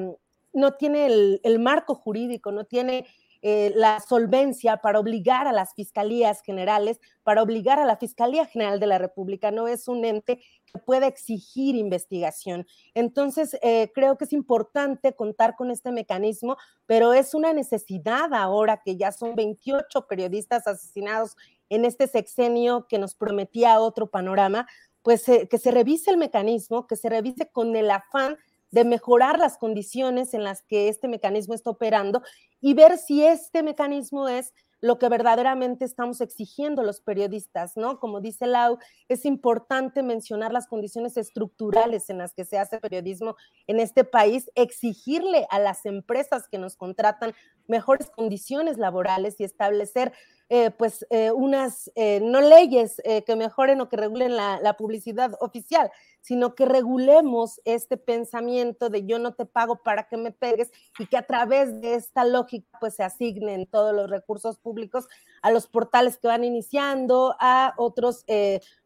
[0.51, 3.05] no tiene el, marco jurídico, no tiene
[3.41, 8.79] eh, la solvencia para obligar a las fiscalías generales, para obligar a la Fiscalía General
[8.79, 9.51] de la República.
[9.51, 12.65] No es un ente que pueda exigir investigación.
[12.93, 18.81] Entonces, eh, creo que es importante contar con este mecanismo, pero es una necesidad ahora
[18.83, 21.35] que ya son 28 periodistas asesinados
[21.69, 24.67] en este sexenio que nos prometía otro panorama,
[25.03, 28.37] pues eh, que se revise el mecanismo, que se revise con el afán
[28.71, 32.21] de mejorar las condiciones en las que este mecanismo está operando
[32.61, 37.99] y ver si este mecanismo es lo que verdaderamente estamos exigiendo los periodistas, ¿no?
[37.99, 38.77] Como dice Lau,
[39.07, 43.35] es importante mencionar las condiciones estructurales en las que se hace periodismo
[43.65, 47.33] en este país, exigirle a las empresas que nos contratan
[47.67, 50.13] mejores condiciones laborales y establecer
[50.49, 55.33] eh, pues eh, unas, eh, no leyes que mejoren o que regulen la, la, publicidad
[55.41, 55.91] oficial,
[56.21, 61.05] sino que regulemos este pensamiento de yo no te pago para que me pegues y
[61.07, 65.07] que a través de esta lógica pues se asignen todos los recursos públicos
[65.41, 68.23] a los portales que van iniciando, a otros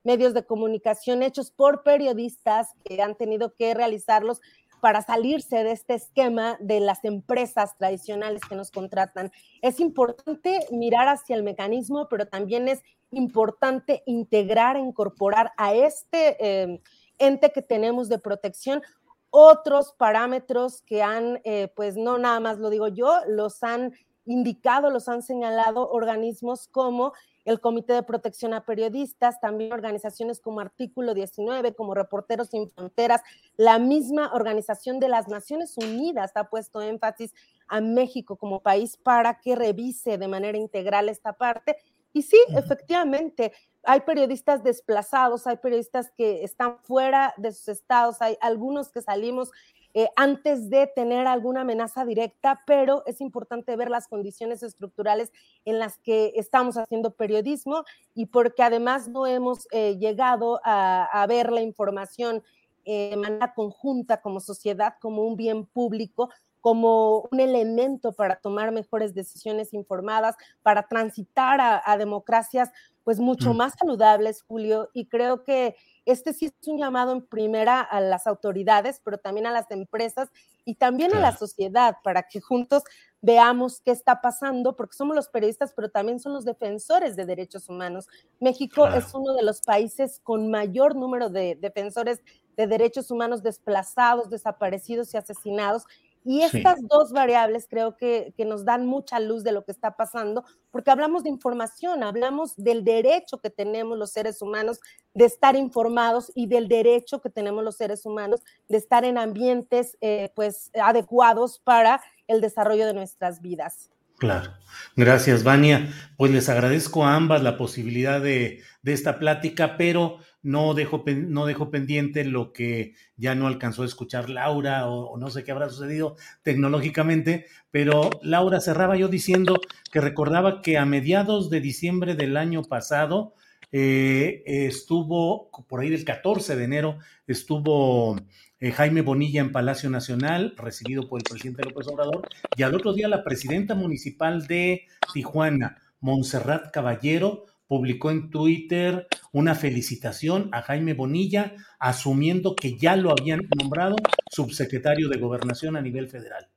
[0.03, 4.41] medios de comunicación hechos por periodistas que han tenido que realizarlos
[4.81, 9.31] para salirse de este esquema de las empresas tradicionales que nos contratan.
[9.61, 12.81] Es importante mirar hacia el mecanismo, pero también es
[13.11, 16.81] importante integrar, incorporar a este eh,
[17.19, 18.81] ente que tenemos de protección
[19.29, 23.93] otros parámetros que han, eh, pues no nada más lo digo yo, los han
[24.25, 27.13] indicado, los han señalado organismos como
[27.45, 33.21] el Comité de Protección a Periodistas, también organizaciones como Artículo 19, como Reporteros Sin Fronteras,
[33.57, 37.33] la misma Organización de las Naciones Unidas ha puesto énfasis
[37.67, 41.77] a México como país para que revise de manera integral esta parte.
[42.13, 43.53] Y sí, efectivamente,
[43.83, 49.51] hay periodistas desplazados, hay periodistas que están fuera de sus estados, hay algunos que salimos
[49.93, 55.31] eh, antes de tener alguna amenaza directa, pero es importante ver las condiciones estructurales
[55.65, 61.51] en las que estamos haciendo periodismo y porque además no hemos eh, llegado a, ver
[61.51, 62.43] la información
[62.85, 66.29] de manera conjunta como sociedad, como un bien público,
[66.61, 72.69] como un elemento para tomar mejores decisiones informadas, para transitar a, democracias
[73.03, 73.57] pues mucho mm.
[73.57, 78.27] más saludables, Julio, y creo que este sí es un llamado en primera a las
[78.27, 80.29] autoridades, pero también a las empresas
[80.65, 82.83] y también a la sociedad para que juntos
[83.21, 87.69] veamos qué está pasando, porque somos los periodistas, pero también son los defensores de derechos
[87.69, 88.07] humanos.
[88.39, 92.21] México es uno de los países con mayor número de defensores
[92.57, 95.85] de derechos humanos desplazados, desaparecidos y asesinados.
[96.23, 99.95] Y estas dos variables creo que, que, nos dan mucha luz de lo que está
[99.95, 104.79] pasando, porque hablamos de información, hablamos del derecho que tenemos los seres humanos
[105.13, 109.97] de estar informados y del derecho que tenemos los seres humanos de estar en ambientes
[110.01, 113.89] eh, pues adecuados para el desarrollo de nuestras vidas.
[114.17, 114.53] Claro.
[114.95, 115.91] Gracias, Vania.
[116.15, 121.45] Pues les agradezco a ambas la posibilidad de, de esta plática, pero no dejo, no
[121.45, 125.69] dejo pendiente lo que ya no alcanzó a escuchar Laura o, no sé qué habrá
[125.69, 129.59] sucedido tecnológicamente, pero Laura cerraba yo diciendo
[129.91, 133.35] que recordaba que a mediados de diciembre del año pasado
[133.71, 136.97] eh, estuvo, por ahí del 14 de enero,
[137.27, 138.17] estuvo
[138.59, 142.93] eh, Jaime Bonilla en Palacio Nacional, recibido por el presidente López Obrador, y al otro
[142.93, 150.93] día la presidenta municipal de Tijuana, Montserrat Caballero, publicó en Twitter una felicitación a Jaime
[150.93, 153.95] Bonilla, asumiendo que ya lo habían nombrado
[154.29, 156.49] subsecretario de Gobernación a nivel federal.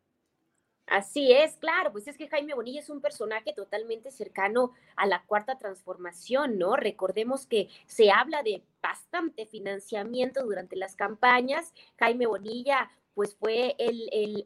[0.86, 5.24] Así es, claro, pues es que Jaime Bonilla es un personaje totalmente cercano a la
[5.24, 6.76] cuarta transformación, ¿no?
[6.76, 11.72] Recordemos que se habla de bastante financiamiento durante las campañas.
[11.98, 14.44] Jaime Bonilla, pues fue el, el,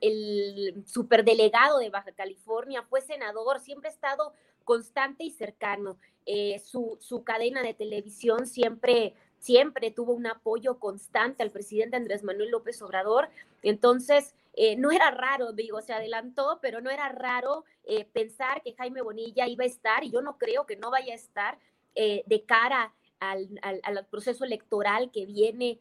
[0.00, 4.32] el, superdelegado de Baja California, fue senador, siempre ha estado
[4.70, 5.98] constante y cercano.
[6.26, 12.22] Eh, su, su, cadena de televisión siempre, siempre tuvo un apoyo constante al presidente Andrés
[12.22, 13.30] Manuel López Obrador.
[13.62, 18.74] Entonces, eh, no era raro, digo, se adelantó, pero no era raro eh, pensar que
[18.74, 21.58] Jaime Bonilla iba a estar, y yo no creo que no vaya a estar
[21.96, 25.80] de cara al, al, proceso electoral que viene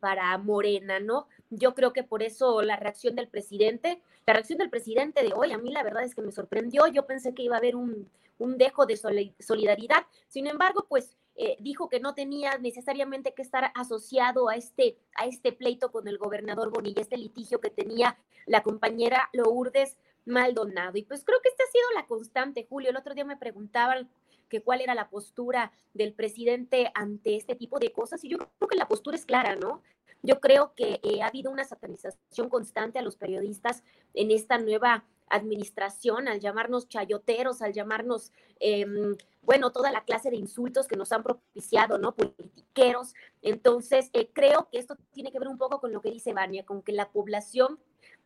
[0.00, 1.28] para Morena, ¿no?
[1.54, 5.52] Yo creo que por eso la reacción del presidente, la reacción del presidente de hoy,
[5.52, 6.86] a mí la verdad es que me sorprendió.
[6.86, 8.08] Yo pensé que iba a haber un,
[8.38, 10.06] un dejo de solidaridad.
[10.28, 15.26] Sin embargo, pues eh, dijo que no tenía necesariamente que estar asociado a este, a
[15.26, 20.96] este pleito con el gobernador Bonilla, este litigio que tenía la compañera Lourdes Maldonado.
[20.96, 22.88] Y pues creo que esta ha sido la constante, Julio.
[22.88, 24.08] El otro día me preguntaban
[24.52, 28.68] que cuál era la postura del presidente ante este tipo de cosas y yo creo
[28.68, 29.82] que la postura es clara, ¿no?
[30.22, 35.06] Yo creo que eh, ha habido una satanización constante a los periodistas en esta nueva
[35.30, 38.30] administración, al llamarnos chayoteros, al llamarnos,
[38.60, 42.14] em, bueno, toda la clase de insultos que nos han propiciado, ¿no?
[42.14, 43.14] Politiqueros.
[43.40, 46.66] Entonces, eh, creo que esto tiene que ver un poco con lo que dice Vania,
[46.66, 47.80] con que la población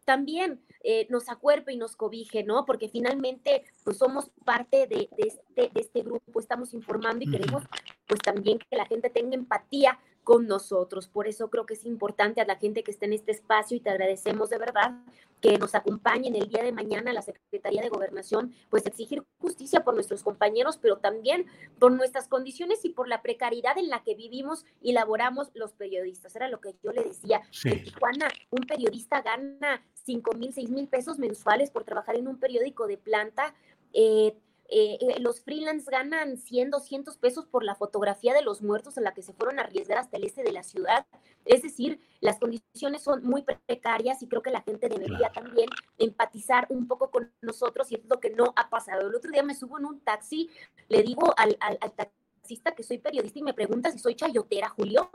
[0.07, 2.65] también eh, nos acuerpe y nos cobije, ¿no?
[2.65, 7.65] Porque finalmente, pues somos parte de, este, de este grupo, estamos informando y queremos,
[8.07, 11.07] pues también que la gente tenga empatía con nosotros.
[11.07, 13.81] Por eso creo que es importante a la gente que está en este espacio y
[13.81, 14.99] te agradecemos de verdad
[15.41, 19.85] que nos acompañen el día de mañana a la Secretaría de Gobernación, pues exigir justicia
[19.85, 21.47] por nuestros compañeros, pero también
[21.79, 26.35] por nuestras condiciones y por la precariedad en la que vivimos y laboramos los periodistas.
[26.35, 27.43] Era lo que yo le decía.
[27.63, 32.41] En Tijuana, un periodista gana cinco mil, seis mil pesos mensuales por trabajar en un
[32.41, 33.55] periódico de planta.
[33.93, 34.37] Eh,
[34.69, 39.05] eh, eh, los freelance ganan 100, 200 pesos por la fotografía de los muertos en
[39.05, 41.07] la que se fueron a arriesgar hasta el este de la ciudad.
[41.45, 45.69] Es decir, las condiciones son muy precarias y creo que la gente debería también
[45.99, 49.09] empatizar un poco con nosotros y es lo que no ha pasado.
[49.09, 50.51] El otro día me subo en un taxi,
[50.89, 51.57] le digo al,
[51.95, 55.11] taxista que soy periodista y me pregunta si soy chayotera, Julio,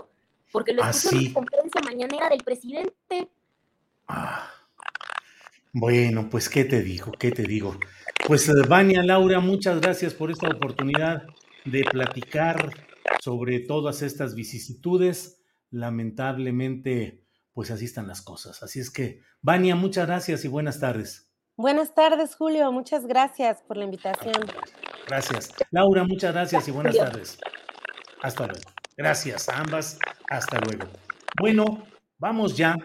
[0.51, 3.29] porque lo escucho en la conferencia mañanera del presidente.
[4.07, 4.60] Ah.
[5.73, 7.11] Bueno, pues, ¿qué te digo?
[7.14, 7.77] ¿Qué te digo?
[8.27, 11.23] Pues eh, Vania, Laura, muchas gracias por esta oportunidad
[11.65, 12.72] de platicar
[13.22, 15.41] sobre todas estas vicisitudes.
[15.69, 17.23] Lamentablemente,
[17.53, 18.64] pues así están las cosas.
[18.64, 21.31] Así es que, Vania, muchas gracias y buenas tardes.
[21.56, 22.72] Buenas tardes, Julio.
[22.72, 24.35] Muchas gracias por la invitación.
[25.07, 25.53] Gracias.
[25.72, 27.39] Laura, muchas gracias y buenas tardes.
[28.22, 28.69] Hasta luego.
[28.98, 29.99] Gracias a ambas.
[30.30, 30.85] Hasta luego.
[31.39, 31.85] Bueno,
[32.18, 32.76] vamos ya.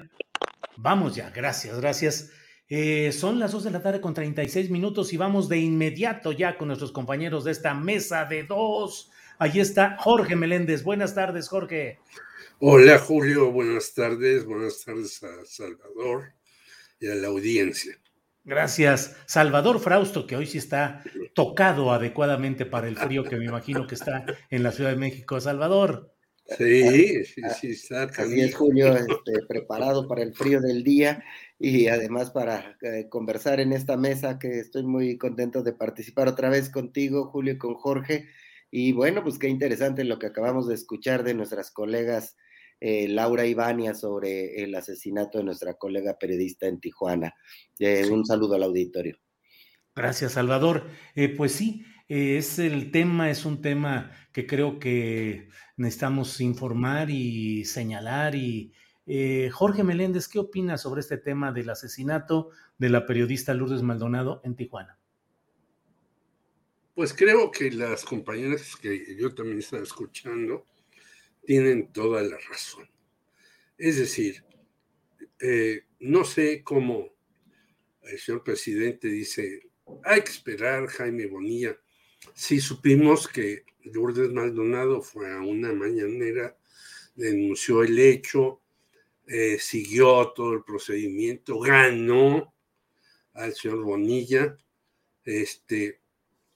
[0.77, 1.31] Vamos ya.
[1.31, 2.31] Gracias, gracias.
[2.69, 6.59] Eh, son las 2 de la tarde con 36 minutos y vamos de inmediato ya
[6.59, 9.11] con nuestros compañeros de esta mesa de dos.
[9.39, 10.83] Ahí está Jorge Meléndez.
[10.83, 12.01] Buenas tardes, Jorge.
[12.59, 13.53] Hola, Julio.
[13.53, 14.45] Buenas tardes.
[14.45, 16.33] Buenas tardes a Salvador
[16.99, 17.97] y a la audiencia.
[18.45, 19.17] Gracias.
[19.27, 23.95] Salvador Frausto, que hoy sí está tocado adecuadamente para el frío que me imagino que
[23.95, 25.41] está en la Ciudad de México.
[25.41, 26.13] Salvador.
[26.57, 28.05] Sí, sí, sí, está.
[28.05, 31.25] Así es, Julio, este, preparado para el frío del día
[31.59, 36.51] y además para eh, conversar en esta mesa que estoy muy contento de participar otra
[36.51, 38.29] vez contigo, Julio, y con Jorge.
[38.71, 42.37] Y bueno, pues qué interesante lo que acabamos de escuchar de nuestras colegas
[42.81, 47.35] eh, Laura Ibania sobre el asesinato de nuestra colega periodista en Tijuana.
[47.79, 49.19] Eh, un saludo al auditorio.
[49.95, 50.91] Gracias, Salvador.
[51.39, 58.35] pues sí, es el tema, es un tema que creo que necesitamos informar y señalar
[58.35, 58.75] y,
[59.07, 64.41] eh, Jorge Meléndez, ¿qué opina sobre este tema del asesinato de la periodista Lourdes Maldonado
[64.45, 64.99] en Tijuana?
[66.95, 70.67] Pues creo que las compañeras que yo también estaba escuchando
[71.45, 72.89] tienen toda la razón.
[73.79, 74.43] Es decir,
[75.41, 77.15] eh, no sé cómo
[78.03, 79.69] el señor presidente dice,
[80.05, 81.77] hay que esperar, Jaime Bonilla.
[82.35, 86.57] Si supimos que Lourdes Maldonado fue a una mañanera,
[87.15, 88.63] denunció el hecho,
[89.27, 92.55] eh, siguió todo el procedimiento, ganó
[93.33, 94.57] al señor Bonilla,
[95.25, 96.01] este,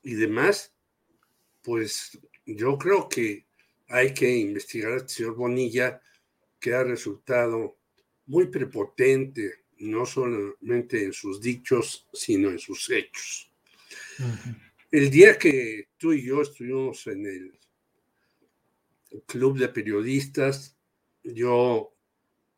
[0.03, 0.73] y demás,
[1.63, 3.47] pues yo creo que
[3.89, 6.01] hay que investigar al señor Bonilla,
[6.61, 7.79] que ha resultado
[8.27, 13.51] muy prepotente, no solamente en sus dichos, sino en sus hechos.
[14.91, 17.59] El día que tú y yo estuvimos en el
[19.27, 20.77] club de periodistas,
[21.25, 21.95] yo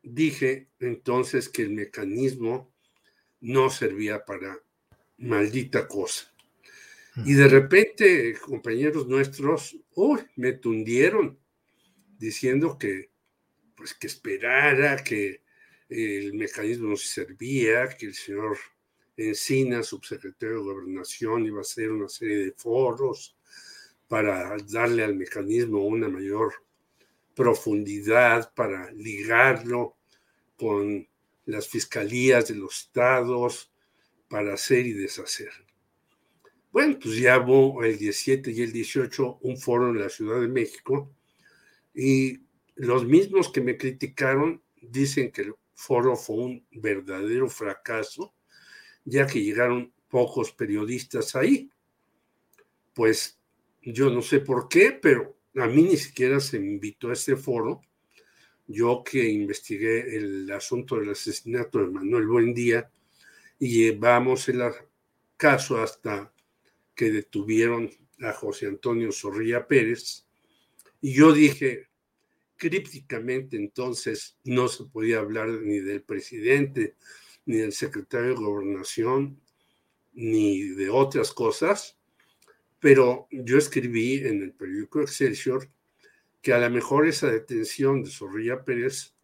[0.03, 2.73] dije entonces que el mecanismo
[3.41, 4.59] no servía para
[5.19, 6.33] maldita cosa.
[7.25, 9.77] Y de repente, compañeros nuestros,
[10.37, 11.39] me tundieron
[12.19, 13.11] diciendo que,
[13.77, 15.43] pues, que esperara, que
[15.91, 18.57] el mecanismo no servía, que el señor
[19.15, 23.37] Encina, subsecretario de Gobernación, iba a hacer una serie de foros
[24.09, 26.55] para darle al mecanismo una mayor
[27.35, 29.97] profundidad para ligarlo
[30.57, 31.09] con
[31.47, 33.73] las fiscalías de los estados
[34.29, 35.51] para hacer y deshacer.
[36.71, 40.49] Bueno, pues ya hubo el 17 y el 18 un foro en la Ciudad de
[40.49, 41.11] México
[41.95, 42.41] y
[42.75, 48.35] los mismos que me criticaron dicen que el foro fue un verdadero fracaso,
[49.05, 51.71] ya que llegaron pocos periodistas ahí.
[52.95, 53.39] Pues
[53.83, 57.37] yo no sé por qué, pero a mí ni siquiera se me invitó a este
[57.37, 57.83] foro.
[58.67, 62.91] Yo que investigué el asunto del asesinato de Manuel Buendía
[63.59, 64.63] y llevamos el
[65.37, 66.33] caso hasta
[66.95, 70.27] que detuvieron a José Antonio Zorrilla Pérez.
[71.01, 71.89] Y yo dije
[72.63, 76.95] crípticamente entonces no se podía hablar ni del presidente,
[77.45, 79.41] ni del secretario de gobernación,
[80.13, 81.99] ni de otras cosas,
[82.83, 85.71] pero yo escribí en el periódico Excelsior
[86.43, 89.15] que a lo mejor esa detención de Zorrilla Pérez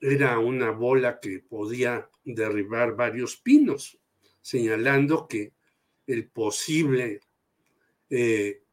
[0.00, 4.00] era una bola que podía derribar varios pinos,
[4.40, 5.52] señalando que
[6.08, 7.20] el posible
[8.10, 8.64] eh,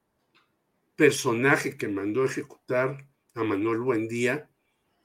[0.95, 4.49] personaje que mandó ejecutar a Manuel Buendía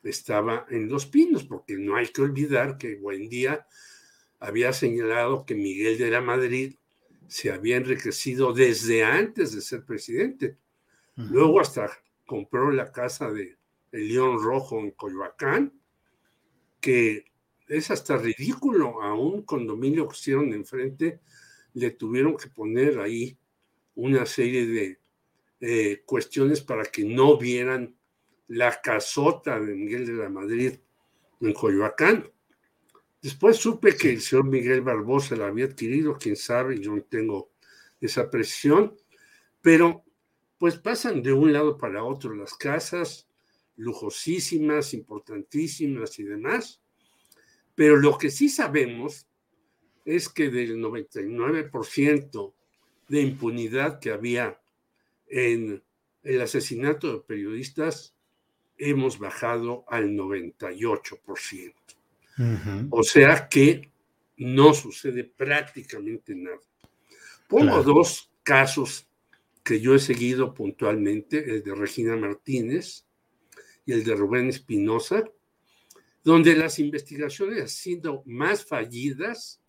[0.02, 3.66] estaba en Los Pinos, porque no hay que olvidar que Buendía
[4.40, 6.76] había señalado que Miguel de la Madrid
[7.28, 10.56] se había enriquecido desde antes de ser presidente.
[11.16, 11.90] Luego hasta
[12.26, 13.56] compró la casa de
[13.92, 15.72] el León Rojo en Coyoacán,
[16.80, 17.26] que
[17.68, 21.20] es hasta ridículo, a un condominio que hicieron enfrente,
[21.74, 23.38] le tuvieron que poner ahí
[23.94, 25.00] una serie de
[25.60, 27.96] eh, cuestiones para que no vieran
[28.48, 30.74] la casota de Miguel de la Madrid
[31.40, 32.30] en Coyoacán.
[33.24, 37.52] Después supe que el señor Miguel Barbosa la había adquirido, quién sabe, yo no tengo
[37.98, 38.94] esa presión,
[39.62, 40.04] pero
[40.58, 43.26] pues pasan de un lado para otro las casas,
[43.76, 46.82] lujosísimas, importantísimas y demás.
[47.74, 49.26] Pero lo que sí sabemos
[50.04, 52.52] es que del 99%
[53.08, 54.60] de impunidad que había
[55.28, 55.82] en
[56.24, 58.14] el asesinato de periodistas,
[58.76, 61.74] hemos bajado al 98%.
[62.90, 63.90] O sea que
[64.36, 66.58] no sucede prácticamente nada.
[67.48, 69.06] Pongo dos casos
[69.62, 73.06] que yo he seguido puntualmente, el de Regina Martínez
[73.86, 75.24] y el de Rubén Espinosa,
[76.22, 79.60] donde las investigaciones han sido más fallidas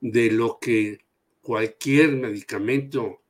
[0.00, 1.04] de lo que
[1.42, 3.22] cualquier medicamento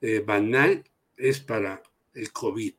[0.00, 0.84] eh, banal
[1.16, 1.82] es para
[2.14, 2.74] el COVID.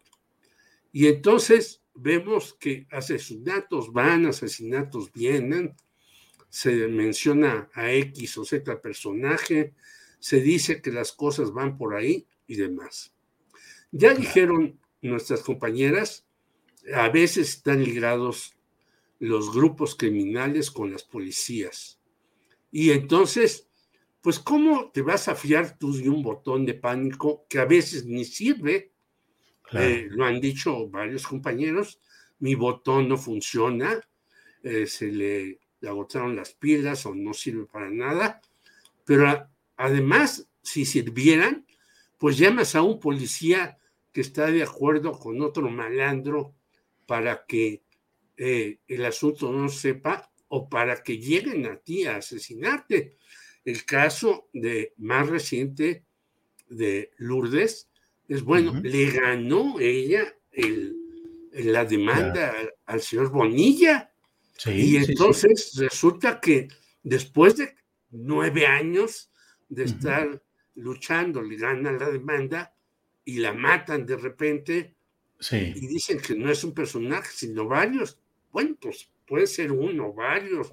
[0.92, 5.76] Y entonces vemos que asesinatos van, asesinatos vienen,
[6.50, 9.74] se menciona a X o Z personaje,
[10.20, 13.14] se dice que las cosas van por ahí y demás.
[13.92, 16.26] Ya dijeron nuestras compañeras,
[16.94, 18.56] a veces están ligados
[19.20, 22.00] los grupos criminales con las policías.
[22.72, 23.70] Y entonces,
[24.22, 28.06] pues, ¿cómo te vas a fiar tú de un botón de pánico que a veces
[28.06, 28.92] ni sirve?
[29.74, 32.00] Eh, lo han dicho varios compañeros,
[32.40, 34.00] mi botón no funciona,
[34.64, 38.42] eh, se le, agotaron las pilas o no sirve para nada,
[39.04, 39.48] pero
[39.78, 41.66] además, si sirvieran,
[42.18, 43.78] pues llamas a un policía
[44.12, 46.56] que está de acuerdo con otro malandro
[47.06, 47.84] para que
[48.38, 53.18] eh, el asunto no sepa o para que lleguen a ti a asesinarte.
[53.64, 56.06] El caso de más reciente
[56.68, 57.90] de Lourdes
[58.28, 60.96] es bueno, le ganó ella el,
[61.54, 62.54] la demanda
[62.86, 64.12] al, señor Bonilla.
[64.66, 66.68] y entonces resulta que
[67.04, 67.76] después de
[68.12, 69.30] nueve años
[69.70, 70.42] de estar
[70.76, 72.74] luchando, le ganan la demanda
[73.24, 74.96] y la matan de repente.
[75.52, 78.20] Y dicen que no es un personaje, sino varios.
[78.52, 80.70] Bueno, pues puede ser uno, varios,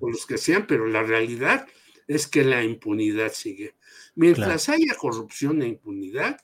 [0.00, 1.66] o los que sean, pero la realidad
[2.06, 3.74] es que la impunidad sigue.
[4.14, 6.40] Mientras haya corrupción e impunidad,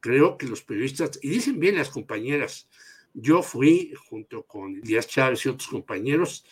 [0.00, 2.68] creo que los periodistas, y dicen bien las compañeras,
[3.14, 6.44] yo fui junto con Díaz Chávez y otros compañeros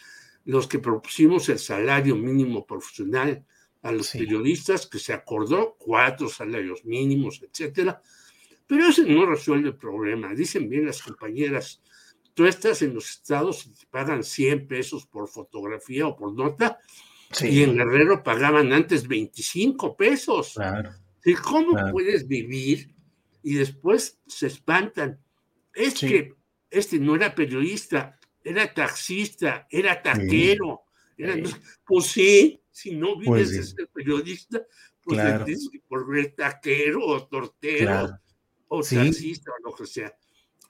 [0.45, 3.45] los que propusimos el salario mínimo profesional
[3.83, 8.01] a los periodistas, que se acordó cuatro salarios mínimos, etcétera.
[8.67, 10.35] Pero eso no resuelve el problema.
[10.35, 11.83] Dicen bien las compañeras,
[12.33, 16.79] tú estás en los estados y te pagan 100 pesos por fotografía o por nota,
[17.43, 20.55] y en Guerrero pagaban antes 25 pesos.
[21.25, 22.94] ¿Y cómo puedes vivir
[23.45, 25.21] y después se espantan.
[25.75, 26.35] Es que
[26.71, 30.83] este no era periodista, era taxista, era taquero.
[31.85, 34.63] Pues sí, si no vives pues de ser periodista,
[35.03, 35.45] pues claro.
[35.45, 38.19] tienes que por taquero o tortero
[38.69, 40.17] o taxista o lo que sea.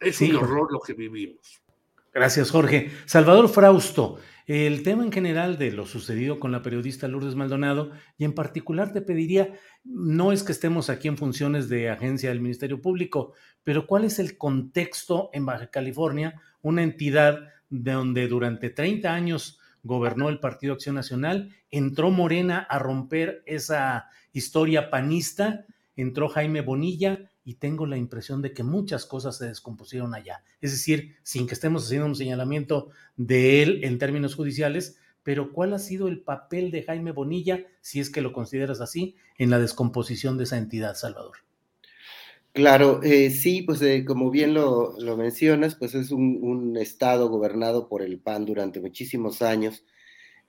[0.01, 1.63] Es un horror lo que vivimos.
[2.13, 2.91] Gracias, Jorge.
[3.07, 8.25] Salvador Frausto, el tema en general de lo sucedido con la periodista Lourdes Maldonado, y
[8.25, 9.55] en particular te pediría,
[9.85, 14.19] no es que estemos aquí en funciones de agencia del Ministerio Público, pero ¿cuál es
[14.19, 20.75] el contexto en Baja California, una entidad de donde durante 30 años gobernó el Partido
[20.75, 25.65] Acción Nacional, entró Morena a romper esa historia panista,
[25.97, 30.43] entró Jaime Bonilla y tengo la impresión de que muchas cosas se descompusieron allá.
[30.61, 35.75] Es decir, sin que estemos haciendo un señalamiento de él en términos judiciales, pero ¿cuál
[35.75, 39.59] ha sido el papel de Jaime Bonilla, si es que lo consideras así, en la
[39.59, 41.39] descomposición de esa entidad, Salvador?
[42.53, 48.01] Claro, eh, sí, pues eh, como bien lo, mencionas, pues es un, estado gobernado por
[48.01, 49.85] el PAN durante muchísimos años.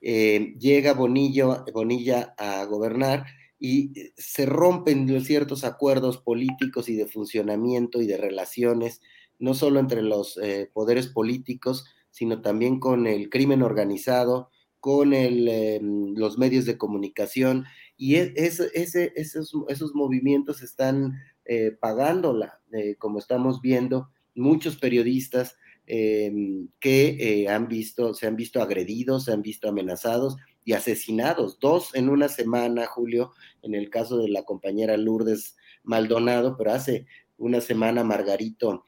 [0.02, 3.26] Eh, llega Bonilla a gobernar
[3.60, 9.02] y eh, se rompen ciertos acuerdos políticos y de funcionamiento y de relaciones,
[9.40, 14.50] no solo entre los eh, poderes políticos, sino también con el crimen organizado,
[14.80, 17.66] con eh, los medios de comunicación,
[17.98, 21.14] y e, esos, esos, movimientos están
[21.80, 22.60] pagándola,
[22.98, 29.70] como estamos viendo, muchos periodistas que han visto, se han visto agredidos, se han visto
[29.70, 33.32] amenazados, y asesinados, dos en una semana, Julio,
[33.62, 37.06] en el caso de la compañera Lourdes Maldonado, pero hace
[37.38, 38.84] una semana Margarito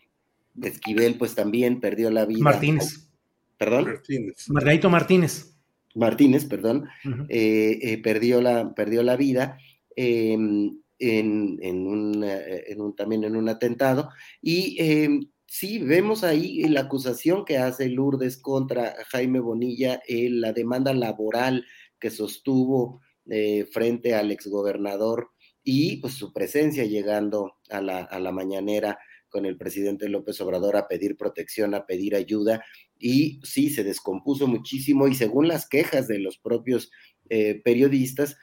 [0.62, 2.42] Esquivel, pues también perdió la vida.
[2.42, 3.10] Martínez.
[3.58, 3.86] ¿Perdón?
[3.86, 4.50] Martínez.
[4.50, 5.54] Margarito Martínez.
[5.96, 6.88] Martínez, perdón,
[7.30, 9.58] eh, eh, perdió, la, perdió la vida.
[9.96, 14.10] Em, en, en, un, eh, en, un, también en un atentado.
[14.42, 20.54] Y em, sí, vemos ahí la acusación que hace Lourdes contra Jaime Bonilla, eh, la
[20.54, 21.66] demanda laboral
[22.00, 25.32] que sostuvo eh, frente al exgobernador
[25.64, 29.00] y pues, su presencia llegando a la, mañanera
[29.30, 32.64] con el presidente López Obrador a pedir protección, a pedir ayuda,
[32.98, 36.92] y sí, se descompuso muchísimo y según las quejas de los propios
[37.30, 38.38] eh, periodistas,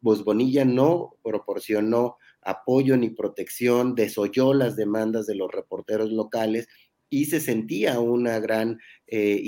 [0.00, 6.68] pues Bonilla no proporcionó apoyo ni protección, desoyó las demandas de los reporteros locales
[7.08, 9.38] y se sentía una gran eh,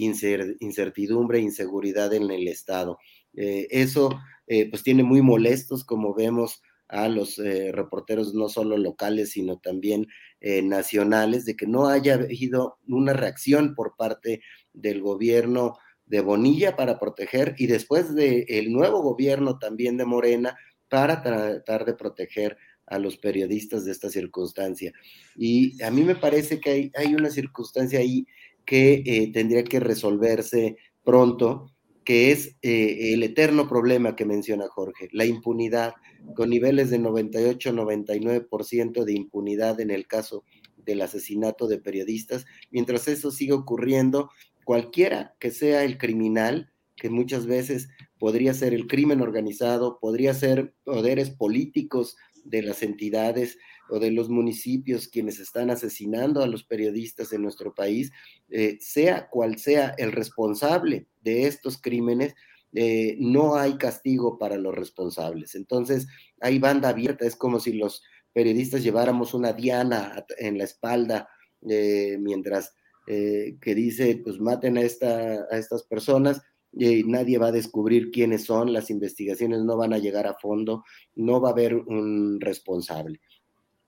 [0.60, 2.98] incertidumbre inseguridad en el Estado.
[3.34, 4.10] Eh, eso
[4.46, 10.06] eh, pues tiene muy molestos, como vemos, a los reporteros no solo locales, sino también
[10.42, 14.42] nacionales, de que no haya habido una reacción por parte
[14.74, 20.56] del gobierno de Bonilla para proteger y después del el nuevo gobierno también de Morena
[20.88, 24.92] para tratar de proteger a los periodistas de esta circunstancia.
[25.36, 28.26] Y a mí me parece que hay, hay una circunstancia ahí
[28.64, 31.70] que eh, tendría que resolverse pronto,
[32.04, 35.94] que es eh, el eterno problema que menciona Jorge, la impunidad,
[36.34, 40.44] con niveles de 98-99% de impunidad en el caso
[40.76, 42.46] del asesinato de periodistas.
[42.70, 44.30] Mientras eso sigue ocurriendo,
[44.64, 47.88] cualquiera que sea el criminal, que muchas veces
[48.18, 53.58] podría ser el crimen organizado, podría ser poderes políticos de las entidades
[53.88, 58.12] o de los municipios quienes están asesinando a los periodistas en nuestro país,
[58.50, 62.34] eh, sea cual sea el responsable de estos crímenes,
[62.72, 65.54] eh, no hay castigo para los responsables.
[65.54, 66.06] Entonces,
[66.40, 68.02] hay banda abierta, es como si los
[68.32, 71.28] periodistas lleváramos una diana en la espalda
[71.68, 72.74] eh, mientras
[73.06, 76.40] que dice, pues maten a, esta, a estas personas,
[76.76, 80.84] y nadie va a descubrir quiénes son, las investigaciones no van a llegar a fondo,
[81.14, 83.20] no va a haber un responsable.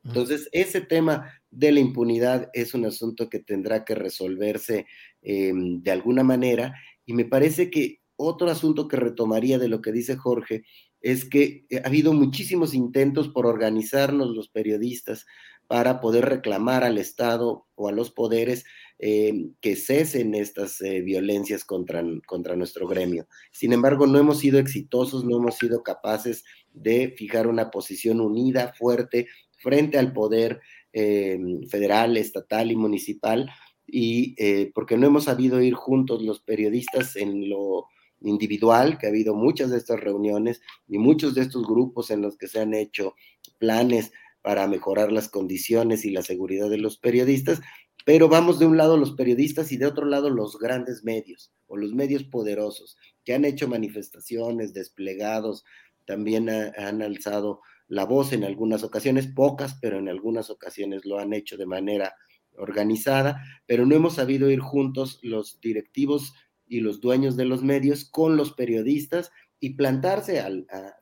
[0.04, 4.86] Entonces, ese tema de la impunidad es un asunto que tendrá que resolverse
[5.22, 9.92] em, de alguna manera y me parece que otro asunto que retomaría de lo que
[9.92, 10.64] dice Jorge
[11.00, 15.26] es que ha habido muchísimos intentos por organizarnos los periodistas
[15.66, 18.64] para poder reclamar al Estado o a los poderes
[18.98, 23.26] eh, que cesen estas eh, violencias contra, contra nuestro gremio.
[23.50, 28.72] Sin embargo, no hemos sido exitosos, no hemos sido capaces de fijar una posición unida,
[28.78, 29.26] fuerte,
[29.58, 30.60] frente al poder
[30.92, 31.38] eh,
[31.68, 33.50] federal, estatal y municipal,
[33.88, 34.34] y
[34.72, 37.86] porque no hemos sabido ir juntos los periodistas en lo
[38.20, 42.36] individual, que ha habido muchas de estas reuniones y muchos de estos grupos en los
[42.36, 43.14] que se han hecho
[43.58, 44.12] planes
[44.46, 47.60] para mejorar las condiciones y la seguridad de los periodistas,
[48.04, 51.76] pero vamos de un lado los periodistas y de otro lado los grandes medios o
[51.76, 55.64] los medios poderosos que han hecho manifestaciones, desplegados,
[56.04, 61.32] también han alzado la voz en algunas ocasiones, pocas, pero en algunas ocasiones lo han
[61.32, 62.14] hecho de manera
[62.56, 66.34] organizada, pero no hemos sabido ir juntos los directivos
[66.68, 70.40] y los dueños de los medios con los periodistas y plantarse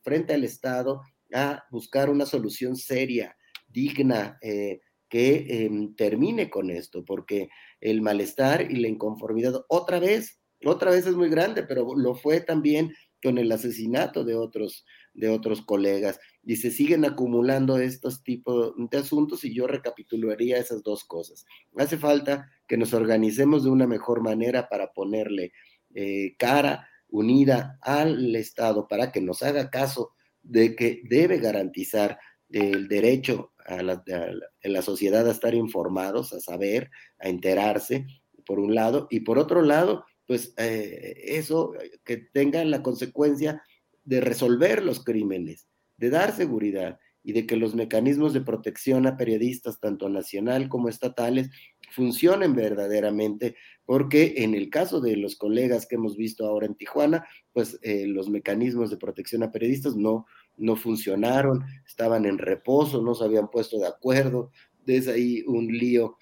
[0.02, 1.02] frente al Estado
[1.34, 3.36] a buscar una solución seria,
[3.68, 7.48] digna, eh, que em, termine con esto, porque
[7.80, 12.40] el malestar y la inconformidad otra vez, otra vez es muy grande, pero lo fue
[12.40, 12.92] también
[13.22, 14.84] con el asesinato de otros,
[15.14, 20.82] de otros colegas y se siguen acumulando estos tipos de asuntos y yo recapitularía esas
[20.82, 21.46] dos cosas.
[21.76, 25.52] Hace falta que nos organicemos de una mejor manera para ponerle
[25.94, 30.12] eh, cara unida al Estado para que nos haga caso
[30.44, 32.18] de que debe garantizar
[32.50, 38.06] el derecho a la, sociedad a estar informados, a saber, a enterarse,
[38.46, 41.72] por un lado, y por otro lado, pues eh, eso
[42.04, 43.62] que tenga la consecuencia
[44.04, 45.66] de resolver los crímenes,
[45.96, 50.90] de dar seguridad y de que los mecanismos de protección a periodistas, tanto nacional como
[50.90, 51.50] estatales,
[51.90, 57.26] funcionen verdaderamente, porque en el caso de los colegas que hemos visto ahora en Tijuana,
[57.52, 63.14] pues eh, los mecanismos de protección a periodistas no, no funcionaron, estaban en reposo, no
[63.14, 64.50] se habían puesto de acuerdo,
[64.84, 66.16] desde ahí un lío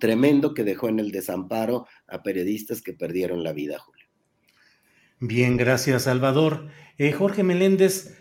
[0.00, 4.04] tremendo que dejó en el desamparo a periodistas que perdieron la vida, Julio.
[5.20, 6.68] Bien, gracias, Salvador.
[6.98, 8.20] Eh, Jorge Meléndez,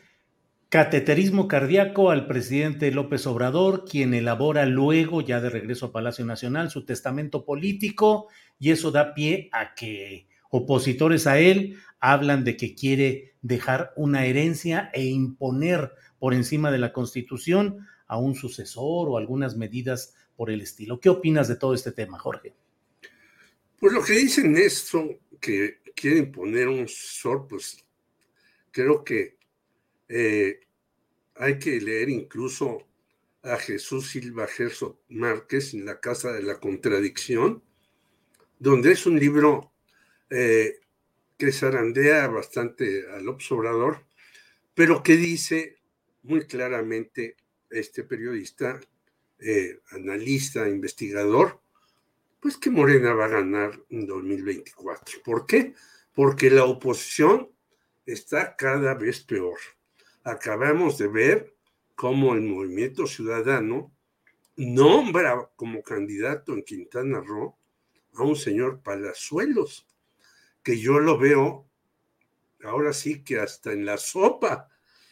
[0.73, 6.71] cateterismo cardíaco al presidente López Obrador, quien elabora luego, ya de regreso a Palacio Nacional,
[6.71, 8.27] su testamento político,
[8.57, 14.25] y eso da pie a que opositores a él hablan de que quiere dejar una
[14.25, 20.49] herencia e imponer por encima de la Constitución a un sucesor o algunas medidas por
[20.49, 20.99] el estilo.
[20.99, 22.55] ¿Qué opinas de todo este tema, Jorge?
[23.79, 25.07] Pues lo que dicen esto,
[25.39, 27.77] que quiere imponer un sucesor, pues
[28.71, 29.37] creo que
[30.15, 30.59] eh,
[31.37, 32.87] hay que leer incluso
[33.41, 37.63] a Jesús Silva Gerso Márquez en La Casa de la Contradicción,
[38.59, 39.73] donde es un libro
[40.29, 40.81] eh,
[41.35, 44.05] que zarandea bastante al observador,
[44.75, 45.77] pero que dice
[46.21, 47.35] muy claramente
[47.71, 48.79] este periodista,
[49.39, 51.59] eh, analista, investigador,
[52.39, 55.23] pues que Morena va a ganar en 2024.
[55.23, 55.73] ¿Por qué?
[56.13, 57.49] Porque la oposición
[58.05, 59.57] está cada vez peor.
[60.23, 61.55] Acabamos de ver
[61.95, 63.93] cómo el movimiento ciudadano
[64.55, 67.57] nombra como candidato en Quintana Roo
[68.13, 69.87] a un señor Palazuelos,
[70.61, 71.67] que yo lo veo
[72.63, 74.69] ahora sí que hasta en la sopa,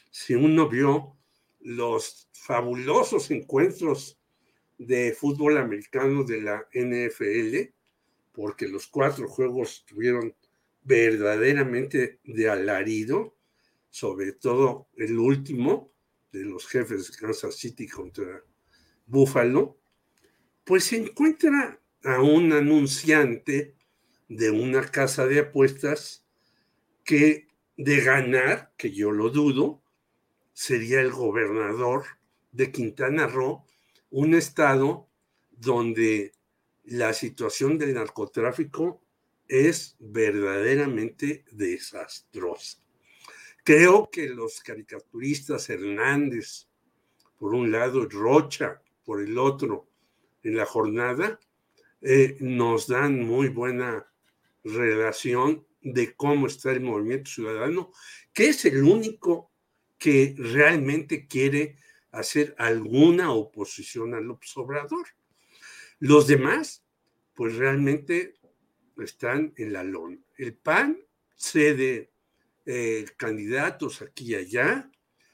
[0.10, 1.18] si uno vio
[1.60, 4.20] los fabulosos encuentros
[4.78, 7.74] de fútbol americano de la NFL,
[8.32, 10.36] porque los cuatro juegos tuvieron
[10.84, 13.36] verdaderamente de alarido,
[13.92, 15.92] sobre todo el último
[16.32, 18.44] de los jefes de Kansas City contra
[19.06, 19.78] Buffalo,
[20.64, 23.76] pues se encuentra a un anunciante
[24.30, 26.26] de una casa de apuestas
[27.04, 27.48] que
[27.78, 29.84] de ganar, que yo lo dudo,
[30.54, 32.06] sería el gobernador
[32.52, 33.66] de Quintana Roo,
[34.10, 35.10] un estado
[35.52, 36.34] donde
[36.84, 39.02] la situación del narcotráfico
[39.48, 42.80] es verdaderamente desastrosa.
[43.64, 46.68] Creo que los caricaturistas Hernández,
[47.38, 49.88] por un lado, Rocha, por el otro,
[50.44, 51.40] en la jornada,
[52.02, 54.12] eh, nos dan muy buena
[54.64, 57.92] relación de cómo está el movimiento ciudadano,
[58.34, 59.52] que es el único
[59.98, 61.78] que realmente quiere
[62.12, 65.08] hacer alguna oposición al observador.
[66.00, 66.84] Los demás,
[67.36, 68.34] pues realmente
[68.98, 70.18] están en la lona.
[70.38, 70.98] El PAN
[71.36, 72.11] cede
[72.66, 74.90] eh, candidatos aquí y allá.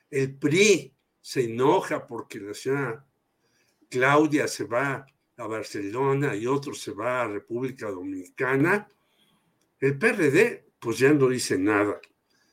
[0.10, 3.06] El PRI se enoja porque la señora
[3.90, 5.06] Claudia se va
[5.38, 8.90] a Barcelona y otro se va a República Dominicana.
[9.80, 11.99] El PRD, pues ya no dice nada.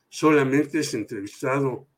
[0.09, 1.89] Solamente es entrevistado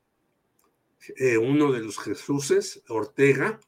[1.17, 3.61] eh, uno de los Jesuses, Ortega,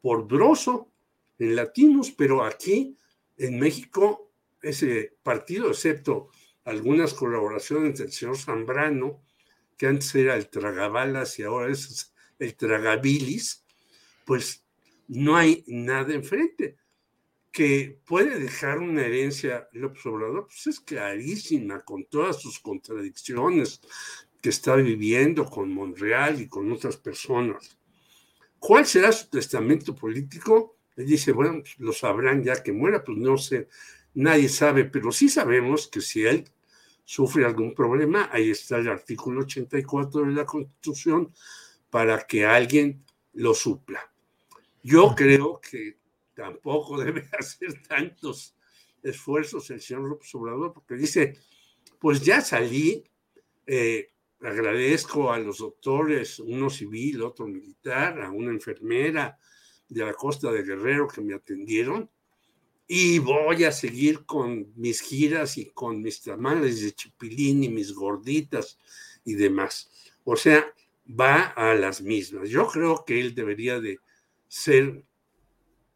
[0.00, 0.90] por Broso,
[1.38, 2.96] en latinos, pero aquí
[3.36, 4.30] en México
[4.60, 6.30] ese partido, excepto
[6.64, 9.22] algunas colaboraciones del señor Zambrano,
[9.76, 13.64] que antes era el Tragabalas y ahora es el Tragabilis,
[14.24, 14.64] pues
[15.08, 16.76] no hay nada enfrente.
[17.50, 23.82] Que puede dejar una herencia López Obrador, pues es clarísima, con todas sus contradicciones
[24.40, 27.76] que está viviendo con Monreal y con otras personas.
[28.58, 30.78] ¿Cuál será su testamento político?
[30.96, 33.68] Él dice, bueno, pues, lo sabrán ya que muera, pues no sé,
[34.14, 36.44] nadie sabe, pero sí sabemos que si él
[37.04, 41.32] sufre algún problema, ahí está el artículo 84 de la Constitución
[41.90, 44.10] para que alguien lo supla.
[44.82, 45.98] Yo creo que
[46.34, 48.56] tampoco debe hacer tantos
[49.02, 51.36] esfuerzos el señor López Obrador, porque dice,
[51.98, 53.04] pues ya salí,
[53.66, 54.10] eh,
[54.40, 59.38] agradezco a los doctores, uno civil, otro militar, a una enfermera,
[59.88, 62.08] de la costa de Guerrero que me atendieron
[62.86, 67.92] y voy a seguir con mis giras y con mis tamales de chipilín y mis
[67.92, 68.78] gorditas
[69.24, 69.90] y demás.
[70.24, 70.72] O sea,
[71.08, 72.48] va a las mismas.
[72.48, 73.98] Yo creo que él debería de
[74.48, 75.04] ser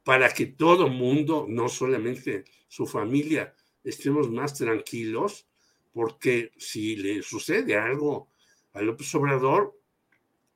[0.05, 5.47] para que todo mundo, no solamente su familia, estemos más tranquilos,
[5.93, 8.29] porque si le sucede algo
[8.73, 9.79] a López Obrador,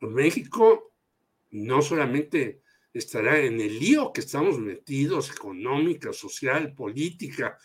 [0.01, 0.93] México
[1.51, 2.61] no solamente
[2.93, 7.59] estará en el lío que estamos metidos, económica, social, política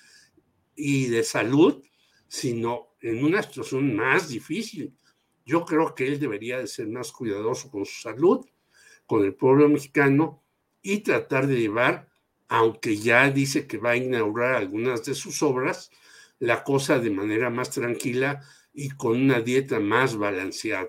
[0.76, 1.84] y de salud,
[2.27, 4.93] sino en una situación más difícil.
[5.45, 8.45] Yo creo que él debería de ser más cuidadoso con su salud,
[9.06, 10.43] con el pueblo mexicano
[10.81, 12.10] y tratar de llevar,
[12.47, 15.91] aunque ya dice que va a inaugurar algunas de sus obras,
[16.39, 18.41] la cosa de manera más tranquila
[18.73, 20.88] y con una dieta más balanceada.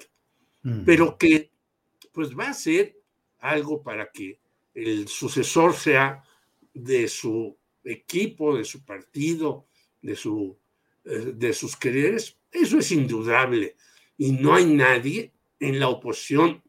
[0.84, 1.52] Pero que
[2.12, 2.95] pues va a ser
[3.48, 4.39] algo para que
[4.74, 6.23] el sucesor sea
[6.74, 9.66] de su equipo, de su partido,
[10.02, 10.56] de, su,
[11.05, 13.77] eh, de sus quereres, eso es indudable.
[14.18, 16.62] Y no hay nadie en la oposición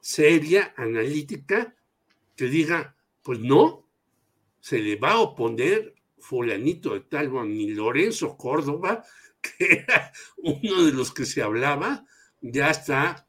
[0.00, 1.74] seria, analítica,
[2.36, 3.88] que diga, pues no,
[4.60, 9.04] se le va a oponer fulanito de tal, ni Lorenzo Córdoba,
[9.40, 12.06] que era uno de los que se hablaba,
[12.40, 13.26] ya está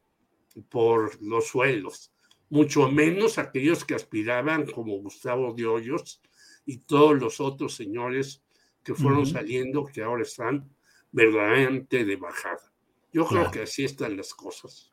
[0.69, 2.15] por los suelos
[2.49, 6.22] mucho menos aquellos que aspiraban como Gustavo de Hoyos
[6.65, 8.43] y todos los otros señores
[8.84, 10.69] que fueron saliendo que ahora están
[11.11, 12.72] verdaderamente de bajada.
[13.11, 14.91] Yo creo que así están las cosas.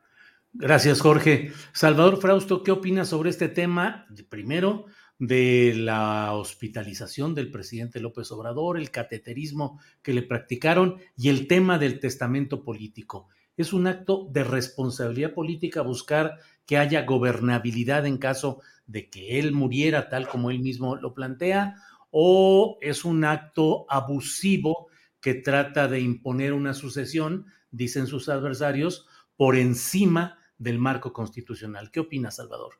[0.54, 1.52] Gracias, Jorge.
[1.72, 4.06] Salvador Frausto, ¿qué opinas sobre este tema?
[4.28, 4.86] Primero,
[5.18, 11.78] de la hospitalización del presidente López Obrador, el cateterismo que le practicaron y el tema
[11.78, 13.28] del testamento político.
[13.56, 16.38] Es un acto de responsabilidad política buscar
[16.72, 21.74] que haya gobernabilidad en caso de que él muriera tal como él mismo lo plantea,
[22.10, 24.86] o es un acto abusivo
[25.20, 31.90] que trata de imponer una sucesión, dicen sus adversarios, por encima del marco constitucional.
[31.90, 32.76] ¿Qué opina Salvador?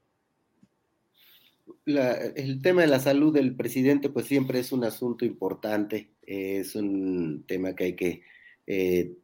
[1.84, 7.44] el tema de la salud del presidente pues siempre es un asunto importante, es un
[7.46, 8.22] tema que hay que
[8.66, 9.18] eh,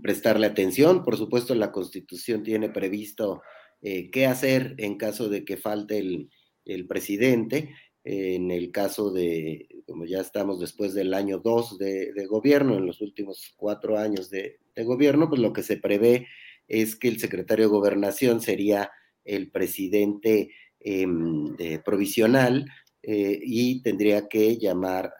[0.00, 1.02] prestarle atención.
[1.02, 3.42] Por supuesto, la constitución tiene previsto
[3.82, 7.74] eh, qué hacer en caso de que falte el, presidente.
[8.04, 13.00] en el caso de, como ya estamos después del año 2 de, gobierno, en los
[13.00, 16.26] últimos cuatro años de, gobierno, pues lo que se prevé
[16.68, 18.90] es que el secretario de gobernación sería
[19.24, 20.50] el presidente
[20.80, 22.66] em, provisional
[23.08, 25.14] eh, y tendría que llamar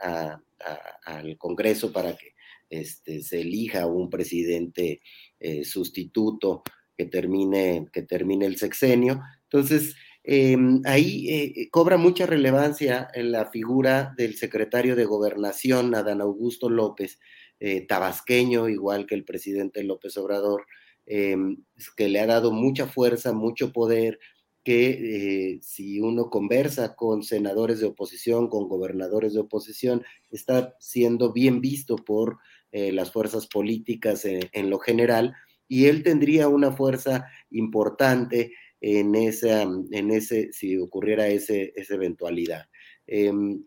[1.04, 2.34] al Congreso para que
[2.68, 5.00] este, se elija un presidente
[5.38, 6.64] eh, sustituto
[6.96, 9.20] que termine, que termine el sexenio.
[9.44, 9.96] Entonces,
[10.28, 16.68] Em, ahí eh, cobra mucha relevancia en la figura del secretario de Gobernación, Adán Augusto
[16.68, 17.20] López,
[17.60, 20.66] eh, tabasqueño, igual que el presidente López Obrador,
[21.06, 21.58] em,
[21.96, 24.18] que le ha dado mucha fuerza, mucho poder,
[24.64, 30.02] que eh, si uno conversa con senadores de oposición, con gobernadores de oposición,
[30.32, 32.38] está siendo bien visto por
[32.72, 35.34] las fuerzas políticas en lo general,
[35.68, 42.66] y él tendría una fuerza importante en, esa, en ese, si ocurriera ese, esa eventualidad.
[43.06, 43.64] Em,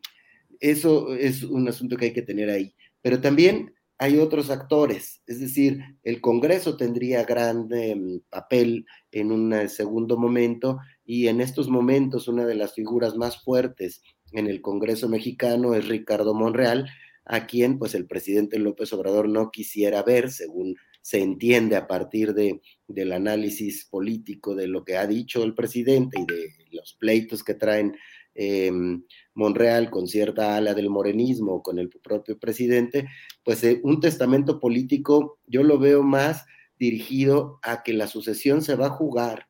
[0.60, 2.76] eso es un asunto que hay que tener ahí.
[3.02, 9.68] Pero también hay otros actores, es decir, el Congreso tendría gran em, papel en un
[9.68, 14.02] segundo momento y en estos momentos una de las figuras más fuertes
[14.32, 16.90] en el Congreso mexicano es Ricardo Monreal,
[17.26, 20.76] a quien pues el presidente López Obrador no quisiera ver, según
[21.10, 26.20] se entiende a partir de, del análisis político de lo que ha dicho el presidente
[26.20, 27.98] y de los pleitos que traen
[28.36, 29.04] em,
[29.34, 33.08] Monreal con cierta ala del morenismo, con el propio presidente,
[33.44, 36.46] pues eh, un testamento político yo lo veo más
[36.78, 39.48] dirigido a que la sucesión se va a jugar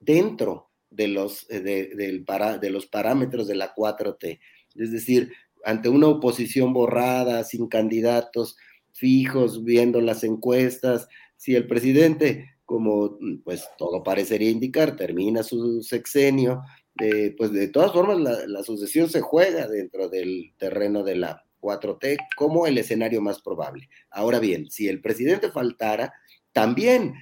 [0.00, 4.40] dentro de los, eh, de los parámetros de la 4T.
[4.74, 5.30] Es decir,
[5.64, 8.56] ante una oposición borrada, sin candidatos,
[8.92, 11.08] fijos, viendo las encuestas.
[11.36, 16.62] Si el presidente, como pues todo parecería indicar, termina su sexenio,
[17.36, 22.66] pues de todas formas la, sucesión se juega dentro del terreno de la 4T como
[22.66, 23.88] el escenario más probable.
[24.10, 26.12] Ahora bien, si el presidente faltara,
[26.52, 27.14] también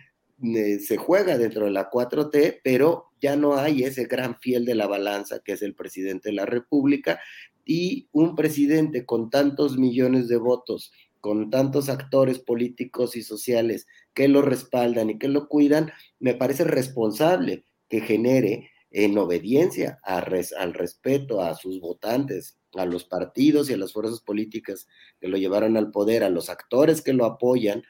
[0.42, 4.74] eh, se juega dentro de la 4T, pero ya no hay ese gran fiel de
[4.74, 7.20] la balanza que es el presidente de la República
[7.64, 14.28] y un presidente con tantos millones de votos con tantos actores políticos y sociales que
[14.28, 21.42] lo respaldan y que lo cuidan, me parece responsable que genere en obediencia al respeto
[21.42, 24.86] a sus votantes, a los partidos y a las fuerzas políticas
[25.20, 27.82] que lo llevaron al poder, a los actores que lo apoyan,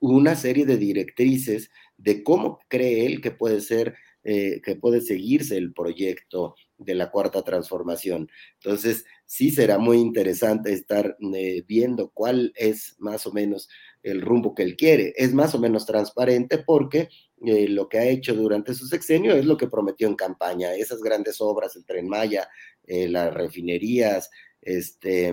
[0.00, 5.56] una serie de directrices de cómo cree él que puede ser, eh, que puede seguirse
[5.56, 8.30] el proyecto de la cuarta transformación.
[8.62, 13.68] Entonces, sí será muy interesante estar eh, viendo cuál es más o menos
[14.02, 15.12] el rumbo que él quiere.
[15.16, 17.10] Es más o menos transparente porque
[17.44, 21.02] eh, lo que ha hecho durante su sexenio es lo que prometió en campaña, esas
[21.02, 22.48] grandes obras, el tren Maya,
[22.86, 24.30] eh, las refinerías,
[24.62, 25.30] este,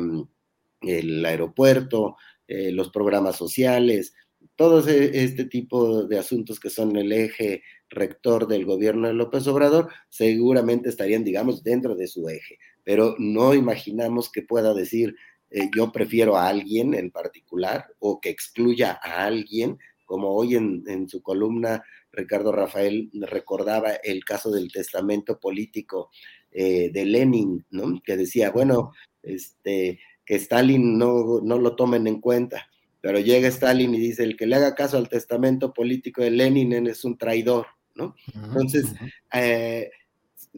[0.81, 2.17] el aeropuerto,
[2.47, 4.13] los programas sociales,
[4.55, 9.89] todo este tipo de asuntos que son el eje rector del gobierno de López Obrador,
[10.09, 15.15] seguramente estarían, digamos, dentro de su eje, pero no imaginamos que pueda decir
[15.49, 21.07] eh, yo prefiero a alguien en particular o que excluya a alguien, como hoy en,
[21.07, 26.09] su columna Ricardo Rafael recordaba el caso del testamento político
[26.51, 28.01] eh, de Lenin, ¿no?
[28.03, 28.91] Que decía, bueno,
[29.23, 32.67] este, que Stalin no, no lo tomen en cuenta,
[33.01, 36.73] pero llega Stalin y dice, el que le haga caso al testamento político de Lenin
[36.87, 38.15] es un traidor, ¿no?
[38.33, 38.93] Entonces,
[39.33, 39.89] eh,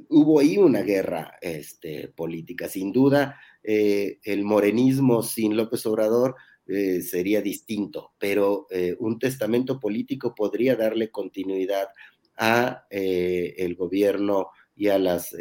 [0.09, 2.67] hubo ahí una guerra este, política.
[2.69, 6.35] Sin duda, eh, el morenismo sin López Obrador
[6.67, 8.67] eh, sería distinto, pero
[8.99, 11.87] un testamento político podría darle continuidad
[12.35, 15.33] a el gobierno y a las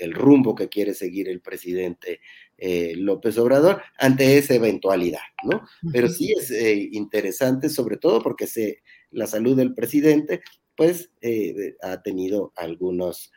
[0.00, 2.20] el rumbo que quiere seguir el presidente
[2.58, 5.62] eh, López Obrador ante esa eventualidad, ¿no?
[5.92, 10.42] Pero sí es eh, interesante, sobre todo porque se, la salud del presidente,
[10.76, 13.32] pues, eh, ha tenido algunos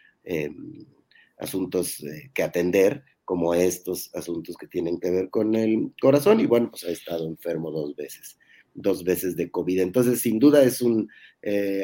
[1.37, 6.69] asuntos que atender, como estos asuntos que tienen que ver con el corazón, y bueno,
[6.71, 8.37] pues ha estado enfermo dos veces
[8.75, 9.81] dos veces de COVID.
[9.81, 11.09] Entonces, sin duda es un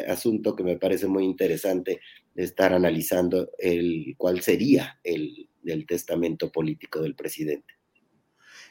[0.07, 1.99] asunto que me parece muy interesante
[2.35, 5.47] estar analizando el cuál sería el,
[5.87, 7.75] testamento político del presidente.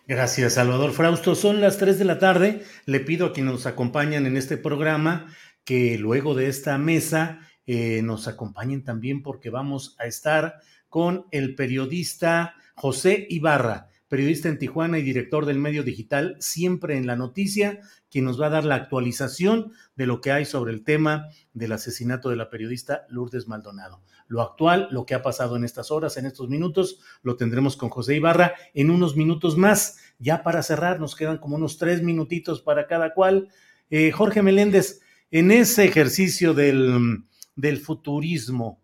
[0.09, 1.37] Gracias, Salvador Frausto.
[1.37, 2.63] Son las 3 de la tarde.
[2.87, 5.33] Le pido a quienes nos acompañan en este programa
[5.65, 11.55] que luego de esta mesa eh, nos acompañen también porque vamos a estar con el
[11.55, 17.81] periodista José Ibarra, periodista en Tijuana y director del medio digital Siempre en la Noticia,
[18.11, 21.73] quien nos va a dar la actualización de lo que hay sobre el tema del
[21.73, 24.01] asesinato de la periodista Lourdes Maldonado.
[24.29, 27.91] Lo actual, lo que ha pasado en estas horas, en estos minutos, lo tendremos con
[27.91, 29.99] José Ibarra en unos minutos más.
[30.19, 33.51] Ya para cerrar, nos quedan como unos tres minutitos para cada cual.
[33.91, 37.27] Eh, Jorge Meléndez, en ese ejercicio del,
[37.59, 38.81] del futurismo,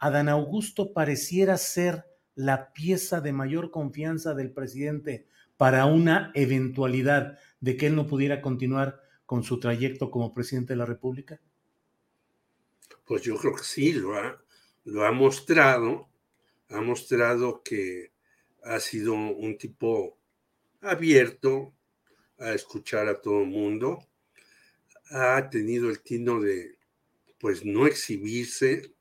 [0.00, 2.04] Adán Augusto pareciera ser
[2.34, 8.42] la pieza de mayor confianza del presidente para una eventualidad de que él no pudiera
[8.42, 11.40] continuar con su trayecto como presidente de la República?
[13.04, 14.42] Pues yo creo que sí, lo ha,
[14.82, 16.08] lo ha mostrado,
[16.70, 18.10] ha mostrado que
[18.64, 20.18] ha sido un tipo
[20.80, 21.72] abierto
[22.40, 24.04] a escuchar a todo el mundo,
[25.12, 26.73] ha tenido el tino de
[27.44, 28.94] pues no exhibirse,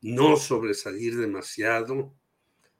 [0.00, 2.14] no sobresalir demasiado,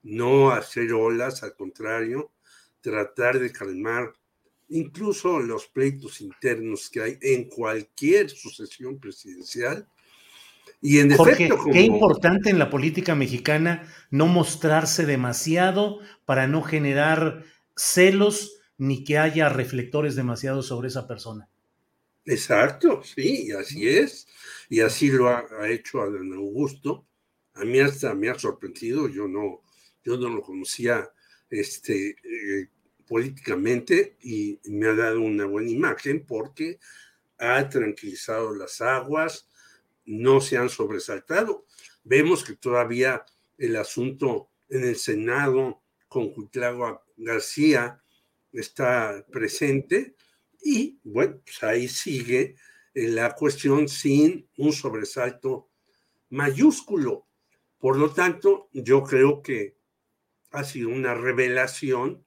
[0.02, 2.32] no hacer olas, al contrario,
[2.80, 4.14] tratar de calmar
[4.70, 9.86] incluso los pleitos internos que hay en cualquier sucesión presidencial.
[10.80, 17.44] Y en efecto, qué importante en la política mexicana no mostrarse demasiado para no generar
[17.76, 21.50] celos ni que haya reflectores demasiado sobre esa persona.
[22.24, 24.26] Exacto, sí, así es.
[24.68, 27.06] Y así lo ha, hecho Adán Augusto.
[27.54, 29.62] A mí hasta me ha sorprendido, yo no,
[30.04, 31.10] yo no lo conocía
[31.48, 32.68] este, eh,
[33.06, 36.78] políticamente y me ha dado una buena imagen porque
[37.38, 39.48] ha tranquilizado las aguas,
[40.04, 41.66] no se han sobresaltado.
[42.04, 43.24] Vemos que todavía
[43.58, 48.02] el asunto en el Senado con Cuitlagua García
[48.52, 50.14] está presente
[50.62, 52.56] y bueno, pues ahí sigue
[52.94, 55.70] la cuestión sin un sobresalto
[56.30, 57.26] mayúsculo.
[57.78, 59.76] Por lo tanto, yo creo que
[60.50, 62.24] ha sido una revelación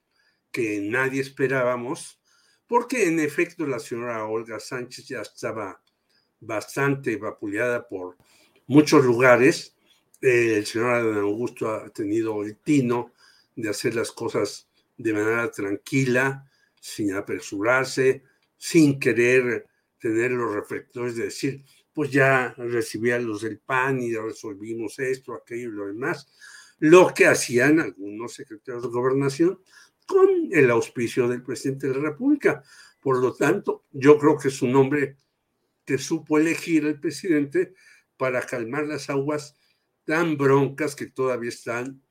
[0.51, 2.19] que nadie esperábamos,
[2.67, 5.81] porque en efecto la señora Olga Sánchez ya estaba
[6.39, 8.17] bastante vapuleada por
[8.67, 9.75] muchos lugares.
[10.21, 13.11] el señor Augusto ha tenido el tino
[13.55, 16.49] de hacer las cosas de manera tranquila,
[16.83, 18.23] sin apresurarse,
[18.57, 24.13] sin querer tener los reflectores de decir, pues ya recibí a los del PAN y
[24.15, 26.27] resolvimos esto, aquello y lo demás
[26.79, 29.61] lo que hacían algunos secretarios de gobernación
[30.05, 32.61] con el auspicio del presidente de la República.
[32.99, 35.15] Por lo tanto, yo creo que es un hombre
[35.85, 37.73] que supo elegir el presidente
[38.17, 39.55] para calmar las aguas
[40.03, 42.01] tan broncas que todavía están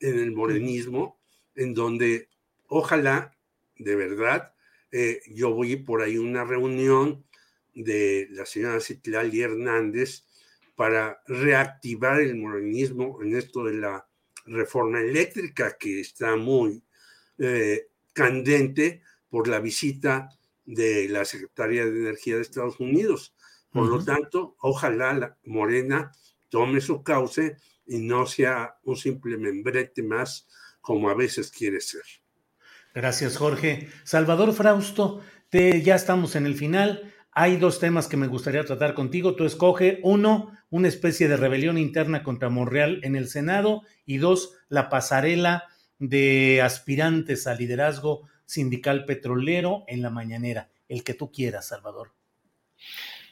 [0.00, 1.20] en el morenismo,
[1.54, 2.30] en donde
[2.68, 3.36] ojalá,
[3.82, 4.54] de verdad,
[4.90, 7.24] eh, yo voy por ahí a una reunión
[7.74, 10.26] de la señora Citlali Hernández
[10.74, 14.06] para reactivar el morenismo en esto de la
[14.44, 16.82] reforma eléctrica que está muy
[17.38, 20.28] eh, candente por la visita
[20.64, 23.34] de la Secretaría de Energía de Estados Unidos.
[23.70, 26.12] Por lo tanto, ojalá la Morena
[26.50, 27.56] tome su cauce
[27.86, 30.46] y no sea un simple membrete más
[30.82, 32.02] como a veces quiere ser.
[32.94, 33.88] Gracias, Jorge.
[34.04, 37.12] Salvador Frausto, ya estamos en el final.
[37.30, 39.34] Hay dos temas que me gustaría tratar contigo.
[39.34, 44.54] Tú escoge uno, una especie de rebelión interna contra Monreal en el Senado y dos,
[44.68, 45.64] la pasarela
[45.98, 50.68] de aspirantes a liderazgo sindical petrolero en la mañanera.
[50.88, 52.12] El que tú quieras, Salvador.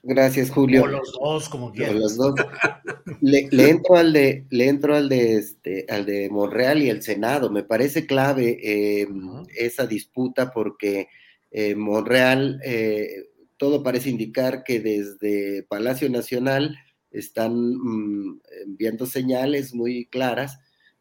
[0.02, 0.84] Gracias, Julio.
[0.84, 1.94] O los dos, como quieras.
[1.94, 2.34] los dos.
[3.20, 7.50] Le, entro al de, le entro al de este, al de Monreal y el Senado.
[7.50, 9.08] Me parece clave eh,
[9.56, 11.08] esa disputa porque
[11.50, 16.78] eh, Monreal eh, todo parece indicar que desde Palacio Nacional
[17.10, 20.58] están mm, enviando señales muy claras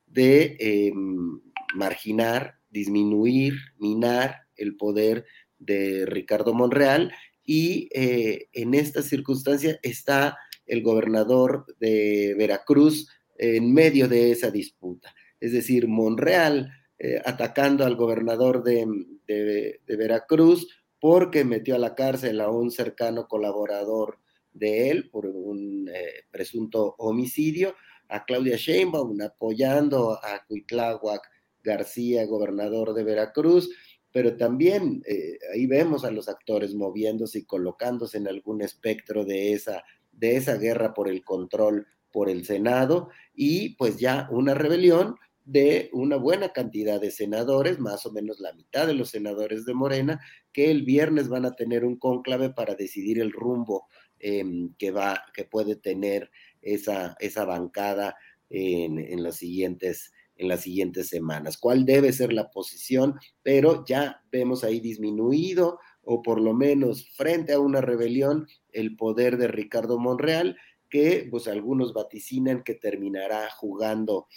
[0.07, 1.39] de em,
[1.76, 5.26] marginar, disminuir, minar el poder
[5.57, 7.13] de Ricardo Monreal
[7.51, 13.09] y eh, en esta circunstancia está el gobernador de Veracruz
[13.39, 15.15] en medio de esa disputa.
[15.39, 20.67] Es decir, Monreal eh, atacando al gobernador de, Veracruz,
[20.99, 24.19] porque metió a la cárcel a un cercano colaborador
[24.53, 27.73] de él por un eh, presunto homicidio,
[28.09, 31.27] a Claudia Sheinbaum apoyando a Cuitláhuac
[31.63, 33.71] García, gobernador de Veracruz,
[34.11, 39.53] pero también eh, ahí vemos a los actores moviéndose y colocándose en algún espectro de
[39.53, 45.15] esa, de esa guerra por el control por el Senado y pues ya una rebelión
[45.45, 49.73] de una buena cantidad de senadores, más o menos la mitad de los senadores de
[49.73, 50.22] Morena,
[50.53, 53.88] que el viernes van a tener un cónclave para decidir el rumbo
[54.19, 56.30] em, que va, que puede tener
[56.61, 58.15] esa, esa bancada
[58.49, 61.57] en, los siguientes en las siguientes semanas.
[61.57, 63.20] ¿Cuál debe ser la posición?
[63.44, 69.38] Pero ya vemos ahí disminuido o por lo menos frente a una rebelión el poder
[69.38, 70.57] de Ricardo Monreal,
[70.90, 74.28] que pues algunos vaticinan que terminará jugando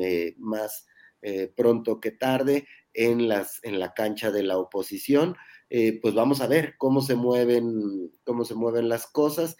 [0.00, 0.86] eh, más
[1.22, 5.36] eh, pronto que tarde en, las, en la cancha de la oposición.
[5.70, 9.56] Eh, pues vamos a ver cómo se mueven, cómo se mueven las cosas.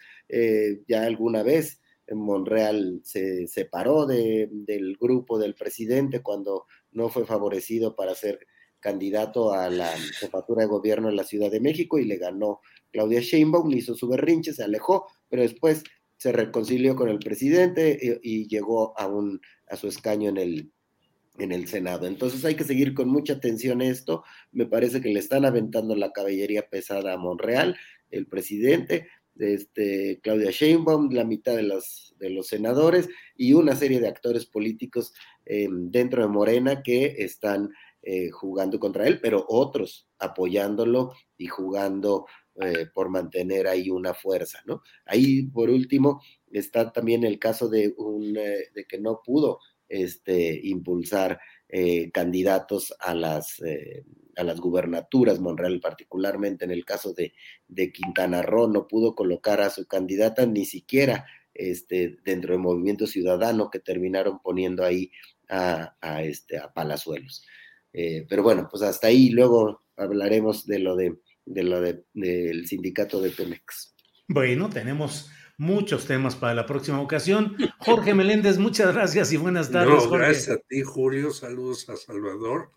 [0.87, 1.81] ya alguna vez
[2.15, 8.39] Monreal se separó de, del grupo del presidente cuando no fue favorecido para ser
[8.79, 12.61] candidato a la jefatura de gobierno en la Ciudad de México y le ganó
[12.91, 15.83] Claudia Sheinbaum, hizo su berrinche, se alejó, pero después
[16.17, 20.71] se reconcilió con el presidente y, llegó a su escaño en el,
[21.37, 22.07] en el Senado.
[22.07, 24.23] Entonces hay que seguir con mucha atención esto.
[24.51, 27.77] Me parece que le están aventando la caballería pesada a Monreal,
[28.11, 29.07] el presidente,
[29.39, 34.45] este, Claudia Sheinbaum, la mitad de los, de los senadores y una serie de actores
[34.45, 35.13] políticos
[35.45, 37.71] em, dentro de Morena que están
[38.01, 42.25] eh, jugando contra él, pero otros apoyándolo y jugando
[42.61, 44.81] eh, por mantener ahí una fuerza, ¿no?
[45.05, 46.21] Ahí, por último,
[46.51, 51.39] está también el caso de, un, eh, de que no pudo este, impulsar
[52.11, 53.61] candidatos a las,
[54.35, 57.33] a las gubernaturas, Monreal particularmente en el caso de,
[57.67, 63.05] de, Quintana Roo, no pudo colocar a su candidata ni siquiera este, dentro del movimiento
[63.05, 65.11] ciudadano que terminaron poniendo ahí
[65.49, 67.45] a, a este, a Palazuelos.
[67.91, 72.67] Eh, pero bueno, pues hasta ahí luego hablaremos de lo de, de lo de, del
[72.67, 73.95] sindicato de Pemex.
[74.27, 75.29] Bueno, tenemos
[75.59, 77.55] muchos temas para la próxima ocasión.
[77.77, 80.05] Jorge Meléndez, muchas gracias y buenas tardes.
[80.05, 81.31] No, gracias a ti, Julio.
[81.31, 82.71] Saludos a Salvador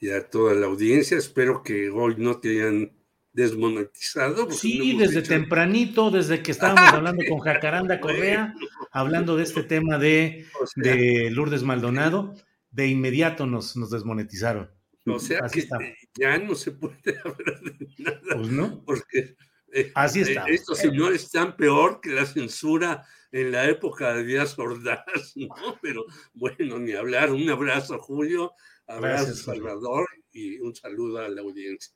[0.00, 1.16] y a toda la audiencia.
[1.16, 2.92] Espero que hoy no te hayan
[3.32, 4.50] desmonetizado.
[4.50, 8.52] Sí, desde tempranito, desde que estábamos hablando con Jacaranda Correa,
[8.90, 12.34] hablando de este tema de, de Lourdes Maldonado
[12.72, 14.70] de inmediato nos, nos desmonetizaron.
[15.06, 15.68] O sea que
[16.14, 18.20] ya no se puede hablar de nada.
[18.34, 18.82] Pues no.
[18.84, 19.36] Porque
[19.94, 20.46] Así eh, está.
[20.46, 25.04] estos señores están peor que la censura en la época de Díaz Ordaz,
[25.36, 25.78] ¿no?
[25.80, 26.04] Pero
[26.34, 27.32] bueno, ni hablar.
[27.32, 28.52] Un abrazo, Julio.
[28.86, 31.94] Abrazo, Salvador, y un saludo a la audiencia.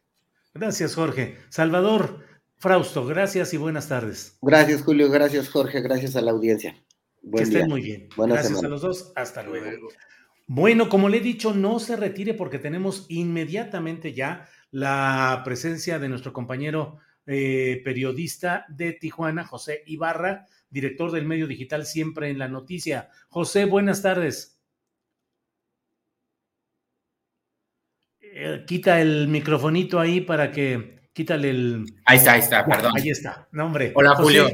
[0.55, 1.37] Gracias, Jorge.
[1.51, 2.25] Salvador,
[2.59, 4.39] Frausto, gracias y buenas tardes.
[4.41, 5.11] Gracias, Julio.
[5.11, 5.83] Gracias, Jorge.
[5.83, 6.83] Gracias a la audiencia.
[7.35, 8.09] que estén muy bien.
[8.17, 9.13] gracias a los dos.
[9.15, 9.89] Hasta luego.
[10.47, 16.09] Bueno, como le he dicho, no se retire porque tenemos inmediatamente ya la presencia de
[16.09, 22.49] nuestro compañero eh, periodista de Tijuana, José Ibarra, director del medio digital Siempre en la
[22.49, 23.11] Noticia.
[23.29, 24.61] José, buenas tardes.
[28.21, 31.85] Eh, quita el microfonito ahí para que quítale el.
[32.05, 32.93] Ahí está, ahí está, perdón.
[32.95, 33.93] Ahí está, no, hombre.
[33.95, 34.49] Hola, Julio.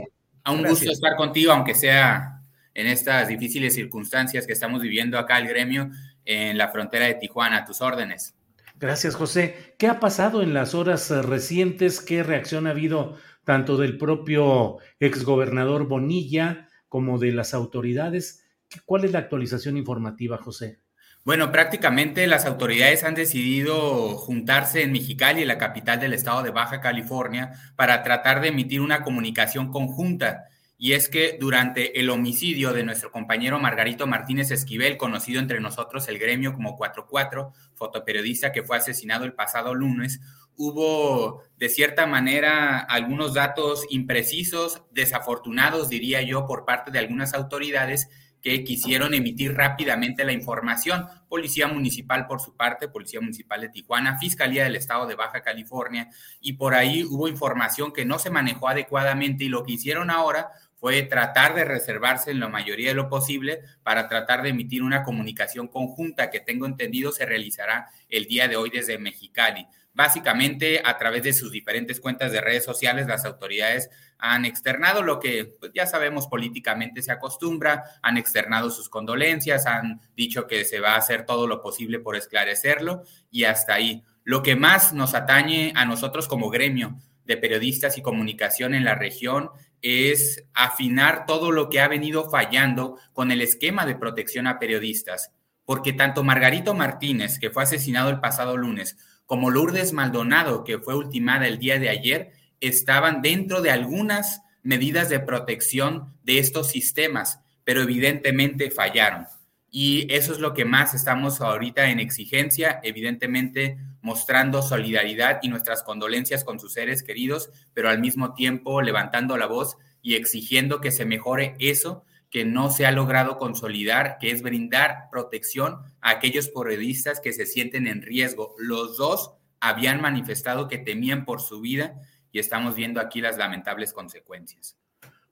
[0.45, 2.43] A un gusto estar contigo, aunque sea
[2.75, 5.91] en estas difíciles circunstancias que estamos viviendo acá el gremio
[6.25, 7.59] en la frontera de Tijuana.
[7.59, 8.35] A tus órdenes.
[8.83, 9.77] Gracias, José.
[9.79, 12.01] ¿Qué ha pasado en las horas eh, recientes?
[12.01, 18.45] ¿Qué reacción ha habido tanto del propio exgobernador Bonilla como de las autoridades?
[18.85, 20.81] ¿Cuál es la actualización informativa, José?
[21.25, 26.81] Bueno, prácticamente las autoridades han decidido juntarse en Mexicali, la capital del estado de Baja
[26.81, 30.47] California, para tratar de emitir una comunicación conjunta
[30.83, 36.09] y es que durante el homicidio de nuestro compañero Margarito Martínez Esquivel, conocido entre nosotros
[36.09, 40.21] el gremio como 44, fotoperiodista que fue asesinado el pasado lunes,
[40.57, 48.09] hubo de cierta manera algunos datos imprecisos, desafortunados, diría yo, por parte de algunas autoridades
[48.43, 51.07] que quisieron emitir rápidamente la información.
[51.29, 56.09] Policía Municipal por su parte, Policía Municipal de Tijuana, Fiscalía del Estado de Baja California,
[56.41, 60.51] y por ahí hubo información que no se manejó adecuadamente y lo que hicieron ahora
[60.83, 65.05] fue tratar de reservarse en la mayoría de lo posible para tratar de emitir una
[65.05, 69.65] comunicación conjunta que tengo entendido se realizará el día de hoy desde Mexicali.
[69.95, 75.21] Básicamente, a través de sus diferentes cuentas de redes sociales, las autoridades han externado lo
[75.21, 80.81] que pues, ya sabemos políticamente se acostumbra, han externado sus condolencias, han dicho que se
[80.81, 84.03] va a hacer todo lo posible por esclarecerlo y hasta ahí.
[84.25, 88.97] Lo que más nos atañe a nosotros como gremio de periodistas y comunicación en la
[88.97, 89.51] región
[89.83, 95.33] es afinar todo lo que ha venido fallando con el esquema de protección a periodistas,
[95.65, 98.97] porque tanto Margarito Martínez, que fue asesinado el pasado lunes,
[99.27, 105.09] como Lourdes Maldonado, que fue ultimada el día de ayer, estaban dentro de algunas medidas
[105.09, 109.27] de protección de estos sistemas, pero evidentemente fallaron.
[109.71, 115.83] Y eso es lo que más estamos ahorita en exigencia, evidentemente mostrando solidaridad y nuestras
[115.83, 120.91] condolencias con sus seres queridos, pero al mismo tiempo levantando la voz y exigiendo que
[120.91, 126.49] se mejore eso que no se ha logrado consolidar, que es brindar protección a aquellos
[126.49, 128.55] periodistas que se sienten en riesgo.
[128.59, 131.95] Los dos habían manifestado que temían por su vida
[132.33, 134.79] y estamos viendo aquí las lamentables consecuencias.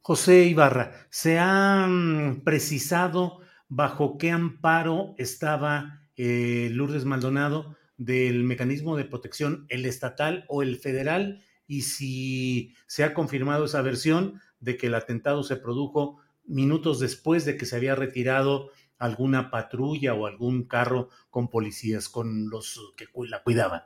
[0.02, 1.88] José Ibarra, ¿se ha
[2.44, 10.62] precisado bajo qué amparo estaba eh, Lourdes Maldonado del mecanismo de protección, el estatal o
[10.62, 11.44] el federal?
[11.66, 17.44] Y si se ha confirmado esa versión de que el atentado se produjo minutos después
[17.44, 23.06] de que se había retirado alguna patrulla o algún carro con policías, con los que
[23.28, 23.82] la cuidaban.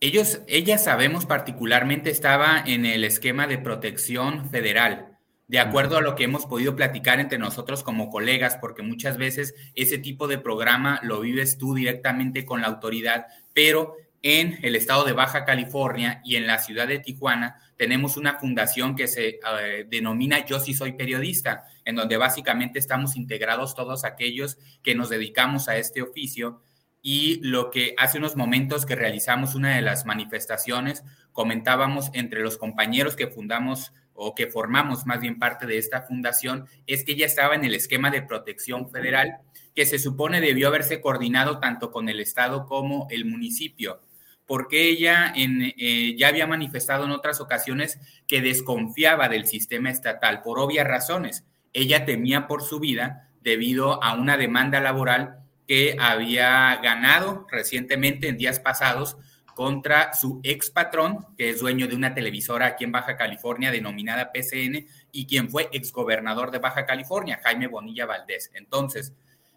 [0.00, 5.09] Ellos, ella sabemos particularmente estaba en el esquema de protección federal,
[5.50, 9.52] de acuerdo a lo que hemos podido platicar entre nosotros como colegas, porque muchas veces
[9.74, 15.02] ese tipo de programa lo vives tú directamente con la autoridad, pero en el estado
[15.04, 19.86] de Baja California y en la ciudad de Tijuana tenemos una fundación que se eh,
[19.88, 25.68] denomina Yo sí soy periodista, en donde básicamente estamos integrados todos aquellos que nos dedicamos
[25.68, 26.62] a este oficio.
[27.02, 31.02] Y lo que hace unos momentos que realizamos una de las manifestaciones,
[31.32, 33.92] comentábamos entre los compañeros que fundamos
[34.22, 37.74] o que formamos más bien parte de esta fundación, es que ella estaba en el
[37.74, 39.38] esquema de protección federal
[39.74, 44.00] que se supone debió haberse coordinado tanto con el Estado como el municipio
[44.50, 50.58] porque ella eh, ya había manifestado en otras ocasiones que desconfiaba del sistema estatal por
[50.58, 51.44] obvias razones.
[51.72, 55.38] Ella temía por su vida debido a una demanda laboral
[55.68, 59.18] que había ganado recientemente en días pasados
[59.60, 64.32] contra su ex patrón, que es dueño de una televisora aquí en Baja California denominada
[64.32, 68.50] PCN y quien fue exgobernador de Baja California, Jaime Bonilla Valdés.
[68.54, 69.12] Entonces,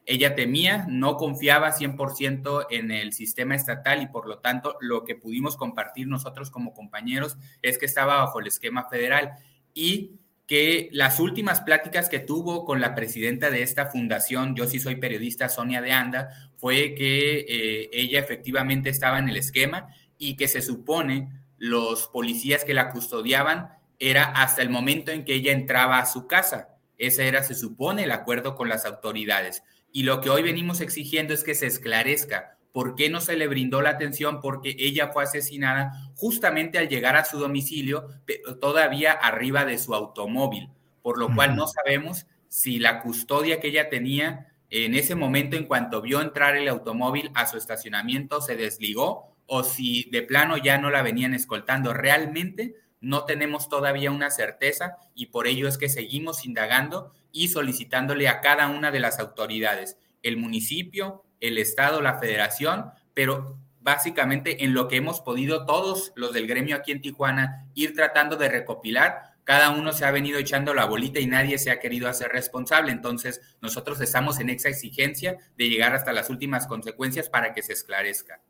[0.06, 5.16] ella temía, no confiaba 100% en el sistema estatal y por lo tanto lo que
[5.16, 9.32] pudimos compartir nosotros como compañeros es que estaba bajo el esquema federal
[9.74, 14.80] y que las últimas pláticas que tuvo con la presidenta de esta fundación, yo sí
[14.80, 20.38] soy periodista, Sonia de Anda, fue que eh, ella efectivamente estaba en el esquema y
[20.38, 21.28] que se supone
[21.58, 26.26] los policías que la custodiaban era hasta el momento en que ella entraba a su
[26.26, 26.70] casa.
[26.98, 29.62] Ese era, se supone, el acuerdo con las autoridades.
[29.92, 33.50] Y lo que hoy venimos exigiendo es que se esclarezca por qué no se le
[33.50, 39.12] brindó la atención, porque ella fue asesinada justamente al llegar a su domicilio, pero todavía
[39.12, 40.70] arriba de su automóvil,
[41.02, 45.66] por lo cual no sabemos si la custodia que ella tenía en ese momento, en
[45.66, 50.80] cuanto vio entrar el automóvil a su estacionamiento, se desligó o si de plano ya
[50.80, 51.94] no la venían escoltando.
[51.94, 58.28] Realmente no tenemos todavía una certeza y por ello es que seguimos indagando y solicitándole
[58.28, 64.74] a cada una de las autoridades, el municipio, el Estado, la federación, pero básicamente en
[64.74, 69.33] lo que hemos podido todos los del gremio aquí en Tijuana ir tratando de recopilar,
[69.44, 72.92] cada uno se ha venido echando la bolita y nadie se ha querido hacer responsable.
[72.92, 77.74] Entonces, nosotros estamos en esa exigencia de llegar hasta las últimas consecuencias para que se
[77.74, 78.42] esclarezca.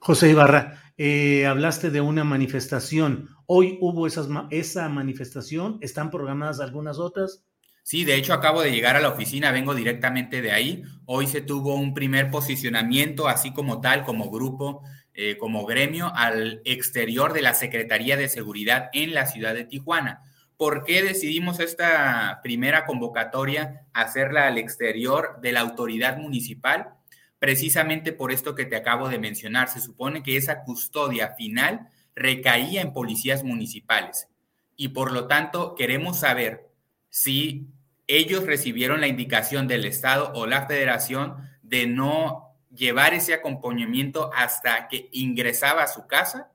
[0.00, 3.30] José Ibarra, eh, hablaste de una manifestación.
[3.46, 5.78] Hoy hubo esas, esa manifestación.
[5.80, 7.42] ¿Están programadas algunas otras?
[7.88, 10.82] Sí, de hecho acabo de llegar a la oficina, vengo directamente de ahí.
[11.06, 14.82] Hoy se tuvo un primer posicionamiento, así como tal, como grupo,
[15.20, 20.22] eh, como gremio, al exterior de la Secretaría de Seguridad en la ciudad de Tijuana.
[20.56, 26.94] ¿Por qué decidimos esta primera convocatoria hacerla al exterior de la autoridad municipal?
[27.38, 29.68] precisamente por esto que te acabo de mencionar.
[29.68, 34.28] Se supone que esa custodia final recaía en policías municipales
[34.76, 36.68] y por lo tanto queremos saber
[37.10, 37.68] si
[38.06, 42.47] ellos recibieron la indicación del Estado o la Federación de no
[42.78, 46.52] llevar ese acompañamiento hasta que ingresaba a su casa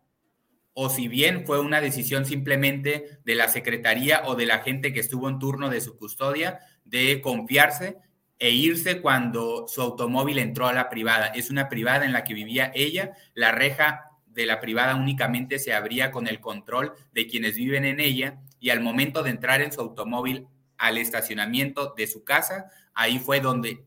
[0.73, 5.01] o si bien fue una decisión simplemente de la Secretaría o de la gente que
[5.01, 7.97] estuvo en turno de su custodia de confiarse
[8.39, 11.27] e irse cuando su automóvil entró a la privada.
[11.27, 13.13] Es una privada en la que vivía ella.
[13.35, 17.99] La reja de la privada únicamente se abría con el control de quienes viven en
[17.99, 23.19] ella y al momento de entrar en su automóvil al estacionamiento de su casa, ahí
[23.19, 23.85] fue donde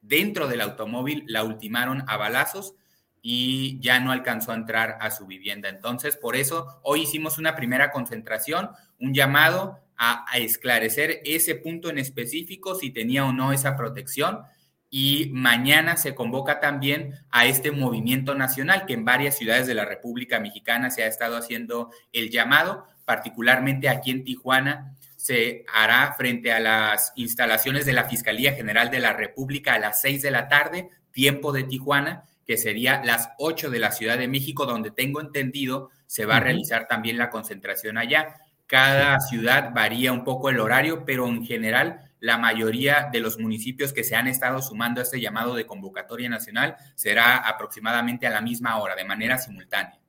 [0.00, 2.74] dentro del automóvil la ultimaron a balazos
[3.22, 5.68] y ya no alcanzó a entrar a su vivienda.
[5.68, 11.98] Entonces, por eso hoy hicimos una primera concentración, un llamado a, esclarecer ese punto en
[11.98, 14.42] específico, si tenía o no esa protección.
[14.90, 19.84] Y mañana se convoca también a este movimiento nacional que en varias ciudades de la
[19.84, 24.96] República Mexicana se ha estado haciendo el llamado, particularmente aquí en Tijuana
[25.28, 30.00] se hará frente a las instalaciones de la Fiscalía General de la República a las
[30.00, 34.26] seis de la tarde, tiempo de Tijuana, que sería las ocho de la Ciudad de
[34.26, 38.36] México, donde tengo entendido se va a realizar también la concentración allá.
[38.66, 43.92] Cada ciudad varía un poco el horario, pero en general la mayoría de los municipios
[43.92, 48.40] que se han estado sumando a este llamado de convocatoria nacional será aproximadamente a la
[48.40, 50.00] misma hora, de manera simultánea.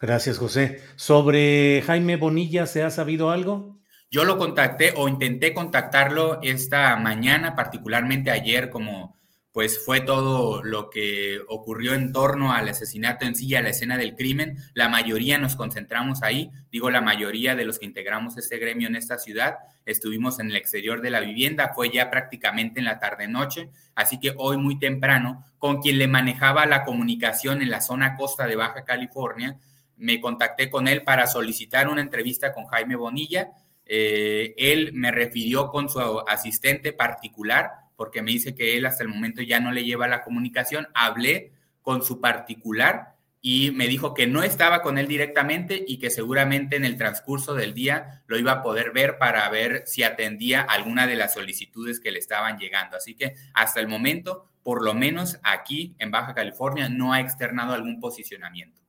[0.00, 0.80] Gracias, José.
[0.96, 3.75] Sobre Jaime Bonilla, ¿se ha sabido algo?
[4.10, 9.16] Yo lo contacté o intenté contactarlo esta mañana, particularmente ayer, como
[9.56, 13.96] pues fue todo lo que ocurrió en torno al asesinato en sí a la escena
[13.96, 14.58] del crimen.
[14.74, 18.96] La mayoría nos concentramos ahí, digo la mayoría de los que integramos este gremio en
[18.96, 23.70] esta ciudad, estuvimos en el exterior de la vivienda, fue ya prácticamente en la tarde-noche,
[23.94, 28.46] así que hoy muy temprano, con quien le manejaba la comunicación en la zona costa
[28.46, 29.56] de Baja California,
[29.96, 33.52] me contacté con él para solicitar una entrevista con Jaime Bonilla.
[33.86, 39.08] Eh, él me refirió con su asistente particular, porque me dice que él hasta el
[39.08, 40.88] momento ya no le lleva la comunicación.
[40.94, 46.10] Hablé con su particular y me dijo que no estaba con él directamente y que
[46.10, 50.62] seguramente en el transcurso del día lo iba a poder ver para ver si atendía
[50.62, 52.96] alguna de las solicitudes que le estaban llegando.
[52.96, 57.72] Así que hasta el momento, por lo menos aquí en Baja California, no ha externado
[57.72, 58.85] algún posicionamiento.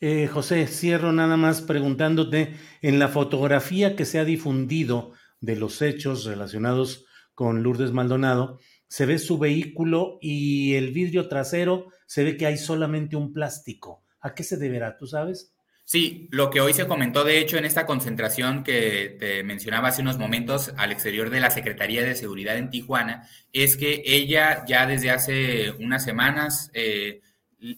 [0.00, 5.82] Eh, José, cierro nada más preguntándote, en la fotografía que se ha difundido de los
[5.82, 7.04] hechos relacionados
[7.34, 12.56] con Lourdes Maldonado, se ve su vehículo y el vidrio trasero se ve que hay
[12.56, 14.02] solamente un plástico.
[14.20, 14.96] ¿A qué se deberá?
[14.96, 15.52] ¿Tú sabes?
[15.84, 20.02] Sí, lo que hoy se comentó, de hecho, en esta concentración que te mencionaba hace
[20.02, 24.86] unos momentos al exterior de la Secretaría de Seguridad en Tijuana, es que ella ya
[24.86, 27.22] desde hace unas semanas eh,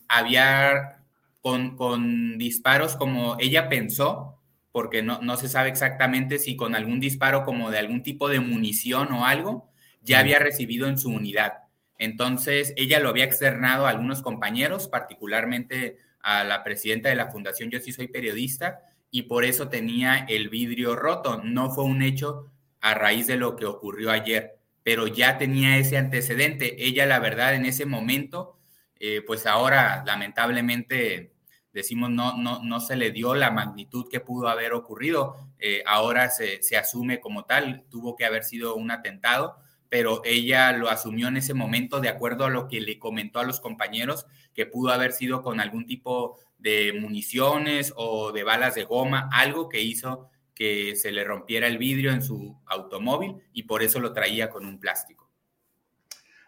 [0.08, 1.01] había
[1.42, 4.40] con, con, disparos como ella pensó,
[4.70, 8.40] porque no, no se sabe exactamente si con algún disparo como de algún tipo de
[8.40, 11.52] munición o algo, ya había recibido en su unidad.
[11.98, 17.70] Entonces, ella lo había externado a algunos compañeros, particularmente a la presidenta de la Fundación
[17.70, 18.80] Yo sí soy periodista,
[19.10, 21.42] y por eso tenía el vidrio roto.
[21.44, 25.98] No fue un hecho a raíz de lo que ocurrió ayer, pero ya tenía ese
[25.98, 26.84] antecedente.
[26.84, 28.58] Ella, la verdad, en ese momento,
[28.98, 31.31] eh, pues ahora lamentablemente
[31.72, 35.36] decimos no, no, no se le dio la magnitud que pudo haber ocurrido.
[35.58, 39.56] Eh, ahora se, se, asume como tal, tuvo que haber sido un atentado,
[39.88, 43.44] pero ella lo asumió en ese momento de acuerdo a lo que le comentó a
[43.44, 48.84] los compañeros, que pudo haber sido con algún tipo de municiones o de balas de
[48.84, 53.82] goma, algo que hizo que se le rompiera el vidrio en su automóvil y por
[53.82, 55.30] eso lo traía con un plástico.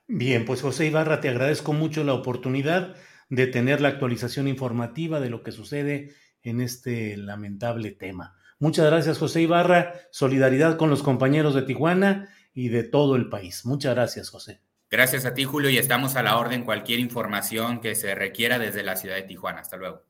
[0.06, 2.94] Bien, pues José Ibarra, te agradezco mucho la oportunidad
[3.30, 8.36] de tener la actualización informativa de lo que sucede en este lamentable tema.
[8.58, 9.94] Muchas gracias, José Ibarra.
[10.10, 13.66] Solidaridad con los compañeros de Tijuana y de todo el país.
[13.66, 14.60] Muchas gracias, José.
[14.90, 18.82] Gracias a ti, Julio, y estamos a la orden cualquier información que se requiera desde
[18.82, 19.60] la ciudad de Tijuana.
[19.60, 20.04] Hasta luego.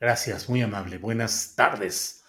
[0.00, 0.98] Gracias, muy amable.
[0.98, 2.24] Buenas tardes.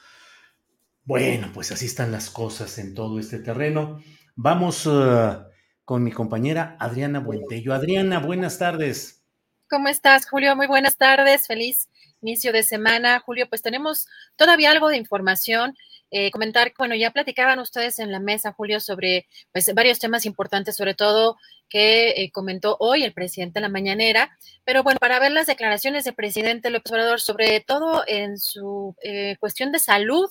[1.03, 4.01] Bueno, pues así están las cosas en todo este terreno.
[4.35, 5.45] Vamos uh,
[5.83, 7.73] con mi compañera Adriana Buentello.
[7.73, 9.24] Adriana, buenas tardes.
[9.67, 10.55] ¿Cómo estás, Julio?
[10.55, 11.47] Muy buenas tardes.
[11.47, 11.89] Feliz
[12.21, 13.19] inicio de semana.
[13.19, 15.75] Julio, pues tenemos todavía algo de información.
[16.11, 20.75] Eh, comentar, bueno, ya platicaban ustedes en la mesa, Julio, sobre pues, varios temas importantes,
[20.75, 21.37] sobre todo
[21.67, 24.37] que eh, comentó hoy el presidente en la mañanera.
[24.65, 29.35] Pero bueno, para ver las declaraciones del presidente López Obrador, sobre todo en su eh,
[29.39, 30.29] cuestión de salud,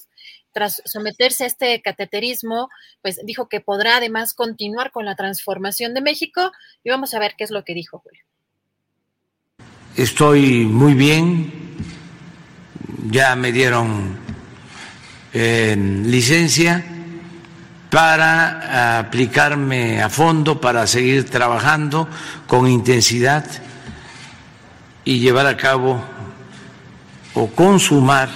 [0.52, 2.68] tras someterse a este cateterismo,
[3.02, 6.52] pues dijo que podrá además continuar con la transformación de México.
[6.84, 8.24] Y vamos a ver qué es lo que dijo Julio
[9.96, 11.52] estoy muy bien,
[13.10, 14.16] ya me dieron
[15.32, 16.84] eh, licencia
[17.90, 22.08] para aplicarme a fondo, para seguir trabajando
[22.46, 23.44] con intensidad
[25.04, 26.02] y llevar a cabo
[27.34, 28.28] o consumar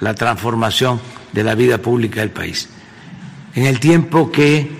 [0.00, 1.00] la transformación
[1.32, 2.68] de la vida pública del país.
[3.54, 4.70] En el tiempo que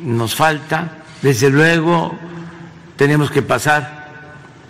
[0.00, 2.18] nos falta, desde luego,
[2.96, 4.01] tenemos que pasar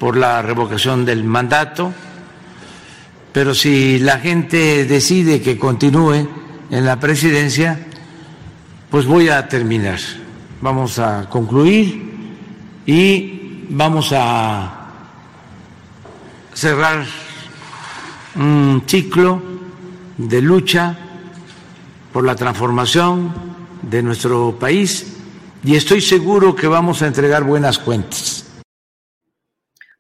[0.03, 1.93] por la revocación del mandato,
[3.33, 6.27] pero si la gente decide que continúe
[6.73, 7.79] en la presidencia,
[8.91, 10.01] pues voy a terminar.
[10.61, 12.03] Vamos a concluir
[12.85, 14.89] y vamos a
[16.53, 17.07] cerrar
[18.35, 19.41] un ciclo
[20.19, 20.99] de lucha
[22.13, 23.33] por la transformación
[23.83, 25.15] de nuestro país
[25.63, 28.42] y estoy seguro que vamos a entregar buenas cuentas.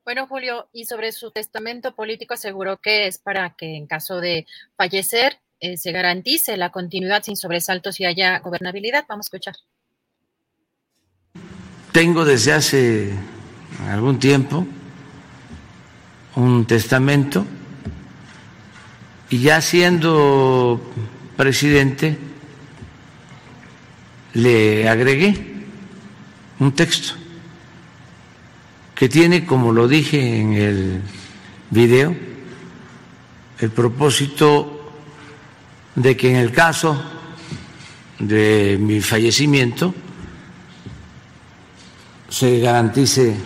[0.04, 4.46] Bueno, Julio, y sobre su testamento político aseguró que es para que en caso de
[4.76, 9.04] fallecer eh, se garantice la continuidad sin sobresaltos y haya gobernabilidad.
[9.08, 9.54] Vamos a escuchar.
[11.92, 13.12] Tengo desde hace
[13.88, 14.66] algún tiempo
[16.34, 17.46] un testamento
[19.30, 20.80] y ya siendo
[21.36, 22.18] presidente
[24.34, 25.34] le agregué
[26.58, 27.21] un texto
[29.02, 31.02] que tiene, como lo dije en el
[31.70, 32.14] video,
[33.58, 34.92] el propósito
[35.96, 37.02] de que en el caso
[38.20, 39.92] de mi fallecimiento
[42.28, 43.36] se garantice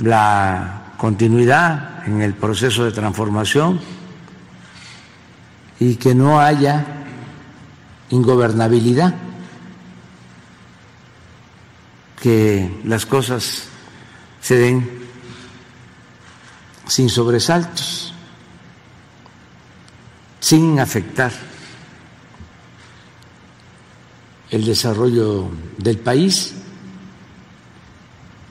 [0.00, 3.78] la continuidad en el proceso de transformación
[5.78, 6.86] y que no haya
[8.08, 9.14] ingobernabilidad,
[12.22, 13.68] que las cosas
[14.44, 14.86] se den
[16.86, 18.12] sin sobresaltos,
[20.38, 21.32] sin afectar
[24.50, 25.48] el desarrollo
[25.78, 26.56] del país,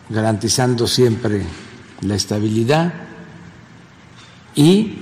[0.10, 1.46] garantizando siempre
[2.02, 2.92] la estabilidad
[4.56, 4.98] y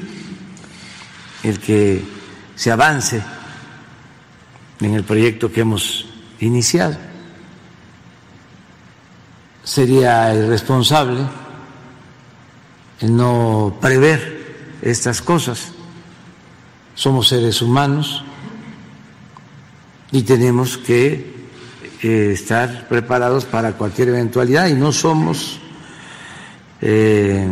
[1.44, 2.04] el que
[2.54, 3.24] se avance
[4.82, 6.06] en el proyecto que hemos
[6.42, 7.11] iniciado.
[9.64, 11.22] Sería irresponsable
[13.02, 15.72] no prever estas cosas.
[16.96, 18.24] Somos seres humanos
[20.12, 21.32] y tenemos que
[22.04, 25.60] eh, estar preparados para cualquier eventualidad y no somos
[26.82, 27.48] eh,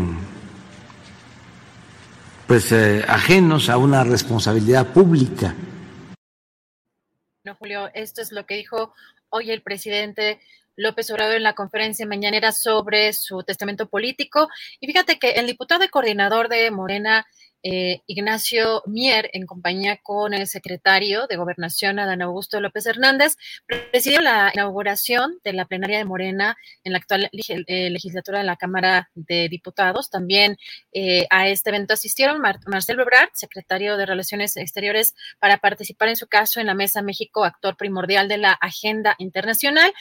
[2.47, 5.55] pues eh, ajenos a una responsabilidad pública.
[7.43, 8.93] No, Julio, esto es lo que dijo
[9.29, 10.39] hoy el presidente
[10.79, 14.47] López Obrador en la conferencia mañanera sobre su testamento político.
[14.79, 17.27] Y fíjate que el diputado y coordinador de Morena,
[17.61, 23.35] eh, Ignacio Mier, en compañía con el secretario de Gobernación, Adán Augusto López Hernández,
[23.91, 28.55] presidió la inauguración de la plenaria de Morena en la actual eh, legislatura de la
[28.55, 30.09] Cámara de Diputados.
[30.09, 30.55] También
[30.93, 36.27] eh, a este evento asistieron Marcelo Ebrard, secretario de Relaciones Exteriores, para participar en su
[36.27, 39.91] caso en la Mesa México, actor primordial de la agenda internacional.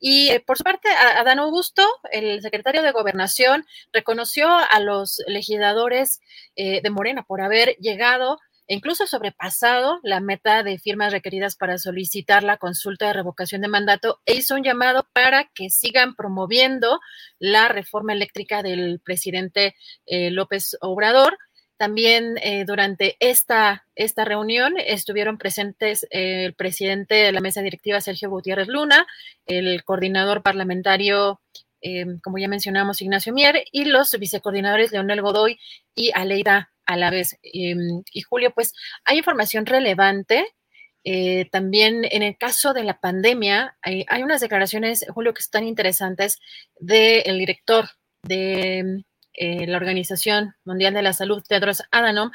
[0.00, 6.20] Y por su parte, Adán Augusto, el secretario de Gobernación, reconoció a los legisladores
[6.56, 12.42] de Morena por haber llegado e incluso sobrepasado la meta de firmas requeridas para solicitar
[12.42, 17.00] la consulta de revocación de mandato e hizo un llamado para que sigan promoviendo
[17.38, 21.38] la reforma eléctrica del presidente eh, López Obrador.
[21.78, 28.00] También eh, durante esta, esta reunión estuvieron presentes eh, el presidente de la mesa directiva,
[28.00, 29.06] Sergio Gutiérrez Luna,
[29.46, 31.40] el coordinador parlamentario
[32.24, 35.60] como ya mencionamos, Ignacio Mier, y los vicecoordinadores Leonel Godoy
[35.94, 37.38] y Aleida a la vez.
[37.40, 38.72] Y Julio, pues
[39.04, 40.44] hay información relevante.
[41.04, 46.40] Eh, también en el caso de la pandemia, hay, unas declaraciones, Julio, que están interesantes
[46.80, 47.88] del director
[48.22, 49.04] de
[49.38, 52.30] eh, la Organización Mundial de la Salud, Tedros Adhanom.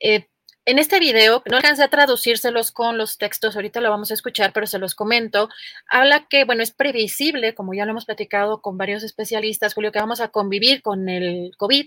[0.00, 0.28] Eh,
[0.68, 4.52] en este video, no alcancé a traducírselos con los textos, ahorita lo vamos a escuchar,
[4.52, 5.48] pero se los comento.
[5.88, 9.98] Habla que, bueno, es previsible, como ya lo hemos platicado con varios especialistas, Julio, que
[9.98, 11.86] vamos a convivir con el COVID,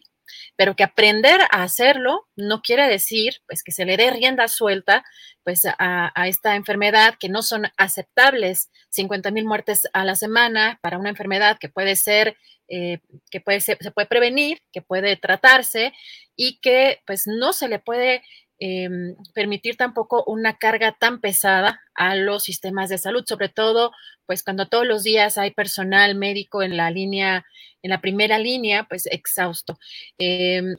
[0.55, 5.03] pero que aprender a hacerlo no quiere decir pues que se le dé rienda suelta
[5.43, 10.97] pues a, esta enfermedad que no son aceptables 50 mil muertes a la semana para
[10.97, 12.37] una enfermedad que puede ser
[12.69, 15.91] eh, que puede se puede prevenir que puede tratarse
[16.37, 18.23] y que pues no se le puede
[18.63, 23.91] Em, permitir tampoco una carga tan pesada a los sistemas de salud, sobre todo
[24.27, 27.43] pues cuando todos los días hay personal médico en la línea,
[27.81, 29.79] en la primera línea, pues exhausto.
[30.19, 30.75] Em,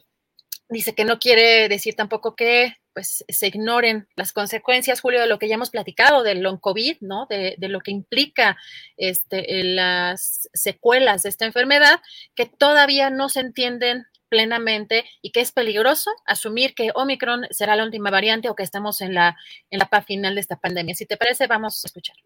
[0.68, 5.40] dice que no quiere decir tampoco que pues se ignoren las consecuencias, Julio, de lo
[5.40, 7.26] que ya hemos platicado del long COVID, ¿no?
[7.28, 8.58] De, lo que implica
[8.96, 12.00] este, las secuelas de esta enfermedad,
[12.36, 17.84] que todavía no se entienden plenamente y que es peligroso asumir que Omicron será la
[17.84, 19.36] última variante o que estamos en la,
[19.70, 20.94] en la etapa final de esta pandemia.
[20.94, 22.16] Si te parece, vamos a escuchar.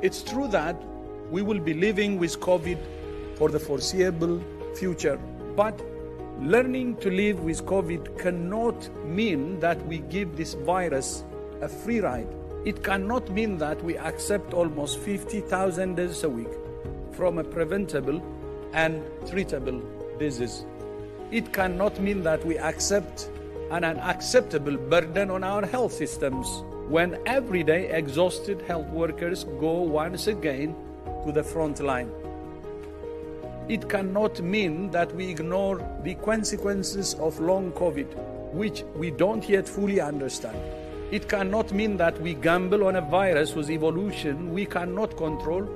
[0.00, 0.76] It's true that
[1.30, 2.78] we will be living with COVID
[3.36, 4.40] for the foreseeable
[4.74, 5.18] future,
[5.54, 5.74] but
[6.40, 11.24] learning to live with COVID cannot mean that we give this virus
[11.60, 12.28] a free ride.
[12.64, 16.54] It cannot mean that we accept almost 50,000 deaths a week
[17.12, 18.22] from a preventable
[18.72, 20.64] and treatable disease.
[21.30, 23.30] It cannot mean that we accept
[23.70, 30.74] an unacceptable burden on our health systems when everyday exhausted health workers go once again
[31.24, 32.10] to the front line.
[33.68, 39.68] It cannot mean that we ignore the consequences of long COVID, which we don't yet
[39.68, 40.56] fully understand.
[41.10, 45.68] It cannot mean that we gamble on a virus whose evolution we cannot control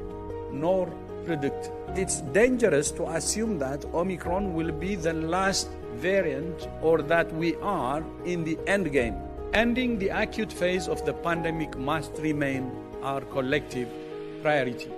[0.52, 0.92] nor
[1.24, 1.70] predict.
[1.96, 8.02] It's dangerous to assume that Omicron will be the last variant or that we are
[8.24, 9.16] in the end game.
[9.52, 12.70] Ending the acute phase of the pandemic must remain
[13.02, 13.88] our collective
[14.42, 14.90] priority.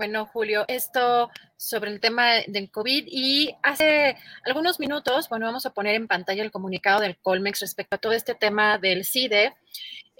[0.00, 4.16] Bueno, Julio, esto sobre el tema del COVID y hace
[4.46, 8.12] algunos minutos, bueno, vamos a poner en pantalla el comunicado del Colmex respecto a todo
[8.12, 9.54] este tema del CIDE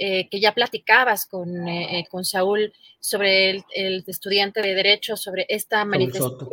[0.02, 5.44] eh, que ya platicabas con, eh, eh, con Saúl sobre el, estudiante de Derecho, sobre
[5.50, 6.48] esta manifestación,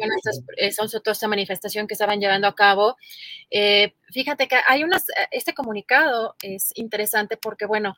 [0.58, 2.98] esta, esta manifestación que estaban llevando a cabo.
[4.11, 7.95] fíjate que hay unas, este comunicado es interesante porque, bueno,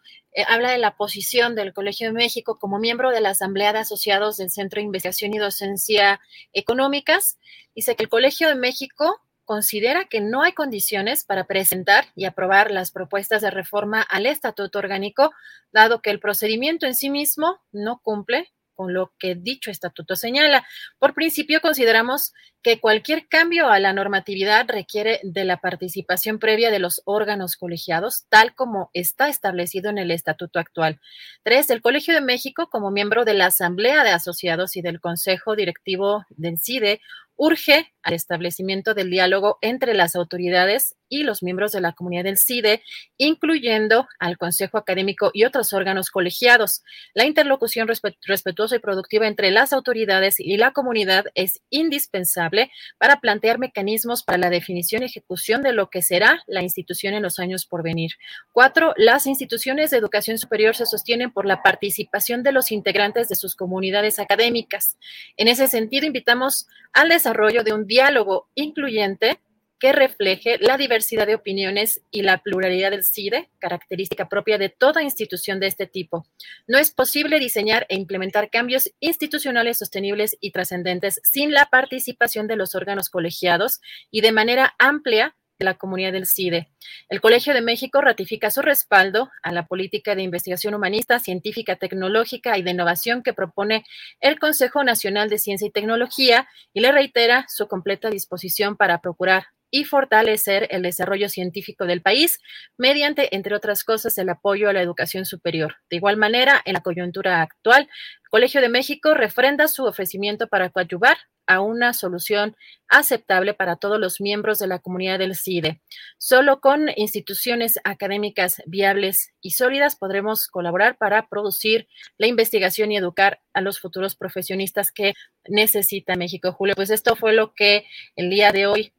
[0.47, 4.37] habla de la posición del Colegio de México como miembro de la Asamblea de Asociados
[4.37, 6.19] del Centro de Investigación y Docencia
[6.53, 7.39] Económicas.
[7.73, 9.19] Dice que el Colegio de México
[9.49, 14.77] considera que no hay condiciones para presentar y aprobar las propuestas de reforma al Estatuto
[14.77, 15.31] Orgánico,
[15.71, 20.65] dado que el procedimiento en sí mismo no cumple con lo que dicho estatuto señala.
[20.99, 26.79] Por principio, consideramos que cualquier cambio a la normatividad requiere de la participación previa de
[26.79, 31.01] los órganos colegiados, tal como está establecido en el estatuto actual.
[31.43, 35.55] Tres, el Colegio de México, como miembro de la Asamblea de Asociados y del Consejo
[35.55, 37.01] Directivo del CIDE,
[37.39, 42.37] urge al establecimiento del diálogo entre las autoridades y los miembros de la comunidad del
[42.37, 42.83] CIDE,
[43.17, 46.83] incluyendo al Consejo Académico y otros órganos colegiados.
[47.13, 53.57] La interlocución respetuosa y productiva entre las autoridades y la comunidad es indispensable para plantear
[53.57, 57.65] mecanismos para la definición y ejecución de lo que será la institución en los años
[57.65, 58.11] por venir.
[58.51, 63.35] Cuatro, las instituciones de educación superior se sostienen por la participación de los integrantes de
[63.35, 64.97] sus comunidades académicas.
[65.37, 69.39] En ese sentido, invitamos al desarrollo de un diálogo incluyente
[69.79, 75.03] que refleje la diversidad de opiniones y la pluralidad del CIDE, característica propia de toda
[75.03, 76.25] institución de este tipo.
[76.67, 82.57] No es posible diseñar e implementar cambios institucionales sostenibles y trascendentes sin la participación de
[82.57, 83.79] los órganos colegiados
[84.11, 86.69] y de manera amplia de la comunidad del CIDE.
[87.09, 92.57] El Colegio de México ratifica su respaldo a la política de investigación humanista, científica, tecnológica
[92.57, 93.83] y de innovación que propone
[94.21, 99.47] el Consejo Nacional de Ciencia y Tecnología y le reitera su completa disposición para procurar
[99.71, 102.39] y fortalecer el desarrollo científico del país
[102.77, 105.75] mediante, entre otras cosas, el apoyo a la educación superior.
[105.89, 110.69] De igual manera, en la coyuntura actual, el Colegio de México refrenda su ofrecimiento para
[110.69, 111.17] coadyuvar
[111.49, 112.55] a una solución
[112.87, 115.81] aceptable para todos los miembros de la comunidad del CIDE.
[116.19, 121.87] Solo con instituciones académicas viables y sólidas podremos colaborar para producir
[122.19, 125.15] la investigación y educar a los futuros profesionistas que
[125.47, 126.51] necesita México.
[126.51, 128.93] Julio, pues esto fue lo que el día de hoy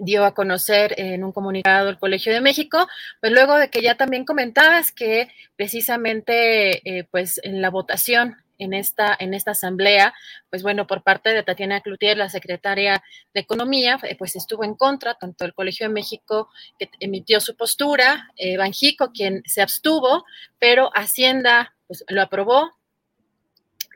[0.00, 2.86] dio a conocer en un comunicado el Colegio de México,
[3.20, 8.74] pues luego de que ya también comentabas que precisamente eh, pues en la votación en
[8.74, 10.14] esta, en esta asamblea,
[10.50, 13.02] pues bueno, por parte de Tatiana Cloutier, la secretaria
[13.34, 17.56] de Economía, eh, pues estuvo en contra, tanto el Colegio de México que emitió su
[17.56, 20.24] postura, eh, Banjico quien se abstuvo,
[20.58, 22.76] pero Hacienda pues lo aprobó.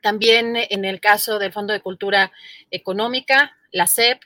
[0.03, 2.33] También en el caso del Fondo de Cultura
[2.71, 4.21] Económica, la CEP,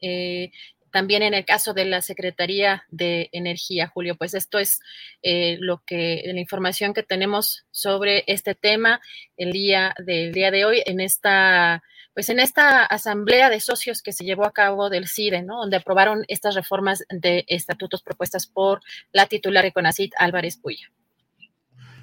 [0.00, 0.50] eh,
[0.92, 4.78] también en el caso de la Secretaría de Energía, Julio, pues esto es
[5.22, 9.00] eh, lo que la información que tenemos sobre este tema
[9.36, 11.82] el día del día de hoy en esta
[12.14, 15.60] pues en esta asamblea de socios que se llevó a cabo del CIDE, ¿no?
[15.60, 20.92] Donde aprobaron estas reformas de estatutos propuestas por la titular de CONACIT, Álvarez Puya.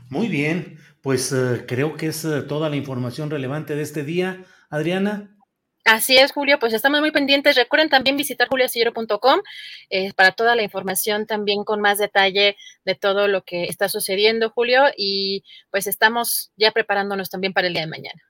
[0.09, 4.43] Muy bien, pues eh, creo que es eh, toda la información relevante de este día.
[4.71, 5.35] Adriana.
[5.91, 7.55] Así es, Julio, pues estamos muy pendientes.
[7.55, 9.39] Recuerden también visitar juliasillero.com
[9.89, 14.51] eh, para toda la información también con más detalle de todo lo que está sucediendo,
[14.51, 18.21] Julio, y pues estamos ya preparándonos también para el día de mañana.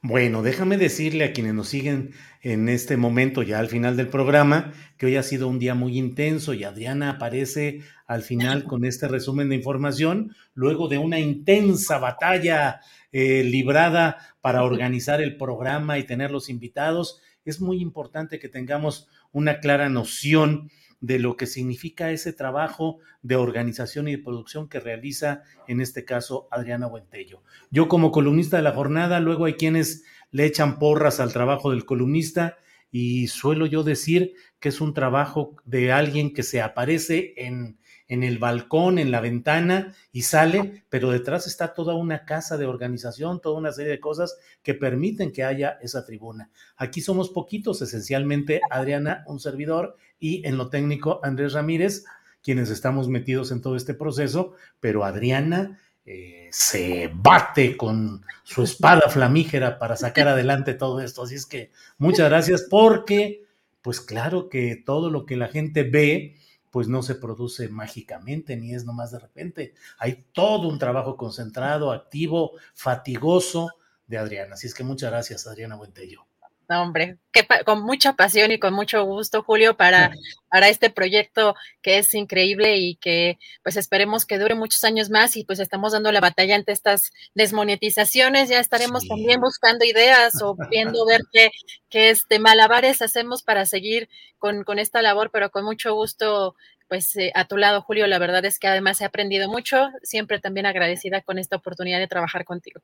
[0.00, 4.72] Bueno, déjame decirle a quienes nos siguen en este momento, ya al final del programa,
[4.96, 9.08] que hoy ha sido un día muy intenso y Adriana aparece al final con este
[9.08, 12.80] resumen de información, luego de una intensa batalla
[13.18, 17.22] eh, librada para organizar el programa y tener los invitados.
[17.46, 20.70] Es muy importante que tengamos una clara noción
[21.00, 26.04] de lo que significa ese trabajo de organización y de producción que realiza, en este
[26.04, 27.42] caso, Adriana Buentello.
[27.70, 31.86] Yo como columnista de la jornada, luego hay quienes le echan porras al trabajo del
[31.86, 32.58] columnista
[32.90, 37.78] y suelo yo decir que es un trabajo de alguien que se aparece en,
[38.08, 42.66] en el balcón, en la ventana y sale, pero detrás está toda una casa de
[42.66, 46.50] organización, toda una serie de cosas que permiten que haya esa tribuna.
[46.76, 52.04] Aquí somos poquitos, esencialmente Adriana, un servidor, y en lo técnico Andrés Ramírez,
[52.42, 59.08] quienes estamos metidos en todo este proceso, pero Adriana eh, se bate con su espada
[59.08, 61.24] flamígera para sacar adelante todo esto.
[61.24, 63.44] Así es que muchas gracias porque
[63.82, 66.36] pues claro que todo lo que la gente ve,
[66.76, 69.72] pues no se produce mágicamente, ni es nomás de repente.
[69.96, 73.70] Hay todo un trabajo concentrado, activo, fatigoso
[74.06, 74.56] de Adriana.
[74.56, 76.26] Así es que muchas gracias, Adriana Buentello.
[76.68, 80.12] No, hombre, que con mucha pasión y con mucho gusto, Julio, para,
[80.50, 85.36] para este proyecto que es increíble y que pues esperemos que dure muchos años más
[85.36, 90.56] y pues estamos dando la batalla ante estas desmonetizaciones, ya estaremos también buscando ideas o
[90.68, 91.50] viendo ver qué,
[91.88, 96.56] qué este malabares hacemos para seguir con, con esta labor, pero con mucho gusto
[96.88, 100.40] pues eh, a tu lado, Julio, la verdad es que además he aprendido mucho, siempre
[100.40, 102.80] también agradecida con esta oportunidad de trabajar contigo.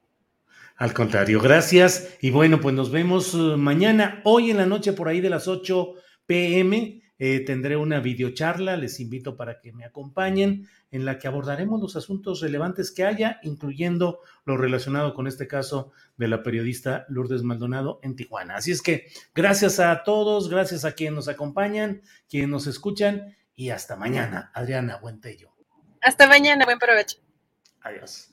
[0.82, 2.16] Al contrario, gracias.
[2.20, 5.46] Y bueno, pues nos vemos uh, mañana, hoy en la noche, por ahí de las
[5.46, 5.94] 8
[6.26, 7.00] pm.
[7.20, 11.94] Eh, tendré una videocharla, les invito para que me acompañen, en la que abordaremos los
[11.94, 18.00] asuntos relevantes que haya, incluyendo lo relacionado con este caso de la periodista Lourdes Maldonado
[18.02, 18.56] en Tijuana.
[18.56, 23.70] Así es que gracias a todos, gracias a quienes nos acompañan, quienes nos escuchan y
[23.70, 24.50] hasta mañana.
[24.52, 25.52] Adriana Buentello.
[26.00, 27.18] Hasta mañana, buen provecho.
[27.82, 28.32] Adiós.